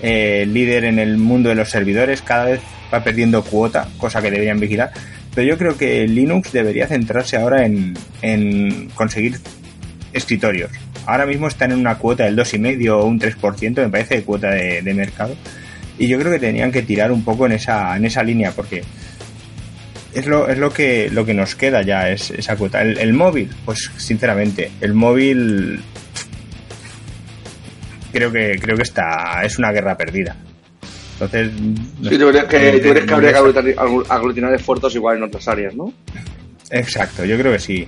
eh, 0.00 0.46
líder 0.46 0.84
en 0.84 0.98
el 0.98 1.18
mundo 1.18 1.48
de 1.48 1.56
los 1.56 1.70
servidores, 1.70 2.22
cada 2.22 2.44
vez 2.46 2.60
va 2.92 3.02
perdiendo 3.02 3.42
cuota, 3.42 3.88
cosa 3.98 4.20
que 4.20 4.30
deberían 4.30 4.60
vigilar, 4.60 4.92
pero 5.34 5.46
yo 5.46 5.58
creo 5.58 5.76
que 5.76 6.06
Linux 6.06 6.52
debería 6.52 6.86
centrarse 6.86 7.36
ahora 7.36 7.64
en, 7.64 7.94
en 8.20 8.90
conseguir 8.94 9.38
escritorios 10.12 10.70
ahora 11.06 11.26
mismo 11.26 11.48
están 11.48 11.72
en 11.72 11.78
una 11.78 11.96
cuota 11.96 12.24
del 12.24 12.36
2,5 12.36 12.90
o 12.90 13.04
un 13.04 13.20
3%, 13.20 13.76
me 13.76 13.88
parece, 13.88 14.16
de 14.16 14.22
cuota 14.22 14.50
de, 14.50 14.94
mercado. 14.94 15.36
Y 15.98 16.08
yo 16.08 16.18
creo 16.18 16.32
que 16.32 16.38
tenían 16.38 16.72
que 16.72 16.82
tirar 16.82 17.12
un 17.12 17.24
poco 17.24 17.46
en 17.46 17.52
esa, 17.52 17.96
en 17.96 18.04
esa 18.04 18.22
línea, 18.22 18.52
porque 18.52 18.82
es 20.14 20.26
lo, 20.26 20.48
es 20.48 20.58
lo 20.58 20.72
que 20.72 21.08
lo 21.10 21.24
que 21.24 21.34
nos 21.34 21.54
queda 21.54 21.82
ya, 21.82 22.08
es 22.08 22.30
esa 22.30 22.56
cuota. 22.56 22.82
El, 22.82 23.12
móvil, 23.12 23.50
pues 23.64 23.90
sinceramente, 23.96 24.70
el 24.80 24.94
móvil 24.94 25.80
creo 28.12 28.32
que 28.32 28.58
creo 28.60 28.76
que 28.76 28.82
está 28.82 29.42
es 29.44 29.58
una 29.58 29.72
guerra 29.72 29.96
perdida. 29.96 30.36
Entonces, 31.24 31.50
sí, 32.02 32.18
tú 32.18 32.28
crees 32.30 32.44
que, 32.44 33.04
que 33.06 33.14
habría 33.14 33.32
que 33.32 33.76
aglutinar 34.08 34.54
esfuerzos 34.54 34.94
igual 34.94 35.18
en 35.18 35.24
otras 35.24 35.46
áreas, 35.48 35.74
¿no? 35.74 35.92
Exacto, 36.70 37.24
yo 37.24 37.38
creo 37.38 37.52
que 37.52 37.58
sí. 37.58 37.86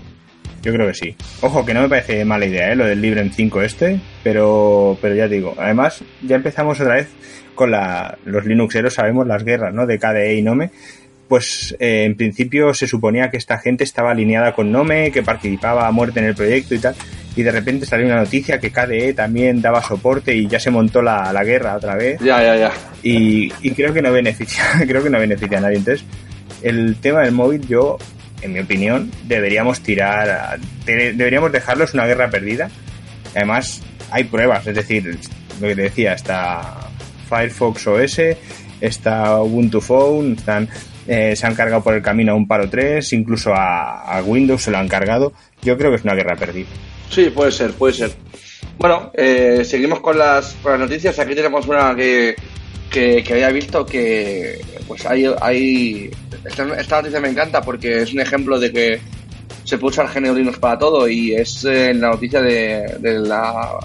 Yo 0.63 0.73
creo 0.73 0.87
que 0.87 0.95
sí. 0.95 1.15
Ojo, 1.43 1.65
que 1.65 1.75
no 1.75 1.83
me 1.83 1.89
parece 1.89 2.25
mala 2.25 2.47
idea, 2.47 2.73
¿eh? 2.73 2.77
Lo 2.77 2.87
del 2.87 3.01
libre 3.01 3.21
en 3.21 3.33
5 3.33 3.63
este, 3.63 4.01
pero, 4.23 4.97
pero 5.01 5.15
ya 5.15 5.29
digo. 5.29 5.55
Además, 5.59 6.03
ya 6.23 6.37
empezamos 6.37 6.81
otra 6.81 6.95
vez 6.95 7.09
con 7.55 7.71
la, 7.71 8.17
los 8.25 8.47
Linuxeros, 8.47 8.95
sabemos 8.95 9.27
las 9.27 9.45
guerras, 9.45 9.75
¿no? 9.75 9.87
De 9.87 9.99
KDE 9.99 10.37
y 10.37 10.43
Nome. 10.43 10.71
Pues 11.35 11.75
eh, 11.81 12.05
en 12.05 12.15
principio 12.15 12.73
se 12.75 12.87
suponía 12.87 13.29
que 13.29 13.39
esta 13.39 13.59
gente 13.59 13.83
estaba 13.83 14.13
alineada 14.13 14.55
con 14.55 14.71
Nome, 14.71 15.11
que 15.11 15.25
participaba 15.25 15.89
a 15.89 15.91
muerte 15.91 16.21
en 16.21 16.27
el 16.27 16.37
proyecto 16.37 16.77
y 16.77 16.79
tal. 16.79 16.95
Y 17.35 17.43
de 17.43 17.51
repente 17.51 17.87
salió 17.87 18.07
una 18.07 18.21
noticia 18.21 18.61
que 18.61 18.71
KDE 18.71 19.15
también 19.15 19.61
daba 19.61 19.83
soporte 19.83 20.33
y 20.33 20.47
ya 20.47 20.61
se 20.61 20.71
montó 20.71 21.03
la, 21.03 21.33
la 21.33 21.43
guerra 21.43 21.75
otra 21.75 21.97
vez. 21.97 22.21
Ya, 22.21 22.41
ya, 22.41 22.55
ya. 22.55 22.73
Y, 23.03 23.53
y 23.63 23.73
creo 23.73 23.93
que 23.93 24.01
no 24.01 24.13
beneficia, 24.13 24.63
creo 24.87 25.03
que 25.03 25.11
no 25.11 25.19
beneficia 25.19 25.59
a 25.59 25.63
nadie. 25.63 25.79
Entonces, 25.79 26.07
el 26.63 26.99
tema 27.01 27.23
del 27.23 27.33
móvil 27.33 27.67
yo 27.67 27.99
en 28.41 28.53
mi 28.53 28.61
opinión, 28.61 29.11
deberíamos 29.27 29.81
tirar, 29.81 30.61
deberíamos 30.87 31.51
dejarlos 31.51 31.95
una 31.95 32.07
guerra 32.07 32.31
perdida. 32.31 32.71
Además, 33.35 33.83
hay 34.13 34.23
pruebas, 34.23 34.65
es 34.69 34.77
decir, 34.77 35.19
lo 35.61 35.67
que 35.67 35.75
te 35.75 35.83
decía, 35.83 36.13
está 36.13 36.91
Firefox 37.29 37.89
OS, 37.89 38.21
está 38.81 39.43
Ubuntu 39.43 39.81
Phone, 39.81 40.35
están, 40.35 40.69
eh, 41.07 41.35
se 41.37 41.47
han 41.47 41.55
cargado 41.55 41.83
por 41.83 41.95
el 41.95 42.03
camino 42.03 42.33
a 42.33 42.35
un 42.35 42.49
paro 42.49 42.69
3, 42.69 43.13
incluso 43.13 43.53
a, 43.55 44.23
Windows 44.25 44.63
se 44.63 44.71
lo 44.71 44.79
han 44.79 44.89
cargado. 44.89 45.33
Yo 45.63 45.77
creo 45.77 45.91
que 45.91 45.97
es 45.97 46.05
una 46.05 46.15
guerra 46.15 46.37
perdida. 46.37 46.69
Sí, 47.11 47.31
puede 47.31 47.53
ser, 47.53 47.73
puede 47.73 47.95
ser. 47.95 48.13
Bueno, 48.79 49.11
eh, 49.15 49.63
seguimos 49.65 50.01
con 50.01 50.19
las, 50.19 50.55
con 50.63 50.73
las 50.73 50.81
noticias. 50.81 51.19
Aquí 51.19 51.35
tenemos 51.35 51.67
una 51.67 51.95
que, 51.95 52.35
que, 52.91 53.25
había 53.31 53.51
visto 53.51 53.85
que 53.85 54.61
pues 54.87 55.05
hay, 55.07 55.27
hay 55.41 56.11
esta, 56.45 56.97
noticia 56.97 57.21
me 57.21 57.29
encanta 57.29 57.63
porque 57.63 58.03
es 58.03 58.13
un 58.13 58.21
ejemplo 58.21 58.59
de 58.59 58.73
que 58.73 59.01
se 59.65 59.79
puede 59.79 59.93
usar 59.93 60.09
GNU 60.13 60.35
Linux 60.35 60.59
para 60.59 60.79
todo 60.79 61.09
y 61.09 61.35
es 61.35 61.65
en 61.65 62.01
la 62.01 62.11
noticia 62.11 62.41
de, 62.41 62.99
la, 63.01 63.79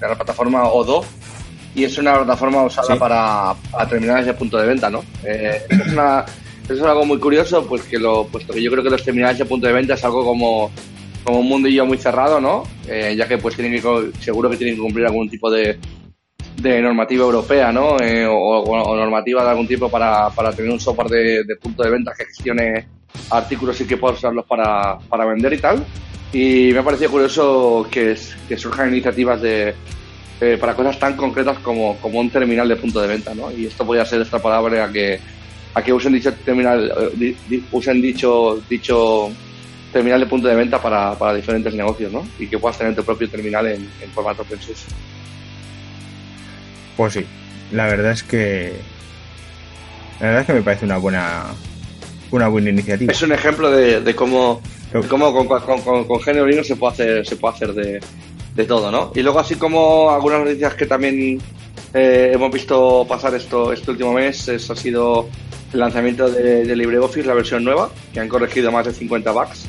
de 0.00 0.08
la 0.08 0.14
plataforma 0.14 0.64
Odo 0.68 1.04
y 1.76 1.84
es 1.84 1.98
una 1.98 2.14
plataforma 2.16 2.64
usada 2.64 2.96
para, 2.96 3.54
terminales 3.86 4.26
de 4.26 4.32
punto 4.32 4.56
de 4.56 4.66
venta, 4.66 4.88
¿no? 4.88 5.04
Eh, 5.22 5.62
es, 5.68 5.92
una, 5.92 6.24
es 6.68 6.82
algo 6.82 7.04
muy 7.04 7.18
curioso, 7.18 7.66
pues 7.66 7.82
que 7.82 7.98
lo, 7.98 8.26
puesto 8.26 8.52
que 8.52 8.62
yo 8.62 8.70
creo 8.70 8.82
que 8.82 8.90
los 8.90 9.04
terminales 9.04 9.38
de 9.38 9.44
punto 9.44 9.66
de 9.66 9.72
venta 9.72 9.94
es 9.94 10.04
algo 10.04 10.24
como, 10.24 10.70
como 11.24 11.40
un 11.40 11.48
mundillo 11.48 11.86
muy 11.86 11.98
cerrado, 11.98 12.40
¿no? 12.40 12.64
Eh, 12.88 13.14
ya 13.16 13.28
que 13.28 13.38
pues 13.38 13.54
tienen 13.54 13.80
que, 13.80 14.10
seguro 14.20 14.50
que 14.50 14.56
tienen 14.56 14.76
que 14.76 14.82
cumplir 14.82 15.06
algún 15.06 15.28
tipo 15.28 15.50
de, 15.50 15.78
de 16.56 16.80
normativa 16.80 17.24
europea, 17.24 17.72
¿no? 17.72 17.98
Eh, 18.00 18.26
o, 18.28 18.96
normativa 18.96 19.44
de 19.44 19.50
algún 19.50 19.68
tipo 19.68 19.88
para, 19.88 20.30
para 20.30 20.52
tener 20.52 20.72
un 20.72 20.80
software 20.80 21.08
de, 21.08 21.56
punto 21.56 21.82
de 21.82 21.90
venta 21.90 22.12
que 22.16 22.24
gestione 22.24 22.88
artículos 23.30 23.80
y 23.80 23.86
que 23.86 23.96
pueda 23.96 24.14
usarlos 24.14 24.44
para, 24.46 24.98
para 24.98 25.26
vender 25.26 25.52
y 25.52 25.58
tal. 25.58 25.84
Y 26.32 26.70
me 26.72 26.80
ha 26.80 26.82
parecido 26.82 27.10
curioso 27.10 27.86
que, 27.90 28.16
que 28.48 28.56
surjan 28.56 28.88
iniciativas 28.88 29.40
de, 29.40 29.74
eh, 30.40 30.58
para 30.60 30.74
cosas 30.74 30.98
tan 30.98 31.16
concretas 31.16 31.58
como, 31.60 31.96
como 31.98 32.18
un 32.20 32.28
terminal 32.28 32.68
de 32.68 32.76
punto 32.76 33.00
de 33.00 33.08
venta, 33.08 33.34
¿no? 33.34 33.50
Y 33.50 33.66
esto 33.66 33.86
podría 33.86 34.04
ser 34.04 34.20
esta 34.20 34.38
palabra 34.38 34.90
que, 34.92 35.20
a 35.76 35.82
que 35.82 35.92
usen 35.92 36.14
dicho 36.14 36.32
terminal, 36.32 36.90
eh, 37.20 37.36
usen 37.70 38.00
dicho, 38.00 38.62
dicho 38.66 39.30
terminal 39.92 40.20
de 40.20 40.26
punto 40.26 40.48
de 40.48 40.54
venta 40.54 40.80
para, 40.80 41.14
para 41.18 41.34
diferentes 41.34 41.74
negocios, 41.74 42.10
¿no? 42.10 42.26
Y 42.38 42.46
que 42.46 42.58
puedas 42.58 42.78
tener 42.78 42.96
tu 42.96 43.04
propio 43.04 43.28
terminal 43.28 43.66
en, 43.66 43.86
en 44.00 44.10
formato 44.10 44.40
open 44.40 44.58
source. 44.58 44.86
Pues 46.96 47.12
sí, 47.12 47.26
la 47.72 47.88
verdad 47.88 48.12
es 48.12 48.22
que. 48.22 48.72
La 50.18 50.28
verdad 50.28 50.40
es 50.40 50.46
que 50.46 50.52
me 50.54 50.62
parece 50.62 50.86
una 50.86 50.96
buena 50.96 51.44
una 52.30 52.48
buena 52.48 52.70
iniciativa. 52.70 53.12
Es 53.12 53.20
un 53.20 53.32
ejemplo 53.32 53.70
de, 53.70 54.14
cómo, 54.14 54.62
cómo 55.10 55.46
con, 55.46 55.46
con, 55.60 56.04
con, 56.04 56.64
se 56.64 56.76
puede 56.76 56.92
hacer, 56.92 57.26
se 57.26 57.36
puede 57.36 57.54
hacer 57.54 57.74
de, 57.74 58.00
de 58.54 58.64
todo, 58.64 58.90
¿no? 58.90 59.12
Y 59.14 59.20
luego 59.20 59.40
así 59.40 59.56
como 59.56 60.10
algunas 60.10 60.40
noticias 60.40 60.74
que 60.74 60.86
también 60.86 61.38
eh, 61.92 62.30
hemos 62.32 62.50
visto 62.50 63.06
pasar 63.06 63.34
esto 63.34 63.74
este 63.74 63.90
último 63.90 64.14
mes, 64.14 64.48
eso 64.48 64.72
ha 64.72 64.76
sido 64.76 65.28
el 65.72 65.80
lanzamiento 65.80 66.30
de, 66.30 66.64
de, 66.64 66.76
LibreOffice, 66.76 67.26
la 67.26 67.34
versión 67.34 67.64
nueva, 67.64 67.90
que 68.12 68.20
han 68.20 68.28
corregido 68.28 68.70
más 68.70 68.86
de 68.86 68.92
50 68.92 69.30
bugs. 69.30 69.66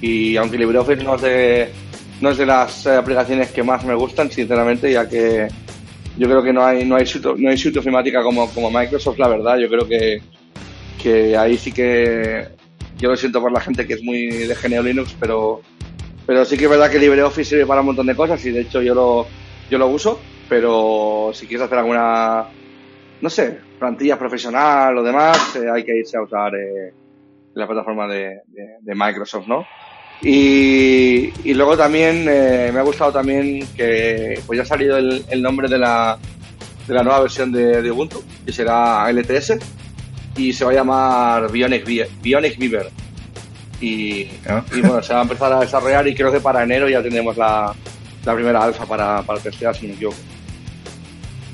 Y 0.00 0.36
aunque 0.36 0.58
LibreOffice 0.58 1.04
no 1.04 1.14
es 1.16 1.22
de, 1.22 1.68
no 2.20 2.30
es 2.30 2.38
de 2.38 2.46
las 2.46 2.86
eh, 2.86 2.96
aplicaciones 2.96 3.50
que 3.50 3.62
más 3.62 3.84
me 3.84 3.94
gustan, 3.94 4.30
sinceramente, 4.30 4.92
ya 4.92 5.08
que 5.08 5.48
yo 6.18 6.28
creo 6.28 6.42
que 6.42 6.52
no 6.52 6.64
hay 6.64 6.84
no 6.84 6.96
hay 6.96 7.04
no 7.38 7.50
hay 7.50 7.56
suite 7.56 7.78
ofimática 7.78 8.22
como, 8.22 8.48
como 8.50 8.70
Microsoft, 8.70 9.18
la 9.18 9.28
verdad. 9.28 9.58
Yo 9.58 9.68
creo 9.68 9.88
que, 9.88 10.20
que 11.02 11.36
ahí 11.36 11.56
sí 11.56 11.72
que 11.72 12.48
yo 12.98 13.10
lo 13.10 13.16
siento 13.16 13.40
por 13.40 13.52
la 13.52 13.60
gente 13.60 13.86
que 13.86 13.94
es 13.94 14.02
muy 14.02 14.28
de 14.28 14.54
GNU 14.54 14.82
Linux, 14.82 15.16
pero 15.18 15.62
pero 16.26 16.44
sí 16.44 16.56
que 16.56 16.64
es 16.64 16.70
verdad 16.70 16.90
que 16.90 16.98
LibreOffice 16.98 17.50
sirve 17.50 17.66
para 17.66 17.80
un 17.80 17.86
montón 17.86 18.06
de 18.06 18.14
cosas 18.14 18.44
y 18.44 18.50
de 18.50 18.60
hecho 18.60 18.82
yo 18.82 18.94
lo 18.94 19.26
yo 19.70 19.78
lo 19.78 19.88
uso, 19.88 20.20
pero 20.48 21.30
si 21.32 21.46
quieres 21.46 21.64
hacer 21.66 21.78
alguna 21.78 22.46
no 23.22 23.30
sé, 23.30 23.56
plantilla 23.78 24.18
profesional 24.18 24.98
o 24.98 25.02
demás, 25.02 25.54
eh, 25.56 25.70
hay 25.72 25.84
que 25.84 25.96
irse 25.96 26.16
a 26.18 26.22
usar 26.22 26.54
eh, 26.56 26.92
la 27.54 27.66
plataforma 27.68 28.08
de, 28.08 28.40
de, 28.80 28.94
Microsoft, 28.94 29.46
¿no? 29.46 29.64
Y, 30.20 31.32
y 31.44 31.54
luego 31.54 31.76
también 31.76 32.26
eh, 32.28 32.70
me 32.72 32.80
ha 32.80 32.82
gustado 32.82 33.12
también 33.12 33.66
que 33.76 34.40
pues 34.44 34.56
ya 34.56 34.64
ha 34.64 34.66
salido 34.66 34.96
el, 34.96 35.24
el 35.30 35.40
nombre 35.40 35.68
de 35.68 35.78
la, 35.78 36.18
de 36.86 36.94
la 36.94 37.02
nueva 37.04 37.20
versión 37.20 37.52
de, 37.52 37.80
de, 37.80 37.90
Ubuntu, 37.92 38.24
que 38.44 38.52
será 38.52 39.10
LTS, 39.12 39.58
y 40.36 40.52
se 40.52 40.64
va 40.64 40.72
a 40.72 40.74
llamar 40.74 41.52
Bionic, 41.52 41.84
Bionic 42.20 42.58
Beaver. 42.58 42.90
Y, 43.80 44.28
ah. 44.48 44.64
y, 44.74 44.80
bueno, 44.80 45.00
se 45.02 45.12
va 45.12 45.20
a 45.20 45.22
empezar 45.22 45.52
a 45.52 45.60
desarrollar 45.60 46.06
y 46.08 46.14
creo 46.14 46.32
que 46.32 46.40
para 46.40 46.64
enero 46.64 46.88
ya 46.88 47.02
tendremos 47.02 47.36
la, 47.36 47.72
la 48.24 48.34
primera 48.34 48.64
alfa 48.64 48.84
para, 48.84 49.22
para 49.22 49.38
testear, 49.40 49.76
si 49.76 49.82
no 49.82 49.90
me 49.90 49.94
equivoco. 49.94 50.31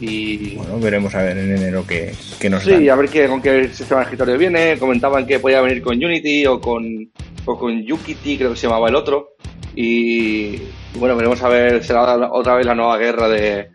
Y... 0.01 0.55
Bueno, 0.57 0.79
veremos 0.79 1.15
a 1.15 1.23
ver 1.23 1.39
en 1.39 1.57
enero 1.57 1.85
qué, 1.87 2.13
qué 2.39 2.49
nos 2.49 2.63
Sí, 2.63 2.89
a 2.89 2.95
ver 2.95 3.09
qué, 3.09 3.27
con 3.27 3.43
qué 3.43 3.69
sistema 3.69 4.01
de 4.01 4.05
escritorio 4.05 4.39
viene. 4.39 4.79
Comentaban 4.79 5.27
que 5.27 5.41
podía 5.41 5.61
venir 5.61 5.83
con 5.83 5.97
Unity 5.97 6.47
o 6.47 6.61
con, 6.61 7.11
o 7.45 7.59
con 7.59 7.83
Yukity, 7.83 8.39
creo 8.39 8.51
que 8.51 8.57
se 8.57 8.67
llamaba 8.67 8.89
el 8.89 8.95
otro. 8.95 9.31
Y, 9.75 10.57
bueno, 10.95 11.17
veremos 11.17 11.43
a 11.43 11.49
ver, 11.49 11.85
será 11.85 12.31
otra 12.31 12.55
vez 12.55 12.67
la 12.67 12.75
nueva 12.75 12.97
guerra 12.99 13.29
de, 13.29 13.69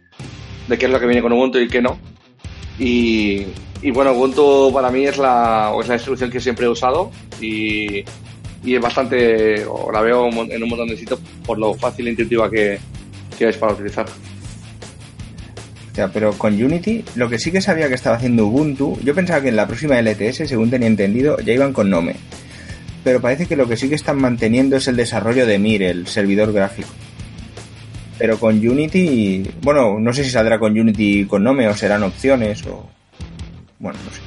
de 0.67 0.77
qué 0.77 0.85
es 0.85 0.91
lo 0.91 0.99
que 0.99 1.05
viene 1.05 1.21
con 1.21 1.33
Ubuntu 1.33 1.59
y 1.59 1.67
qué 1.67 1.81
no. 1.81 1.97
Y, 2.79 3.45
y 3.81 3.91
bueno, 3.91 4.13
Ubuntu 4.13 4.71
para 4.73 4.89
mí 4.89 5.05
es 5.05 5.17
la, 5.17 5.73
es 5.79 5.87
la 5.87 5.93
distribución 5.95 6.31
que 6.31 6.39
siempre 6.39 6.65
he 6.65 6.69
usado 6.69 7.11
y, 7.39 8.03
y 8.63 8.75
es 8.75 8.81
bastante, 8.81 9.65
o 9.65 9.91
la 9.91 10.01
veo 10.01 10.29
en 10.29 10.63
un 10.63 10.69
montón 10.69 10.87
de 10.87 10.97
sitios 10.97 11.19
por 11.45 11.57
lo 11.57 11.73
fácil 11.73 12.07
e 12.07 12.11
intuitiva 12.11 12.49
que, 12.49 12.79
que 13.37 13.49
es 13.49 13.57
para 13.57 13.73
utilizar 13.73 14.05
pero 16.11 16.33
con 16.33 16.53
Unity, 16.53 17.03
lo 17.15 17.29
que 17.29 17.37
sí 17.37 17.51
que 17.51 17.61
sabía 17.61 17.87
que 17.87 17.93
estaba 17.93 18.15
haciendo 18.15 18.47
Ubuntu, 18.47 18.97
yo 19.03 19.13
pensaba 19.13 19.41
que 19.41 19.49
en 19.49 19.55
la 19.55 19.67
próxima 19.67 20.01
LTS, 20.01 20.47
según 20.49 20.69
tenía 20.71 20.87
entendido, 20.87 21.37
ya 21.39 21.53
iban 21.53 21.73
con 21.73 21.89
Nome. 21.89 22.15
Pero 23.03 23.21
parece 23.21 23.45
que 23.45 23.55
lo 23.55 23.67
que 23.67 23.77
sí 23.77 23.89
que 23.89 23.95
están 23.95 24.17
manteniendo 24.17 24.77
es 24.77 24.87
el 24.87 24.95
desarrollo 24.95 25.45
de 25.45 25.59
Mir, 25.59 25.83
el 25.83 26.07
servidor 26.07 26.51
gráfico. 26.51 26.89
Pero 28.17 28.39
con 28.39 28.55
Unity, 28.55 29.43
bueno, 29.61 29.99
no 29.99 30.13
sé 30.13 30.23
si 30.23 30.29
saldrá 30.29 30.57
con 30.57 30.77
Unity 30.77 31.25
con 31.25 31.43
Nome 31.43 31.67
o 31.67 31.75
serán 31.75 32.03
opciones 32.03 32.65
o... 32.65 32.89
Bueno, 33.79 33.99
no 34.05 34.11
sé. 34.11 34.21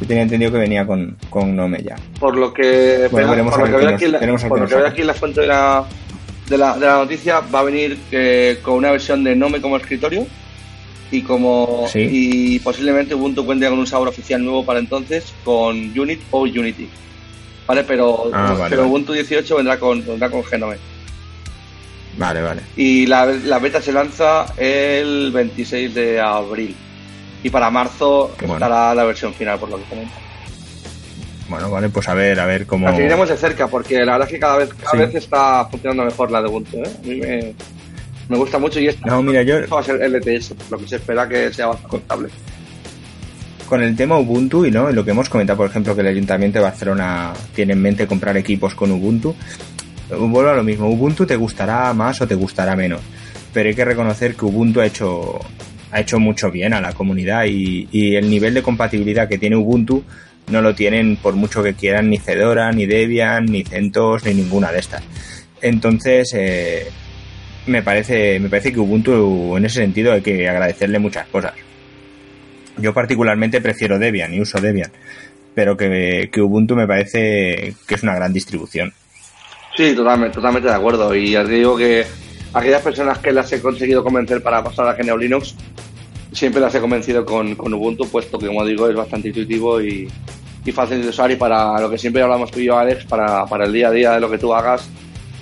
Yo 0.00 0.06
tenía 0.06 0.22
entendido 0.22 0.52
que 0.52 0.58
venía 0.58 0.86
con, 0.86 1.16
con 1.28 1.56
Nome 1.56 1.82
ya. 1.82 1.96
Por 2.20 2.36
lo 2.36 2.52
que, 2.54 3.08
por 3.10 3.22
lo 3.22 3.64
que 3.64 3.70
veo 3.70 3.88
aquí, 3.88 4.06
la, 4.06 4.88
aquí 4.88 5.02
la 5.02 5.14
fuente 5.14 5.40
de 5.40 5.46
la, 5.46 5.84
de 6.48 6.58
la, 6.58 6.78
de 6.78 6.86
la 6.86 6.94
noticia, 6.98 7.40
va 7.40 7.60
a 7.60 7.64
venir 7.64 7.98
eh, 8.12 8.60
con 8.62 8.74
una 8.74 8.92
versión 8.92 9.24
de 9.24 9.34
Nome 9.34 9.60
como 9.60 9.76
escritorio 9.76 10.26
y 11.10 11.22
como 11.22 11.88
y 11.94 12.58
posiblemente 12.60 13.14
Ubuntu 13.14 13.44
cuente 13.44 13.68
con 13.68 13.78
un 13.78 13.86
sabor 13.86 14.08
oficial 14.08 14.42
nuevo 14.42 14.64
para 14.64 14.78
entonces 14.78 15.32
con 15.44 15.76
Unit 15.98 16.20
o 16.30 16.40
Unity. 16.42 16.88
¿Vale? 17.66 17.84
Pero, 17.84 18.30
ah, 18.32 18.66
pero 18.68 18.86
Ubuntu 18.86 19.12
18 19.12 19.56
vendrá 19.56 19.78
con, 19.78 20.04
vendrá 20.04 20.30
con 20.30 20.44
Genome. 20.44 20.76
Vale, 22.16 22.40
vale. 22.40 22.62
Y 22.76 23.06
la, 23.06 23.26
la, 23.26 23.58
beta 23.58 23.82
se 23.82 23.92
lanza 23.92 24.46
el 24.56 25.30
26 25.32 25.94
de 25.94 26.20
abril. 26.20 26.74
Y 27.42 27.50
para 27.50 27.70
marzo 27.70 28.34
estará 28.40 28.94
la 28.94 29.04
versión 29.04 29.34
final, 29.34 29.58
por 29.58 29.68
lo 29.68 29.76
que 29.76 29.84
comenta. 29.84 30.14
Bueno, 31.48 31.70
vale, 31.70 31.88
pues 31.90 32.08
a 32.08 32.14
ver, 32.14 32.40
a 32.40 32.46
ver 32.46 32.66
cómo. 32.66 32.88
La 32.88 32.96
seguiremos 32.96 33.28
de 33.28 33.36
cerca, 33.36 33.68
porque 33.68 34.04
la 34.04 34.12
verdad 34.12 34.28
es 34.28 34.34
que 34.34 34.40
cada 34.40 34.56
vez, 34.56 34.70
cada 34.74 35.06
vez 35.06 35.14
está 35.14 35.66
funcionando 35.66 36.04
mejor 36.04 36.30
la 36.30 36.42
de 36.42 36.48
Ubuntu. 36.48 36.78
¿eh? 36.78 36.82
A 36.86 37.06
mí 37.06 37.16
me, 37.16 37.54
me 38.28 38.36
gusta 38.36 38.58
mucho 38.58 38.80
y 38.80 38.88
esta 38.88 39.08
no, 39.08 39.22
mira, 39.22 39.42
yo... 39.42 39.66
va 39.68 39.80
a 39.80 39.82
ser 39.82 39.96
LTS, 40.00 40.54
lo 40.70 40.78
que 40.78 40.88
se 40.88 40.96
espera 40.96 41.28
que 41.28 41.52
sea 41.52 41.68
bastante 41.68 41.90
contable. 41.90 42.28
Con 43.68 43.82
el 43.82 43.96
tema 43.96 44.18
Ubuntu 44.18 44.64
y 44.64 44.70
no 44.70 44.90
lo 44.90 45.04
que 45.04 45.10
hemos 45.10 45.28
comentado, 45.28 45.56
por 45.56 45.68
ejemplo, 45.68 45.94
que 45.94 46.00
el 46.02 46.06
Ayuntamiento 46.08 46.58
de 46.58 46.64
Barcelona 46.64 47.32
tiene 47.54 47.72
en 47.72 47.82
mente 47.82 48.06
comprar 48.06 48.36
equipos 48.36 48.74
con 48.74 48.92
Ubuntu, 48.92 49.34
vuelvo 50.10 50.50
a 50.50 50.54
lo 50.54 50.62
mismo, 50.62 50.88
Ubuntu 50.88 51.26
te 51.26 51.36
gustará 51.36 51.92
más 51.92 52.20
o 52.20 52.28
te 52.28 52.34
gustará 52.34 52.76
menos, 52.76 53.00
pero 53.52 53.68
hay 53.68 53.74
que 53.74 53.84
reconocer 53.84 54.34
que 54.34 54.44
Ubuntu 54.44 54.80
ha 54.80 54.86
hecho 54.86 55.40
ha 55.92 56.00
hecho 56.00 56.18
mucho 56.18 56.50
bien 56.50 56.74
a 56.74 56.80
la 56.80 56.92
comunidad 56.92 57.44
y, 57.46 57.88
y 57.90 58.16
el 58.16 58.28
nivel 58.28 58.54
de 58.54 58.62
compatibilidad 58.62 59.28
que 59.28 59.38
tiene 59.38 59.56
Ubuntu 59.56 60.02
no 60.50 60.60
lo 60.60 60.74
tienen 60.74 61.16
por 61.16 61.34
mucho 61.34 61.62
que 61.62 61.74
quieran 61.74 62.10
ni 62.10 62.18
Fedora, 62.18 62.70
ni 62.72 62.86
Debian, 62.86 63.46
ni 63.46 63.64
CentOS, 63.64 64.24
ni 64.24 64.34
ninguna 64.34 64.70
de 64.70 64.78
estas. 64.78 65.02
Entonces, 65.60 66.32
eh, 66.34 66.86
me 67.66 67.82
parece, 67.82 68.38
me 68.38 68.48
parece 68.48 68.72
que 68.72 68.80
Ubuntu 68.80 69.56
en 69.56 69.64
ese 69.64 69.80
sentido 69.80 70.12
hay 70.12 70.22
que 70.22 70.48
agradecerle 70.48 70.98
muchas 70.98 71.26
cosas. 71.28 71.52
Yo 72.78 72.92
particularmente 72.92 73.60
prefiero 73.60 73.98
Debian 73.98 74.34
y 74.34 74.40
uso 74.40 74.60
Debian, 74.60 74.90
pero 75.54 75.76
que, 75.76 76.28
Ubuntu 76.36 76.76
me 76.76 76.86
parece 76.86 77.74
que 77.86 77.94
es 77.94 78.02
una 78.02 78.14
gran 78.14 78.32
distribución. 78.32 78.92
Sí, 79.76 79.94
totalmente, 79.94 80.34
totalmente 80.34 80.68
de 80.68 80.74
acuerdo. 80.74 81.14
Y 81.14 81.32
ya 81.32 81.44
te 81.44 81.52
digo 81.52 81.76
que 81.76 82.04
aquellas 82.52 82.82
personas 82.82 83.18
que 83.18 83.32
las 83.32 83.52
he 83.52 83.60
conseguido 83.60 84.02
convencer 84.02 84.42
para 84.42 84.62
pasar 84.62 84.88
a 84.88 84.94
GNU 84.94 85.16
Linux, 85.16 85.54
siempre 86.32 86.60
las 86.60 86.74
he 86.74 86.80
convencido 86.80 87.24
con, 87.24 87.54
con 87.56 87.72
Ubuntu, 87.74 88.08
puesto 88.08 88.38
que, 88.38 88.46
como 88.46 88.64
digo, 88.64 88.88
es 88.88 88.94
bastante 88.94 89.28
intuitivo 89.28 89.80
y, 89.80 90.08
y 90.64 90.72
fácil 90.72 91.02
de 91.02 91.08
usar. 91.08 91.30
Y 91.30 91.36
para 91.36 91.80
lo 91.80 91.90
que 91.90 91.98
siempre 91.98 92.22
hablamos 92.22 92.50
tú 92.50 92.60
y 92.60 92.66
yo, 92.66 92.78
Alex, 92.78 93.04
para, 93.06 93.46
para 93.46 93.64
el 93.64 93.72
día 93.72 93.88
a 93.88 93.92
día 93.92 94.12
de 94.12 94.20
lo 94.20 94.30
que 94.30 94.38
tú 94.38 94.54
hagas, 94.54 94.88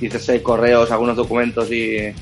dices 0.09 0.43
correos, 0.43 0.91
algunos 0.91 1.17
documentos 1.17 1.71
y, 1.71 2.15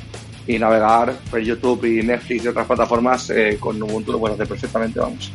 navegar 0.59 1.15
por 1.31 1.41
YouTube 1.41 1.85
y 1.85 2.03
Netflix 2.03 2.45
y 2.45 2.49
otras 2.49 2.67
plataformas 2.67 3.31
eh, 3.31 3.57
con 3.59 3.83
Ubuntu 3.83 4.13
lo 4.13 4.19
puedes 4.19 4.35
hacer 4.35 4.49
perfectamente, 4.49 5.01
vamos. 5.01 5.33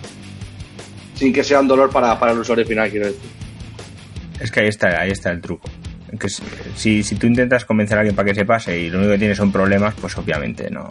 Sin 1.15 1.33
que 1.33 1.43
sea 1.43 1.59
un 1.59 1.67
dolor 1.67 1.89
para, 1.89 2.19
para 2.19 2.33
el 2.33 2.39
usuario 2.39 2.65
final, 2.65 2.89
quiero 2.89 3.07
decir. 3.07 3.29
Es 4.39 4.51
que 4.51 4.59
ahí 4.59 4.67
está, 4.67 5.01
ahí 5.01 5.11
está 5.11 5.31
el 5.31 5.41
truco. 5.41 5.69
Que 6.19 6.29
si, 6.29 7.03
si 7.03 7.15
tú 7.15 7.27
intentas 7.27 7.65
convencer 7.65 7.97
a 7.97 8.01
alguien 8.01 8.15
para 8.15 8.29
que 8.29 8.35
se 8.35 8.45
pase 8.45 8.79
y 8.79 8.89
lo 8.89 8.99
único 8.99 9.13
que 9.13 9.19
tiene 9.19 9.35
son 9.35 9.51
problemas, 9.51 9.95
pues 9.99 10.17
obviamente 10.17 10.69
no. 10.69 10.87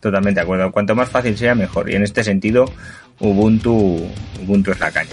Totalmente 0.00 0.40
de 0.40 0.44
acuerdo. 0.44 0.70
Cuanto 0.70 0.94
más 0.94 1.08
fácil 1.08 1.36
sea, 1.36 1.54
mejor. 1.54 1.90
Y 1.90 1.96
en 1.96 2.02
este 2.02 2.22
sentido, 2.22 2.66
Ubuntu, 3.20 4.06
Ubuntu 4.42 4.70
es 4.70 4.80
la 4.80 4.90
caña. 4.90 5.10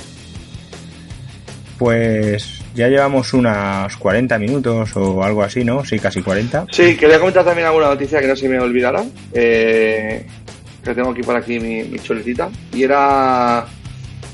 Pues 1.78 2.61
ya 2.74 2.88
llevamos 2.88 3.34
unos 3.34 3.96
40 3.98 4.38
minutos 4.40 4.96
o 4.96 5.24
algo 5.24 5.44
así, 5.44 5.64
¿no? 5.64 5.84
Sí, 5.86 6.00
casi 6.00 6.22
40. 6.22 6.68
Sí, 6.72 6.96
quería 6.96 7.20
comentar 7.20 7.44
también 7.44 7.68
alguna 7.68 7.88
noticia 7.88 8.20
que 8.22 8.28
no 8.28 8.36
se 8.36 8.48
me 8.48 8.60
olvidara. 8.60 9.04
Eh, 9.34 10.26
que 10.84 10.96
tengo 10.96 11.12
aquí 11.12 11.22
por 11.22 11.36
aquí 11.36 11.60
mi, 11.60 11.84
mi 11.84 12.00
chuletita. 12.00 12.50
Y 12.74 12.84
era. 12.84 13.66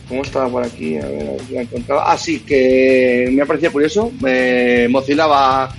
¿Cómo 0.08 0.22
estaba 0.22 0.50
por 0.50 0.64
aquí? 0.64 0.98
A 0.98 1.06
ver, 1.06 1.40
a 1.58 1.62
encontraba. 1.62 2.12
Ah, 2.12 2.18
sí, 2.18 2.40
que 2.40 3.30
me 3.32 3.42
ha 3.42 3.46
parecido 3.46 3.74
curioso. 3.74 4.12
Eh, 4.26 4.88
Mozilla 4.90 5.28
va, 5.28 5.70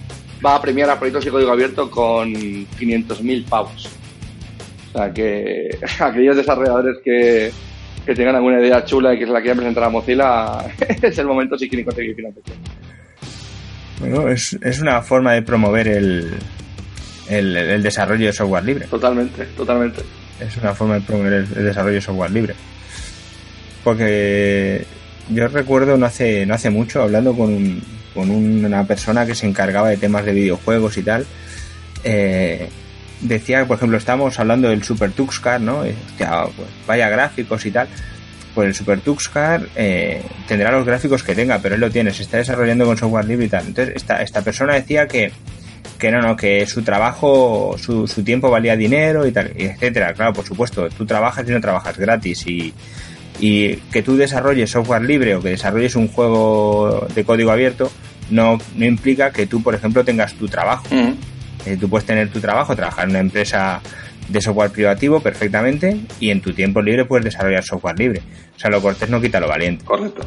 va 0.44 0.54
a 0.54 0.60
premiar 0.60 0.90
a 0.90 0.98
proyectos 0.98 1.24
de 1.24 1.30
código 1.30 1.52
abierto 1.52 1.90
con 1.90 2.34
500.000 2.34 3.44
pavos. 3.48 3.88
O 4.92 4.98
sea 4.98 5.12
que 5.12 5.78
aquellos 6.00 6.36
desarrolladores 6.36 6.98
que, 7.02 7.50
que 8.08 8.14
tengan 8.14 8.36
alguna 8.36 8.58
idea 8.58 8.82
chula 8.86 9.12
y 9.12 9.18
que 9.18 9.26
se 9.26 9.32
la 9.32 9.40
quieran 9.42 9.58
presentar 9.58 9.84
a 9.84 9.90
Mozilla, 9.90 10.60
es 11.02 11.18
el 11.18 11.26
momento 11.26 11.58
si 11.58 11.68
quieren 11.68 11.84
conseguir 11.84 12.16
financiación. 12.16 12.56
Bueno, 14.00 14.28
es, 14.30 14.58
es 14.62 14.80
una 14.80 15.02
forma 15.02 15.34
de 15.34 15.42
promover 15.42 15.88
el, 15.88 16.30
el, 17.28 17.82
desarrollo 17.82 18.24
de 18.24 18.32
software 18.32 18.64
libre. 18.64 18.86
Totalmente, 18.86 19.44
totalmente. 19.54 20.00
Es 20.40 20.56
una 20.56 20.72
forma 20.72 20.94
de 20.94 21.00
promover 21.02 21.34
el, 21.34 21.48
desarrollo 21.50 21.96
de 21.96 22.00
software 22.00 22.30
libre. 22.30 22.54
Porque 23.84 24.86
yo 25.28 25.46
recuerdo 25.48 25.98
no 25.98 26.06
hace, 26.06 26.46
no 26.46 26.54
hace 26.54 26.70
mucho 26.70 27.02
hablando 27.02 27.34
con, 27.34 27.82
con 28.14 28.30
una 28.30 28.86
persona 28.86 29.26
que 29.26 29.34
se 29.34 29.46
encargaba 29.46 29.90
de 29.90 29.98
temas 29.98 30.24
de 30.24 30.32
videojuegos 30.32 30.96
y 30.96 31.02
tal. 31.02 31.26
Eh, 32.04 32.70
decía, 33.20 33.64
por 33.66 33.76
ejemplo, 33.76 33.98
estamos 33.98 34.38
hablando 34.38 34.68
del 34.68 34.82
Super 34.82 35.12
Tuxcar, 35.12 35.60
¿no? 35.60 35.80
hostia, 35.80 36.44
pues 36.56 36.68
vaya 36.86 37.08
gráficos 37.08 37.64
y 37.66 37.70
tal. 37.70 37.88
Pues 38.54 38.68
el 38.68 38.74
Super 38.74 39.00
Tuxcar 39.00 39.68
eh, 39.76 40.22
tendrá 40.46 40.72
los 40.72 40.84
gráficos 40.84 41.22
que 41.22 41.34
tenga, 41.34 41.58
pero 41.60 41.74
él 41.74 41.80
lo 41.80 41.90
tiene, 41.90 42.12
se 42.12 42.22
está 42.22 42.38
desarrollando 42.38 42.84
con 42.86 42.96
software 42.96 43.26
libre 43.26 43.46
y 43.46 43.48
tal. 43.48 43.66
Entonces, 43.66 43.96
esta, 43.96 44.22
esta 44.22 44.42
persona 44.42 44.74
decía 44.74 45.06
que, 45.06 45.30
que 45.98 46.10
no, 46.10 46.20
no, 46.20 46.36
que 46.36 46.66
su 46.66 46.82
trabajo, 46.82 47.76
su, 47.78 48.06
su 48.06 48.22
tiempo 48.22 48.50
valía 48.50 48.76
dinero 48.76 49.26
y 49.26 49.32
tal, 49.32 49.52
etcétera. 49.56 50.12
Claro, 50.14 50.32
por 50.32 50.44
supuesto, 50.44 50.88
tú 50.88 51.06
trabajas 51.06 51.48
y 51.48 51.52
no 51.52 51.60
trabajas 51.60 51.96
gratis 51.98 52.46
y, 52.46 52.72
y 53.38 53.76
que 53.92 54.02
tú 54.02 54.16
desarrolles 54.16 54.70
software 54.70 55.02
libre 55.02 55.36
o 55.36 55.42
que 55.42 55.50
desarrolles 55.50 55.94
un 55.94 56.08
juego 56.08 57.06
de 57.14 57.24
código 57.24 57.50
abierto 57.50 57.90
no, 58.30 58.58
no 58.76 58.84
implica 58.84 59.30
que 59.30 59.46
tú, 59.46 59.62
por 59.62 59.74
ejemplo, 59.74 60.04
tengas 60.04 60.34
tu 60.34 60.48
trabajo. 60.48 60.86
Eh, 61.66 61.76
tú 61.78 61.88
puedes 61.88 62.06
tener 62.06 62.30
tu 62.30 62.40
trabajo, 62.40 62.74
trabajar 62.76 63.04
en 63.04 63.10
una 63.10 63.20
empresa 63.20 63.80
de 64.28 64.40
software 64.40 64.70
privativo 64.70 65.20
perfectamente 65.20 65.98
y 66.20 66.30
en 66.30 66.40
tu 66.40 66.52
tiempo 66.52 66.82
libre 66.82 67.04
puedes 67.04 67.24
desarrollar 67.24 67.62
software 67.64 67.98
libre. 67.98 68.20
O 68.56 68.58
sea, 68.58 68.70
lo 68.70 68.80
cortés 68.82 69.08
no 69.10 69.20
quita 69.20 69.40
lo 69.40 69.48
valiente. 69.48 69.84
Correcto. 69.84 70.26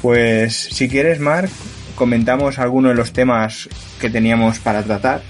Pues 0.00 0.56
si 0.56 0.88
quieres, 0.88 1.20
Mark, 1.20 1.48
comentamos 1.94 2.58
algunos 2.58 2.92
de 2.92 2.96
los 2.96 3.12
temas 3.12 3.68
que 4.00 4.10
teníamos 4.10 4.58
para 4.58 4.82
tratar. 4.82 5.22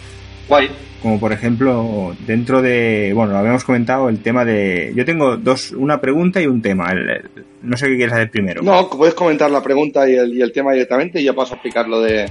Guay. 0.49 0.71
Como 1.03 1.19
por 1.19 1.33
ejemplo, 1.33 2.17
dentro 2.27 2.63
de, 2.63 3.11
bueno, 3.15 3.33
lo 3.33 3.39
habíamos 3.39 3.65
comentado, 3.65 4.09
el 4.09 4.21
tema 4.23 4.45
de... 4.45 4.93
Yo 4.95 5.05
tengo 5.05 5.37
dos, 5.37 5.73
una 5.73 6.01
pregunta 6.01 6.41
y 6.41 6.47
un 6.47 6.63
tema. 6.63 6.91
El- 6.93 7.11
el- 7.11 7.31
no 7.63 7.77
sé 7.77 7.89
qué 7.89 7.97
quieres 7.97 8.13
hacer 8.15 8.31
primero. 8.31 8.63
No, 8.63 8.89
puedes 8.89 9.15
comentar 9.15 9.51
la 9.51 9.63
pregunta 9.63 10.09
y 10.09 10.15
el, 10.15 10.33
y 10.35 10.43
el 10.43 10.53
tema 10.53 10.73
directamente 10.73 11.21
y 11.21 11.25
yo 11.25 11.35
paso 11.35 11.55
a 11.55 11.57
explicar 11.57 11.89
lo 11.89 12.01
de, 12.01 12.31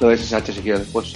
lo 0.00 0.08
de 0.08 0.16
SSH 0.16 0.52
si 0.54 0.60
quieres 0.60 0.80
después. 0.80 1.14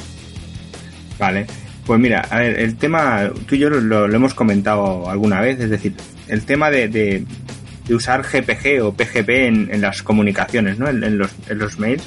Vale. 1.19 1.47
Pues 1.87 2.01
mira, 2.01 2.21
a 2.31 2.39
ver, 2.39 2.59
el 2.59 2.77
tema, 2.77 3.31
tú 3.47 3.57
y 3.57 3.59
yo 3.59 3.69
lo, 3.69 4.07
hemos 4.07 4.33
comentado 4.33 5.09
alguna 5.11 5.41
vez, 5.43 5.61
es 5.61 5.69
decir, 5.69 5.95
el 6.29 6.43
tema 6.45 6.71
de, 6.71 6.89
de, 6.89 7.25
usar 7.95 8.23
GPG 8.23 8.83
o 8.83 8.95
PGP 8.95 9.29
en, 9.29 9.81
las 9.83 10.03
comunicaciones, 10.03 10.79
¿no? 10.79 10.89
En, 10.89 11.05
en 11.05 11.19
los, 11.19 11.31
en 11.47 11.59
los 11.59 11.79
mails. 11.79 12.03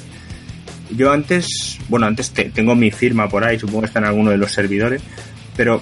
Yo 0.90 1.12
antes, 1.12 1.78
bueno, 1.88 2.06
antes 2.06 2.32
te- 2.32 2.50
tengo 2.50 2.74
mi 2.74 2.90
firma 2.90 3.28
por 3.28 3.44
ahí, 3.44 3.56
supongo 3.58 3.82
que 3.82 3.86
está 3.86 4.00
en 4.00 4.06
alguno 4.06 4.30
de 4.32 4.38
los 4.38 4.50
servidores, 4.50 5.00
pero 5.56 5.80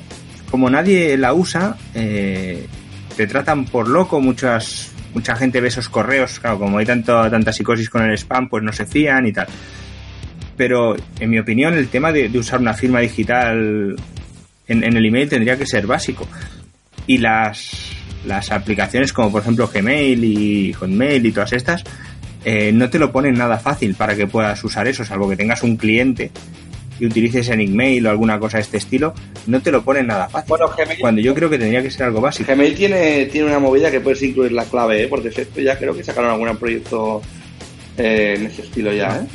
como 0.51 0.68
nadie 0.68 1.16
la 1.16 1.32
usa, 1.32 1.76
eh, 1.94 2.66
te 3.16 3.26
tratan 3.26 3.64
por 3.64 3.88
loco, 3.88 4.20
muchas, 4.20 4.90
mucha 5.14 5.36
gente 5.36 5.61
ve 5.62 5.68
esos 5.68 5.88
correos, 5.88 6.38
claro, 6.38 6.59
como 6.59 6.76
hay 6.76 6.84
tanto, 6.84 7.30
tanta 7.30 7.51
psicosis 7.53 7.88
con 7.88 8.03
el 8.03 8.12
spam, 8.18 8.49
pues 8.51 8.62
no 8.62 8.72
se 8.72 8.84
fían 8.84 9.26
y 9.26 9.32
tal 9.32 9.47
pero 10.57 10.96
en 11.20 11.30
mi 11.30 11.38
opinión 11.38 11.74
el 11.74 11.88
tema 11.88 12.12
de, 12.12 12.28
de 12.28 12.38
usar 12.38 12.61
una 12.61 12.74
firma 12.74 13.00
digital 13.00 13.96
en, 14.68 14.84
en 14.84 14.96
el 14.96 15.04
email 15.07 15.28
tendría 15.28 15.57
que 15.57 15.66
ser 15.66 15.86
básico. 15.86 16.26
Y 17.07 17.18
las, 17.18 17.70
las 18.26 18.50
aplicaciones 18.50 19.12
como 19.12 19.30
por 19.30 19.42
ejemplo 19.42 19.70
Gmail 19.72 20.24
y 20.24 20.72
Hotmail 20.72 21.24
y 21.26 21.32
todas 21.32 21.52
estas 21.52 21.84
eh, 22.44 22.72
no 22.72 22.88
te 22.90 22.98
lo 22.98 23.12
ponen 23.12 23.34
nada 23.34 23.59
fácil 23.59 23.94
para 23.94 24.14
que 24.16 24.26
puedas 24.26 24.62
usar 24.64 24.86
eso, 24.88 25.04
salvo 25.04 25.28
que 25.28 25.36
tengas 25.36 25.62
un 25.62 25.76
cliente 25.76 26.30
y 26.98 27.04
utilices 27.07 27.48
Enigmail 27.50 28.07
o 28.07 28.11
alguna 28.11 28.38
cosa 28.38 28.57
de 28.57 28.62
este 28.62 28.78
estilo, 28.78 29.12
no 29.46 29.61
te 29.61 29.70
lo 29.70 29.82
ponen 29.82 30.07
nada 30.07 30.28
fácil. 30.30 30.48
Bueno, 30.48 30.68
Gmail- 30.70 30.98
Cuando 30.98 31.20
yo 31.20 31.34
creo 31.34 31.50
que 31.50 31.59
tendría 31.59 31.82
que 31.82 31.90
ser 31.90 32.04
algo 32.07 32.20
básico. 32.22 32.50
Gmail 32.50 32.74
tiene, 32.74 33.26
tiene 33.26 33.48
una 33.48 33.59
movida 33.59 33.90
que 33.90 34.00
puedes 34.00 34.22
incluir 34.22 34.52
la 34.52 34.64
clave, 34.64 35.02
¿eh? 35.02 35.09
por 35.09 35.22
defecto. 35.22 35.61
Ya 35.61 35.76
creo 35.78 35.94
que 35.94 36.02
sacaron 36.02 36.30
algún 36.30 36.57
proyecto 36.57 37.20
eh, 37.98 38.36
en 38.38 38.46
ese 38.46 38.62
estilo 38.62 38.92
ya. 38.94 39.16
¿eh? 39.18 39.26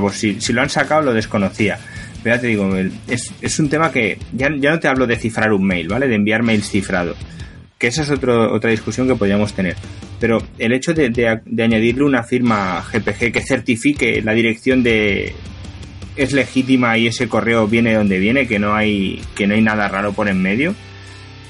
Pues 0.00 0.16
si, 0.16 0.40
si 0.40 0.52
lo 0.52 0.62
han 0.62 0.70
sacado 0.70 1.02
lo 1.02 1.12
desconocía. 1.14 1.78
Pero 2.22 2.36
ya 2.36 2.40
te 2.40 2.46
digo, 2.46 2.74
es, 3.06 3.32
es 3.42 3.58
un 3.58 3.68
tema 3.68 3.92
que 3.92 4.18
ya, 4.32 4.48
ya 4.58 4.70
no 4.70 4.80
te 4.80 4.88
hablo 4.88 5.06
de 5.06 5.16
cifrar 5.16 5.52
un 5.52 5.66
mail, 5.66 5.88
¿vale? 5.88 6.08
De 6.08 6.14
enviar 6.14 6.42
mails 6.42 6.70
cifrados. 6.70 7.16
Que 7.78 7.88
esa 7.88 8.02
es 8.02 8.10
otro, 8.10 8.52
otra 8.54 8.70
discusión 8.70 9.06
que 9.06 9.14
podríamos 9.14 9.52
tener. 9.52 9.76
Pero 10.20 10.38
el 10.58 10.72
hecho 10.72 10.94
de, 10.94 11.10
de- 11.10 11.40
de 11.44 11.62
añadirle 11.62 12.04
una 12.04 12.22
firma 12.22 12.82
GPG 12.90 13.30
que 13.32 13.42
certifique 13.46 14.22
la 14.22 14.32
dirección 14.32 14.82
de 14.82 15.34
es 16.16 16.32
legítima 16.32 16.96
y 16.96 17.08
ese 17.08 17.28
correo 17.28 17.66
viene 17.66 17.90
de 17.90 17.96
donde 17.96 18.18
viene, 18.20 18.46
que 18.46 18.58
no 18.58 18.74
hay, 18.74 19.20
que 19.34 19.46
no 19.48 19.54
hay 19.54 19.60
nada 19.60 19.88
raro 19.88 20.12
por 20.12 20.28
en 20.28 20.40
medio, 20.40 20.74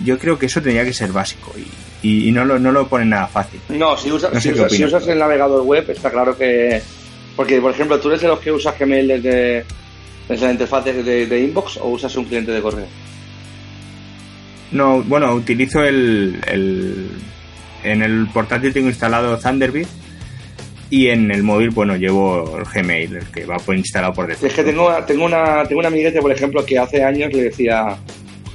yo 0.02 0.18
creo 0.18 0.38
que 0.38 0.46
eso 0.46 0.62
tendría 0.62 0.84
que 0.84 0.94
ser 0.94 1.12
básico 1.12 1.52
y, 2.02 2.28
y- 2.28 2.32
no, 2.32 2.44
lo, 2.46 2.58
no 2.58 2.72
lo 2.72 2.88
ponen 2.88 3.10
nada 3.10 3.26
fácil. 3.28 3.60
No, 3.68 3.96
si, 3.96 4.08
No 4.32 4.40
sé 4.40 4.52
si, 4.70 4.84
usas 4.86 5.06
el 5.06 5.18
navegador 5.18 5.62
web, 5.62 5.88
está 5.90 6.10
claro 6.10 6.36
que. 6.36 6.80
Porque, 7.36 7.60
por 7.60 7.72
ejemplo, 7.72 7.98
tú 8.00 8.08
eres 8.08 8.20
de 8.22 8.28
los 8.28 8.38
que 8.40 8.52
usas 8.52 8.78
Gmail 8.78 9.08
desde, 9.08 9.64
desde 10.28 10.46
la 10.46 10.52
interfaz 10.52 10.84
de, 10.84 11.02
de- 11.02 11.26
de 11.26 11.40
inbox 11.40 11.78
o 11.78 11.88
usas 11.88 12.14
un 12.16 12.24
cliente 12.26 12.52
de 12.52 12.62
correo. 12.62 12.86
No, 14.72 15.02
bueno, 15.02 15.32
utilizo 15.34 15.82
el, 15.84 16.38
el- 16.46 17.08
En 17.82 18.02
el 18.02 18.26
portátil 18.32 18.72
tengo 18.72 18.88
instalado 18.88 19.38
Thunderbird 19.38 19.86
y 20.90 21.08
en 21.08 21.30
el 21.30 21.42
móvil, 21.42 21.70
bueno, 21.70 21.96
llevo 21.96 22.56
el 22.58 22.64
Gmail, 22.64 23.16
el 23.16 23.26
que 23.26 23.44
va 23.46 23.56
por 23.58 23.76
instalado 23.76 24.12
por 24.14 24.30
Es 24.30 24.40
defecto. 24.40 24.56
que 24.64 24.70
tengo, 24.70 24.90
tengo, 25.06 25.24
una, 25.26 25.64
tengo 25.64 25.80
un 25.80 25.86
amiguete, 25.86 26.20
por 26.22 26.30
ejemplo, 26.32 26.64
que 26.64 26.78
hace 26.78 27.02
años 27.02 27.32
le 27.32 27.42
decía, 27.44 27.96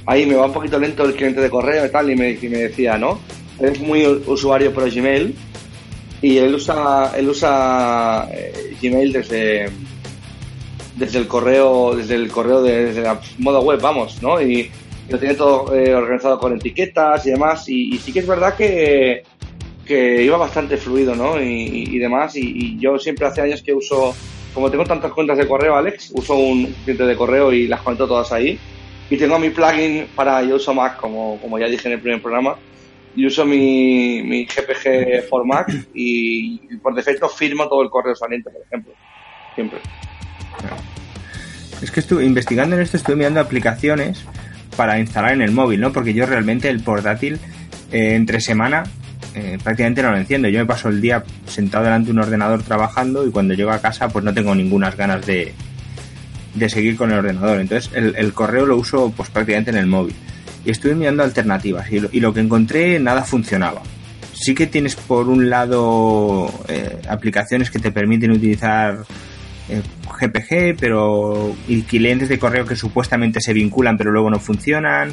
ahí 0.06 0.26
me 0.26 0.34
va 0.34 0.46
un 0.46 0.52
poquito 0.52 0.78
lento 0.78 1.04
el 1.04 1.14
cliente 1.14 1.40
de 1.40 1.50
correo 1.50 1.84
y 1.86 1.90
tal, 1.90 2.10
y 2.10 2.16
me, 2.16 2.30
y 2.30 2.48
me 2.48 2.58
decía, 2.58 2.96
¿no? 2.98 3.20
Él 3.60 3.70
es 3.72 3.80
muy 3.80 4.04
usuario 4.06 4.72
pro 4.72 4.86
Gmail 4.90 5.34
y 6.22 6.38
él 6.38 6.54
usa, 6.54 7.12
él 7.16 7.28
usa 7.28 8.28
eh, 8.32 8.76
Gmail 8.80 9.12
desde, 9.12 9.70
desde 10.96 11.18
el 11.18 11.26
correo, 11.26 11.94
desde 11.96 12.14
el 12.14 12.30
correo 12.30 12.62
de, 12.62 12.86
desde 12.86 13.02
la 13.02 13.20
modo 13.38 13.60
web, 13.62 13.80
vamos, 13.80 14.22
¿no? 14.22 14.40
Y, 14.40 14.70
lo 15.08 15.18
tiene 15.18 15.34
todo 15.34 15.74
eh, 15.74 15.92
organizado 15.92 16.38
con 16.38 16.54
etiquetas 16.54 17.26
y 17.26 17.30
demás, 17.30 17.68
y, 17.68 17.98
sí 17.98 18.12
que 18.12 18.20
es 18.20 18.26
verdad 18.28 18.54
que, 18.54 19.24
que 19.84 20.22
iba 20.22 20.36
bastante 20.36 20.76
fluido, 20.76 21.16
¿no? 21.16 21.42
Y, 21.42 21.88
y- 21.90 21.98
demás, 21.98 22.36
y, 22.36 22.78
yo 22.78 22.96
siempre 22.96 23.26
hace 23.26 23.40
años 23.40 23.60
que 23.60 23.74
uso, 23.74 24.14
como 24.54 24.70
tengo 24.70 24.84
tantas 24.84 25.12
cuentas 25.12 25.36
de 25.36 25.48
correo, 25.48 25.74
Alex, 25.74 26.12
uso 26.14 26.36
un 26.36 26.66
cliente 26.84 27.04
de 27.04 27.16
correo 27.16 27.52
y 27.52 27.66
las 27.66 27.80
conecto 27.80 28.06
todas 28.06 28.30
ahí. 28.30 28.56
Y 29.10 29.16
tengo 29.16 29.36
mi 29.40 29.50
plugin 29.50 30.06
para, 30.14 30.44
yo 30.44 30.54
uso 30.54 30.72
Mac, 30.72 30.96
como, 30.98 31.40
como 31.40 31.58
ya 31.58 31.66
dije 31.66 31.88
en 31.88 31.94
el 31.94 32.00
primer 32.00 32.22
programa, 32.22 32.56
y 33.16 33.26
uso 33.26 33.44
mi, 33.44 34.22
mi 34.22 34.44
GPG 34.44 35.28
for 35.28 35.44
Mac 35.44 35.68
y, 35.94 36.60
y 36.70 36.76
por 36.76 36.94
defecto 36.94 37.28
firmo 37.28 37.68
todo 37.68 37.82
el 37.82 37.90
correo 37.90 38.14
saliente, 38.14 38.50
por 38.50 38.62
ejemplo. 38.62 38.92
Siempre. 39.54 39.80
Es 41.82 41.90
que 41.90 42.00
estuve 42.00 42.24
investigando 42.24 42.76
en 42.76 42.82
esto, 42.82 42.96
estuve 42.96 43.16
mirando 43.16 43.40
aplicaciones 43.40 44.24
para 44.76 44.98
instalar 44.98 45.32
en 45.32 45.42
el 45.42 45.52
móvil, 45.52 45.80
¿no? 45.80 45.92
Porque 45.92 46.14
yo 46.14 46.26
realmente 46.26 46.68
el 46.68 46.80
portátil 46.80 47.38
eh, 47.90 48.14
entre 48.14 48.40
semana 48.40 48.84
eh, 49.34 49.58
prácticamente 49.62 50.02
no 50.02 50.10
lo 50.10 50.18
enciendo. 50.18 50.48
Yo 50.48 50.58
me 50.58 50.66
paso 50.66 50.88
el 50.88 51.00
día 51.00 51.24
sentado 51.46 51.84
delante 51.84 52.06
de 52.06 52.12
un 52.12 52.18
ordenador 52.20 52.62
trabajando 52.62 53.26
y 53.26 53.30
cuando 53.30 53.54
llego 53.54 53.70
a 53.70 53.80
casa 53.80 54.08
pues 54.08 54.24
no 54.24 54.34
tengo 54.34 54.54
ninguna 54.54 54.90
ganas 54.90 55.24
de, 55.26 55.52
de 56.54 56.68
seguir 56.68 56.96
con 56.96 57.10
el 57.12 57.18
ordenador. 57.18 57.60
Entonces 57.60 57.90
el, 57.94 58.14
el 58.16 58.32
correo 58.32 58.66
lo 58.66 58.76
uso 58.76 59.12
pues 59.16 59.30
prácticamente 59.30 59.70
en 59.70 59.78
el 59.78 59.86
móvil. 59.86 60.14
Y 60.64 60.70
estuve 60.70 60.94
mirando 60.94 61.22
alternativas 61.22 61.90
y 61.90 62.00
lo, 62.00 62.08
y 62.12 62.20
lo 62.20 62.34
que 62.34 62.40
encontré 62.40 62.98
nada 63.00 63.24
funcionaba. 63.24 63.82
Sí 64.32 64.54
que 64.54 64.66
tienes 64.66 64.94
por 64.94 65.28
un 65.28 65.50
lado 65.50 66.50
eh, 66.68 66.98
aplicaciones 67.08 67.70
que 67.70 67.78
te 67.78 67.92
permiten 67.92 68.30
utilizar 68.30 68.98
eh, 69.68 69.82
GPG, 70.20 70.76
pero 70.78 71.54
y 71.68 71.82
clientes 71.82 72.28
de 72.28 72.38
correo 72.38 72.64
que 72.66 72.76
supuestamente 72.76 73.40
se 73.40 73.52
vinculan 73.52 73.96
pero 73.96 74.10
luego 74.10 74.30
no 74.30 74.38
funcionan. 74.38 75.10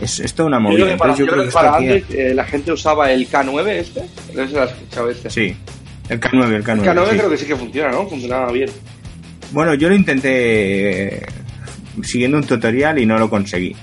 Es, 0.00 0.18
es 0.20 0.32
toda 0.34 0.48
una 0.48 0.56
Yo 0.58 0.62
movida. 0.62 0.76
creo 0.76 0.88
que 0.92 0.96
para, 0.98 1.10
Entonces, 1.12 1.26
yo 1.26 1.32
creo 1.32 1.44
que 1.46 1.50
para 1.50 2.28
eh, 2.30 2.34
la 2.34 2.44
gente 2.44 2.72
usaba 2.72 3.10
el 3.12 3.28
K9 3.28 3.68
este. 3.68 4.00
No 4.34 4.42
sé 4.42 4.48
si 4.48 4.54
lo 4.54 4.62
has 4.62 4.70
escuchado 4.70 5.10
este. 5.10 5.30
Sí, 5.30 5.56
el 6.08 6.20
K9, 6.20 6.52
el 6.54 6.64
K9. 6.64 6.78
El 6.80 6.88
K9 6.88 7.10
sí. 7.10 7.18
creo 7.18 7.30
que 7.30 7.36
sí 7.36 7.46
que 7.46 7.56
funciona, 7.56 7.90
¿no? 7.90 8.08
Funcionaba 8.08 8.50
bien. 8.50 8.70
Bueno, 9.52 9.74
yo 9.74 9.88
lo 9.88 9.94
intenté 9.94 11.16
eh, 11.18 11.26
siguiendo 12.02 12.38
un 12.38 12.44
tutorial 12.44 12.98
y 12.98 13.04
no 13.06 13.18
lo 13.18 13.28
conseguí. 13.28 13.76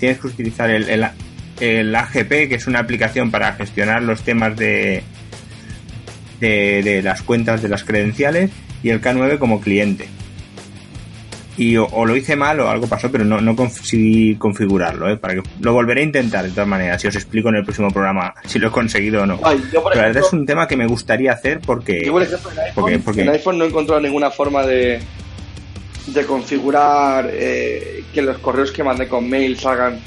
Tienes 0.00 0.18
que 0.18 0.26
utilizar 0.26 0.68
el, 0.70 0.88
el, 0.88 1.06
el 1.60 1.94
AGP, 1.94 2.28
que 2.48 2.54
es 2.56 2.66
una 2.66 2.80
aplicación 2.80 3.30
para 3.30 3.52
gestionar 3.52 4.02
los 4.02 4.22
temas 4.22 4.56
de, 4.56 5.02
de, 6.40 6.82
de 6.82 7.02
las 7.02 7.22
cuentas 7.22 7.62
de 7.62 7.68
las 7.68 7.84
credenciales, 7.84 8.50
y 8.82 8.88
el 8.88 9.00
K9 9.00 9.38
como 9.38 9.60
cliente. 9.60 10.08
Y 11.58 11.76
o, 11.76 11.84
o 11.84 12.06
lo 12.06 12.16
hice 12.16 12.36
mal 12.36 12.58
o 12.60 12.70
algo 12.70 12.86
pasó, 12.86 13.12
pero 13.12 13.24
no, 13.26 13.42
no 13.42 13.54
conseguí 13.54 14.36
configurarlo, 14.36 15.10
¿eh? 15.10 15.18
Para 15.18 15.34
que 15.34 15.42
lo 15.60 15.74
volveré 15.74 16.00
a 16.00 16.04
intentar 16.04 16.44
de 16.44 16.50
todas 16.50 16.66
maneras, 16.68 17.02
si 17.02 17.08
os 17.08 17.14
explico 17.16 17.50
en 17.50 17.56
el 17.56 17.64
próximo 17.64 17.90
programa 17.90 18.32
si 18.46 18.58
lo 18.58 18.68
he 18.68 18.70
conseguido 18.70 19.24
o 19.24 19.26
no. 19.26 19.38
Ay, 19.44 19.62
yo, 19.70 19.82
por 19.82 19.92
Pero 19.92 20.00
la 20.02 20.08
verdad 20.08 20.22
es 20.26 20.32
un 20.32 20.46
tema 20.46 20.66
que 20.66 20.78
me 20.78 20.86
gustaría 20.86 21.32
hacer 21.32 21.60
porque... 21.60 22.02
yo, 22.06 22.12
por 22.12 22.22
ejemplo, 22.22 22.50
en 22.52 22.58
iPhone, 22.60 22.72
porque- 22.74 22.98
porque- 23.00 23.22
en 23.22 23.28
iPhone 23.28 23.58
no 23.58 23.64
he 23.64 23.68
encontrado 23.68 24.00
ninguna 24.00 24.30
forma 24.30 24.62
de, 24.64 25.00
de 26.12 26.26
configurar 26.26 27.30
eh, 27.32 28.04
que 28.12 28.22
los 28.22 28.38
correos 28.38 28.72
que 28.72 28.82
mandé 28.82 29.08
con 29.08 29.28
mail 29.28 29.58
salgan 29.58 30.00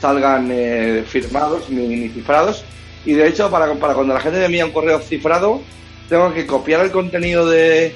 salgan 0.00 0.48
eh, 0.50 1.04
firmados 1.06 1.68
ni, 1.70 1.86
ni 1.86 2.08
cifrados. 2.08 2.64
Y 3.04 3.14
de 3.14 3.28
hecho, 3.28 3.50
para, 3.50 3.72
para 3.74 3.94
cuando 3.94 4.14
la 4.14 4.20
gente 4.20 4.38
me 4.38 4.46
envía 4.46 4.66
un 4.66 4.72
correo 4.72 5.00
cifrado, 5.00 5.62
tengo 6.08 6.32
que 6.32 6.46
copiar 6.46 6.84
el 6.84 6.90
contenido 6.90 7.48
de, 7.48 7.94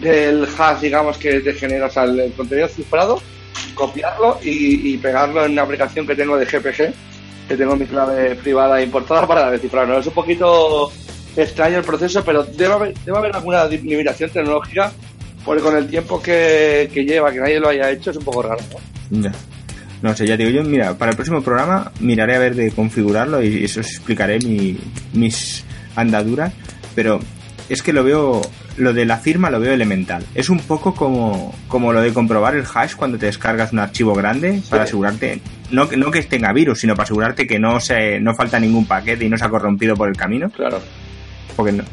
del 0.00 0.46
hash, 0.58 0.80
digamos, 0.80 1.18
que 1.18 1.40
te 1.40 1.52
generas 1.54 1.96
al 1.96 2.18
el 2.18 2.32
contenido 2.32 2.68
cifrado, 2.68 3.20
copiarlo 3.74 4.38
y, 4.42 4.92
y 4.92 4.98
pegarlo 4.98 5.44
en 5.44 5.52
una 5.52 5.62
aplicación 5.62 6.06
que 6.06 6.16
tengo 6.16 6.36
de 6.36 6.46
GPG, 6.46 6.92
que 7.48 7.56
tengo 7.56 7.76
mi 7.76 7.86
clave 7.86 8.34
privada 8.36 8.82
importada 8.82 9.26
para 9.26 9.50
descifrarlo. 9.50 9.98
Es 9.98 10.06
un 10.06 10.14
poquito 10.14 10.90
extraño 11.36 11.78
el 11.78 11.84
proceso, 11.84 12.24
pero 12.24 12.44
debe 12.44 12.72
haber, 12.72 12.94
debe 13.04 13.18
haber 13.18 13.36
alguna 13.36 13.66
limitación 13.66 14.30
tecnológica 14.30 14.92
Porque 15.46 15.62
con 15.62 15.76
el 15.76 15.86
tiempo 15.86 16.20
que, 16.20 16.90
que 16.92 17.04
lleva, 17.04 17.32
que 17.32 17.38
nadie 17.40 17.58
lo 17.60 17.68
haya 17.70 17.90
hecho, 17.90 18.10
es 18.10 18.16
un 18.18 18.24
poco 18.24 18.42
raro. 18.42 18.60
¿no? 19.10 19.22
Ya. 19.22 19.32
No 20.02 20.14
sé, 20.14 20.26
ya 20.26 20.36
digo 20.36 20.50
yo, 20.50 20.62
mira, 20.62 20.92
para 20.98 21.12
el 21.12 21.16
próximo 21.16 21.40
programa 21.40 21.90
miraré 22.00 22.36
a 22.36 22.38
ver 22.40 22.54
de 22.54 22.70
configurarlo 22.72 23.42
y 23.42 23.64
eso 23.64 23.80
os 23.80 23.86
explicaré 23.86 24.38
mi, 24.40 24.76
mis 25.14 25.64
andaduras, 25.94 26.52
pero 26.94 27.18
es 27.68 27.82
que 27.82 27.92
lo 27.94 28.04
veo, 28.04 28.42
lo 28.76 28.92
de 28.92 29.06
la 29.06 29.16
firma 29.16 29.48
lo 29.50 29.58
veo 29.58 29.72
elemental. 29.72 30.22
Es 30.34 30.50
un 30.50 30.58
poco 30.60 30.94
como, 30.94 31.54
como 31.68 31.92
lo 31.94 32.02
de 32.02 32.12
comprobar 32.12 32.54
el 32.56 32.64
hash 32.72 32.94
cuando 32.94 33.16
te 33.16 33.26
descargas 33.26 33.72
un 33.72 33.78
archivo 33.78 34.12
grande 34.14 34.60
para 34.68 34.82
asegurarte, 34.82 35.40
no, 35.70 35.88
que- 35.88 35.96
no 35.96 36.10
que 36.10 36.22
tenga 36.24 36.52
virus, 36.52 36.80
sino 36.80 36.94
para 36.94 37.04
asegurarte 37.04 37.46
que 37.46 37.58
no 37.58 37.80
se, 37.80 38.20
no 38.20 38.34
falta 38.34 38.60
ningún 38.60 38.84
paquete 38.86 39.24
y 39.24 39.28
no 39.30 39.38
se 39.38 39.44
ha 39.46 39.48
corrompido 39.48 39.94
por 39.96 40.08
el 40.08 40.16
camino, 40.16 40.50
Claro. 40.50 40.78
porque 41.56 41.72
no, 41.72 41.84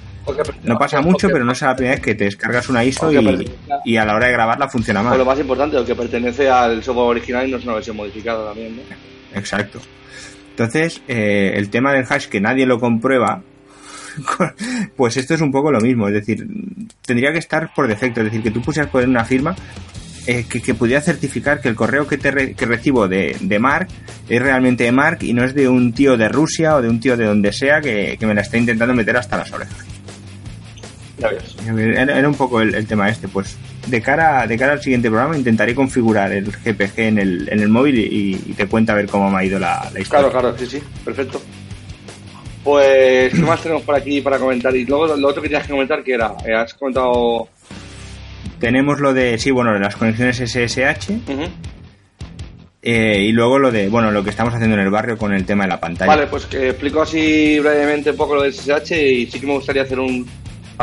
no 0.64 0.78
pasa 0.78 1.02
mucho, 1.02 1.28
pero 1.30 1.44
no 1.46 1.52
es 1.52 1.62
la 1.62 1.76
primera 1.76 1.96
vez 1.96 2.04
que 2.04 2.16
te 2.16 2.26
descargas 2.26 2.70
una 2.70 2.84
ISO 2.84 3.12
y, 3.12 3.18
a- 3.18 3.22
y 3.86 3.98
a 3.98 4.06
la 4.06 4.16
hora 4.16 4.28
de 4.28 4.34
grabarla 4.34 4.70
funciona 4.70 5.02
o 5.02 5.04
lo 5.04 5.10
mal. 5.10 5.26
más 5.26 5.40
importante, 5.40 5.76
lo 5.76 5.86
que 5.86 5.96
pertenece 5.96 6.50
al 6.50 6.84
software 6.84 7.08
original 7.18 7.48
y 7.48 7.52
no 7.52 7.58
es 7.58 7.64
una 7.66 7.74
versión 7.76 7.96
modificada 7.98 8.46
también, 8.48 8.76
¿no? 8.78 8.82
Exacto. 9.38 9.80
Entonces, 10.52 11.02
eh, 11.08 11.54
el 11.56 11.70
tema 11.70 11.92
del 11.94 12.06
hash 12.08 12.28
que 12.28 12.40
nadie 12.40 12.66
lo 12.66 12.80
comprueba, 12.80 13.42
pues 14.96 15.18
esto 15.18 15.34
es 15.34 15.42
un 15.42 15.52
poco 15.52 15.72
lo 15.72 15.82
mismo. 15.82 16.08
Es 16.08 16.14
decir, 16.14 16.46
tendría 17.06 17.32
que 17.32 17.40
estar 17.40 17.74
por 17.74 17.88
defecto. 17.88 18.20
Es 18.22 18.26
decir, 18.26 18.44
que 18.44 18.52
tú 18.52 18.62
pusieras 18.62 18.92
poner 18.92 19.10
una 19.10 19.26
firma 19.26 19.56
eh, 20.28 20.46
que, 20.50 20.62
que 20.62 20.74
pudiera 20.76 21.02
certificar 21.02 21.60
que 21.60 21.70
el 21.70 21.76
correo 21.76 22.08
que, 22.08 22.18
te 22.18 22.32
re- 22.32 22.54
que 22.54 22.66
recibo 22.66 23.08
de, 23.08 23.36
de 23.42 23.60
Mark 23.60 23.88
es 24.30 24.42
realmente 24.42 24.84
de 24.84 24.92
Mark 24.92 25.18
y 25.22 25.34
no 25.34 25.44
es 25.44 25.54
de 25.56 25.68
un 25.68 25.92
tío 25.94 26.16
de 26.18 26.30
Rusia 26.30 26.76
o 26.76 26.82
de 26.82 26.90
un 26.90 27.00
tío 27.00 27.18
de 27.18 27.26
donde 27.26 27.52
sea 27.52 27.82
que, 27.82 28.16
que 28.20 28.26
me 28.26 28.34
la 28.36 28.42
está 28.42 28.58
intentando 28.58 28.94
meter 28.94 29.18
hasta 29.18 29.38
las 29.38 29.52
orejas. 29.52 29.76
Ya 31.24 31.30
ves. 31.30 31.56
Era, 31.98 32.20
era 32.20 32.28
un 32.28 32.36
poco 32.36 32.62
el, 32.62 32.76
el 32.76 32.86
tema 32.86 33.10
este. 33.10 33.28
Pues 33.28 33.58
de 33.88 34.02
cara, 34.02 34.46
de 34.46 34.58
cara 34.58 34.74
al 34.74 34.82
siguiente 34.82 35.10
programa 35.10 35.38
intentaré 35.38 35.74
configurar 35.74 36.32
el 36.32 36.52
GPG 36.52 37.00
en 37.00 37.18
el, 37.18 37.50
en 37.50 37.60
el 37.62 37.70
móvil 37.70 37.98
y, 37.98 38.34
y 38.46 38.54
te 38.54 38.68
cuenta 38.68 38.94
a 38.94 38.96
ver 38.98 39.08
cómo 39.08 39.32
me 39.32 39.38
ha 39.38 39.44
ido 39.46 39.58
la, 39.58 39.90
la 39.94 40.00
historia. 40.00 40.30
Claro, 40.30 40.32
claro, 40.32 40.58
sí, 40.58 40.66
sí, 40.66 40.84
perfecto. 41.06 41.42
Pues, 42.64 43.34
¿qué 43.34 43.42
más 43.42 43.62
tenemos 43.62 43.84
por 43.84 43.96
aquí 43.96 44.22
para 44.22 44.38
comentar? 44.40 44.76
Y 44.76 44.86
luego 44.86 45.16
lo 45.18 45.28
otro 45.28 45.42
que 45.42 45.50
tenías 45.50 45.66
que 45.68 45.74
comentar, 45.74 46.04
que 46.04 46.14
era, 46.14 46.34
Eh, 46.46 46.54
has 46.54 46.74
comentado... 46.74 47.50
Tenemos 48.60 49.02
lo 49.02 49.14
de, 49.14 49.38
sí, 49.38 49.52
bueno, 49.52 49.78
las 49.78 49.96
conexiones 49.98 50.38
SSH 50.38 51.12
eh, 52.82 53.18
y 53.22 53.32
luego 53.34 53.60
lo 53.60 53.72
de, 53.72 53.90
bueno, 53.90 54.12
lo 54.12 54.24
que 54.24 54.30
estamos 54.30 54.54
haciendo 54.54 54.76
en 54.78 54.84
el 54.84 54.90
barrio 54.90 55.18
con 55.18 55.34
el 55.34 55.46
tema 55.46 55.64
de 55.64 55.70
la 55.70 55.80
pantalla. 55.80 56.08
Vale, 56.16 56.28
pues 56.28 56.46
que 56.46 56.70
explico 56.70 57.02
así 57.02 57.60
brevemente 57.60 58.12
un 58.12 58.18
poco 58.18 58.36
lo 58.36 58.44
del 58.44 58.54
SSH 58.54 58.92
y 58.92 59.26
sí 59.26 59.40
que 59.40 59.48
me 59.48 59.54
gustaría 59.54 59.84
hacer 59.84 60.00
un 60.00 60.26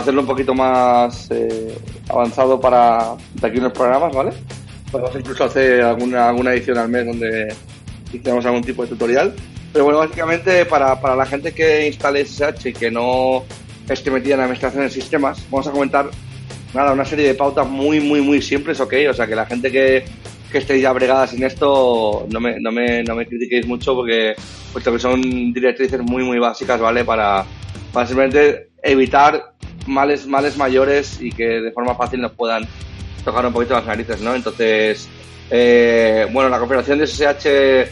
hacerlo 0.01 0.23
un 0.23 0.27
poquito 0.27 0.55
más 0.55 1.31
eh, 1.31 1.77
avanzado 2.09 2.61
para 2.61 3.15
de 3.35 3.47
aquí 3.47 3.59
unos 3.59 3.73
programas, 3.73 4.15
¿vale? 4.15 4.33
Podemos 4.91 5.15
incluso 5.17 5.45
hacer 5.45 5.83
alguna, 5.83 6.29
alguna 6.29 6.53
edición 6.53 6.79
al 6.79 6.89
mes 6.89 7.07
donde 7.07 7.55
hiciéramos 8.13 8.45
algún 8.47 8.63
tipo 8.63 8.83
de 8.83 8.89
tutorial. 8.89 9.35
Pero 9.73 9.85
bueno, 9.85 10.01
básicamente 10.01 10.65
para, 10.67 11.01
para 11.01 11.15
la 11.15 11.27
gente 11.27 11.53
que 11.53 11.87
instale 11.87 12.25
SSH 12.25 12.67
y 12.67 12.73
que 12.73 12.91
no 12.91 13.45
esté 13.89 14.11
metida 14.11 14.35
en 14.35 14.41
administración 14.41 14.83
de 14.85 14.91
sistemas, 14.91 15.45
vamos 15.51 15.67
a 15.69 15.71
comentar 15.71 16.11
nada, 16.75 16.93
una 16.93 17.05
serie 17.05 17.27
de 17.27 17.35
pautas 17.35 17.69
muy, 17.69 18.01
muy, 18.01 18.21
muy 18.21 18.43
simples, 18.43 18.81
ok. 18.81 18.95
O 19.11 19.15
sea, 19.15 19.27
que 19.27 19.37
la 19.37 19.47
gente 19.47 19.71
que, 19.71 20.05
que 20.51 20.59
esté 20.59 20.81
ya 20.81 20.93
bregada 20.93 21.27
sin 21.27 21.45
esto, 21.45 22.27
no 22.31 22.41
me, 22.41 22.59
no 22.61 22.73
me, 22.73 23.03
no 23.05 23.15
me 23.15 23.27
critiquéis 23.27 23.67
mucho 23.67 23.95
porque, 23.95 24.35
puesto 24.73 24.93
que 24.93 24.99
son 24.99 25.53
directrices 25.53 26.01
muy, 26.01 26.25
muy 26.25 26.39
básicas, 26.39 26.81
¿vale? 26.81 27.05
Para, 27.05 27.45
para 27.93 28.07
simplemente 28.07 28.71
evitar 28.83 29.55
males, 29.87 30.27
males 30.27 30.57
mayores 30.57 31.21
y 31.21 31.31
que 31.33 31.61
de 31.61 31.73
forma 31.73 31.95
fácil 31.95 32.21
nos 32.21 32.33
puedan 32.33 32.67
tocar 33.25 33.47
un 33.47 33.53
poquito 33.53 33.75
las 33.75 33.87
narices, 33.87 34.21
¿no? 34.21 34.35
Entonces, 34.35 35.09
eh, 35.51 36.27
bueno, 36.33 36.49
la 36.49 36.59
configuración 36.59 36.99
de 36.99 37.07
SSH, 37.07 37.91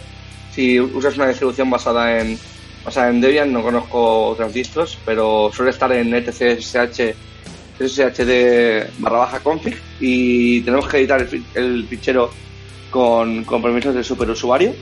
si 0.53 0.81
usas 0.81 1.17
una 1.17 1.29
distribución 1.29 1.71
basada 1.71 2.21
en, 2.21 2.39
basada 2.85 3.11
en 3.11 3.21
Debian, 3.21 3.53
no 3.53 3.63
conozco 3.63 4.29
otras 4.29 4.53
distros, 4.53 4.99
pero 5.05 5.51
suele 5.53 5.71
estar 5.71 5.93
en 5.93 6.15
etc 6.15 6.61
SSH 6.61 7.15
sshd 7.79 8.91
barra 8.99 9.19
baja 9.19 9.41
config 9.41 9.77
y 10.01 10.63
tenemos 10.63 10.89
que 10.89 10.99
editar 10.99 11.21
el, 11.21 11.45
el 11.55 11.87
fichero 11.87 12.31
con, 12.91 13.45
con 13.45 13.63
permisos 13.63 13.95
de 13.95 14.03
superusuario 14.03 14.75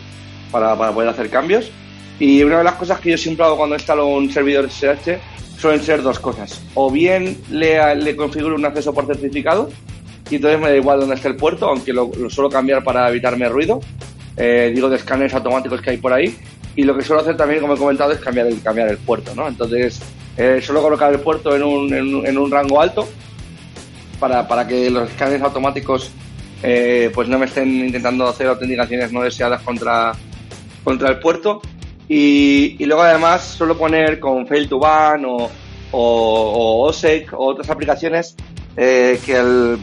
para, 0.51 0.77
para 0.77 0.93
poder 0.93 1.11
hacer 1.11 1.29
cambios. 1.29 1.71
Y 2.19 2.43
una 2.43 2.59
de 2.59 2.64
las 2.64 2.75
cosas 2.75 3.01
que 3.01 3.11
yo 3.11 3.19
siempre 3.19 3.45
hago 3.45 3.57
cuando 3.57 3.77
instalo 3.77 4.07
un 4.07 4.31
servidor 4.31 4.71
SSH 4.71 5.19
suelen 5.59 5.83
ser 5.83 6.03
dos 6.03 6.19
cosas. 6.19 6.62
O 6.75 6.91
bien 6.91 7.39
le, 7.51 7.95
le 7.97 8.17
configuro 8.17 8.55
un 8.55 8.64
acceso 8.64 8.93
por 8.95 9.07
certificado 9.07 9.71
y 10.31 10.37
entonces 10.37 10.61
me 10.61 10.71
da 10.71 10.77
igual 10.77 11.01
dónde 11.01 11.14
esté 11.14 11.29
el 11.29 11.37
puerto, 11.37 11.69
aunque 11.69 11.93
lo, 11.93 12.11
lo 12.19 12.29
suelo 12.31 12.51
cambiar 12.51 12.83
para 12.83 13.09
evitarme 13.09 13.49
ruido. 13.49 13.81
Eh, 14.37 14.73
digo 14.75 14.89
de 14.89 14.97
escáneres 14.97 15.35
automáticos 15.35 15.81
que 15.81 15.91
hay 15.91 15.97
por 15.99 16.12
ahí. 16.12 16.37
Y 16.75 16.83
lo 16.83 16.97
que 16.97 17.03
suelo 17.03 17.23
hacer 17.23 17.37
también, 17.37 17.61
como 17.61 17.75
he 17.75 17.79
comentado, 17.79 18.12
es 18.12 18.19
cambiar 18.19 18.47
el, 18.47 18.61
cambiar 18.61 18.89
el 18.89 18.99
puerto, 18.99 19.35
¿no? 19.35 19.49
Entonces, 19.49 20.01
eh, 20.37 20.61
suelo 20.62 20.83
colocar 20.83 21.12
el 21.12 21.21
puerto 21.21 21.55
en 21.57 21.62
un, 21.62 21.95
en 21.95 22.27
en 22.27 22.39
un 22.39 22.51
rango 22.51 22.81
alto 22.81 23.09
para, 24.19 24.47
para 24.47 24.67
que 24.67 24.91
los 24.91 25.09
escáneres 25.09 25.43
automáticos 25.43 26.11
eh, 26.62 27.11
pues 27.14 27.29
no 27.29 27.39
me 27.39 27.47
estén 27.47 27.69
intentando 27.87 28.27
hacer 28.27 28.49
autenticaciones 28.49 29.12
no 29.12 29.23
deseadas 29.23 29.62
contra, 29.62 30.12
contra 30.85 31.09
el 31.11 31.19
puerto. 31.19 31.62
Y, 32.09 32.77
y 32.79 32.87
luego 32.87 33.03
además 33.03 33.45
suelo 33.45 33.77
poner 33.77 34.21
con 34.21 34.47
Fail 34.47 34.69
to 34.69 34.79
Ban 34.79 35.25
o, 35.25 35.37
o, 35.37 35.51
o 35.93 36.89
OSEC 36.89 37.33
o 37.33 37.47
otras 37.47 37.69
aplicaciones 37.71 38.37
eh, 38.77 39.19
que, 39.25 39.37
el, 39.37 39.79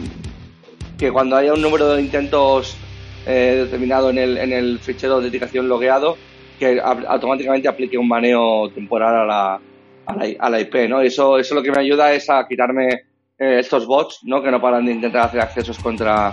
que 0.98 1.12
cuando 1.12 1.36
haya 1.36 1.54
un 1.54 1.62
número 1.62 1.90
de 1.90 2.02
intentos 2.02 2.78
eh, 3.26 3.64
determinado 3.64 4.10
en 4.10 4.18
el, 4.18 4.38
en 4.38 4.54
el 4.54 4.80
fichero 4.80 5.14
de 5.14 5.16
autenticación 5.18 5.68
logueado, 5.68 6.18
que 6.60 6.80
automáticamente 6.80 7.68
aplique 7.68 7.98
un 7.98 8.08
baneo 8.08 8.70
temporal 8.70 9.16
a 9.16 9.26
la, 9.26 9.60
a 10.06 10.16
la, 10.16 10.36
a 10.40 10.50
la 10.50 10.60
IP, 10.60 10.88
¿no? 10.88 11.02
Eso, 11.02 11.38
eso 11.38 11.56
lo 11.56 11.64
que 11.64 11.72
me 11.72 11.82
ayuda 11.82 12.14
es 12.14 12.30
a 12.30 12.46
quitarme 12.48 12.88
eh, 13.40 13.60
estos 13.60 13.86
bots, 13.86 14.20
¿no? 14.24 14.42
Que 14.42 14.52
no 14.52 14.62
paran 14.62 14.86
de 14.86 14.92
intentar 14.92 15.26
hacer 15.26 15.42
accesos 15.42 15.80
contra, 15.80 16.32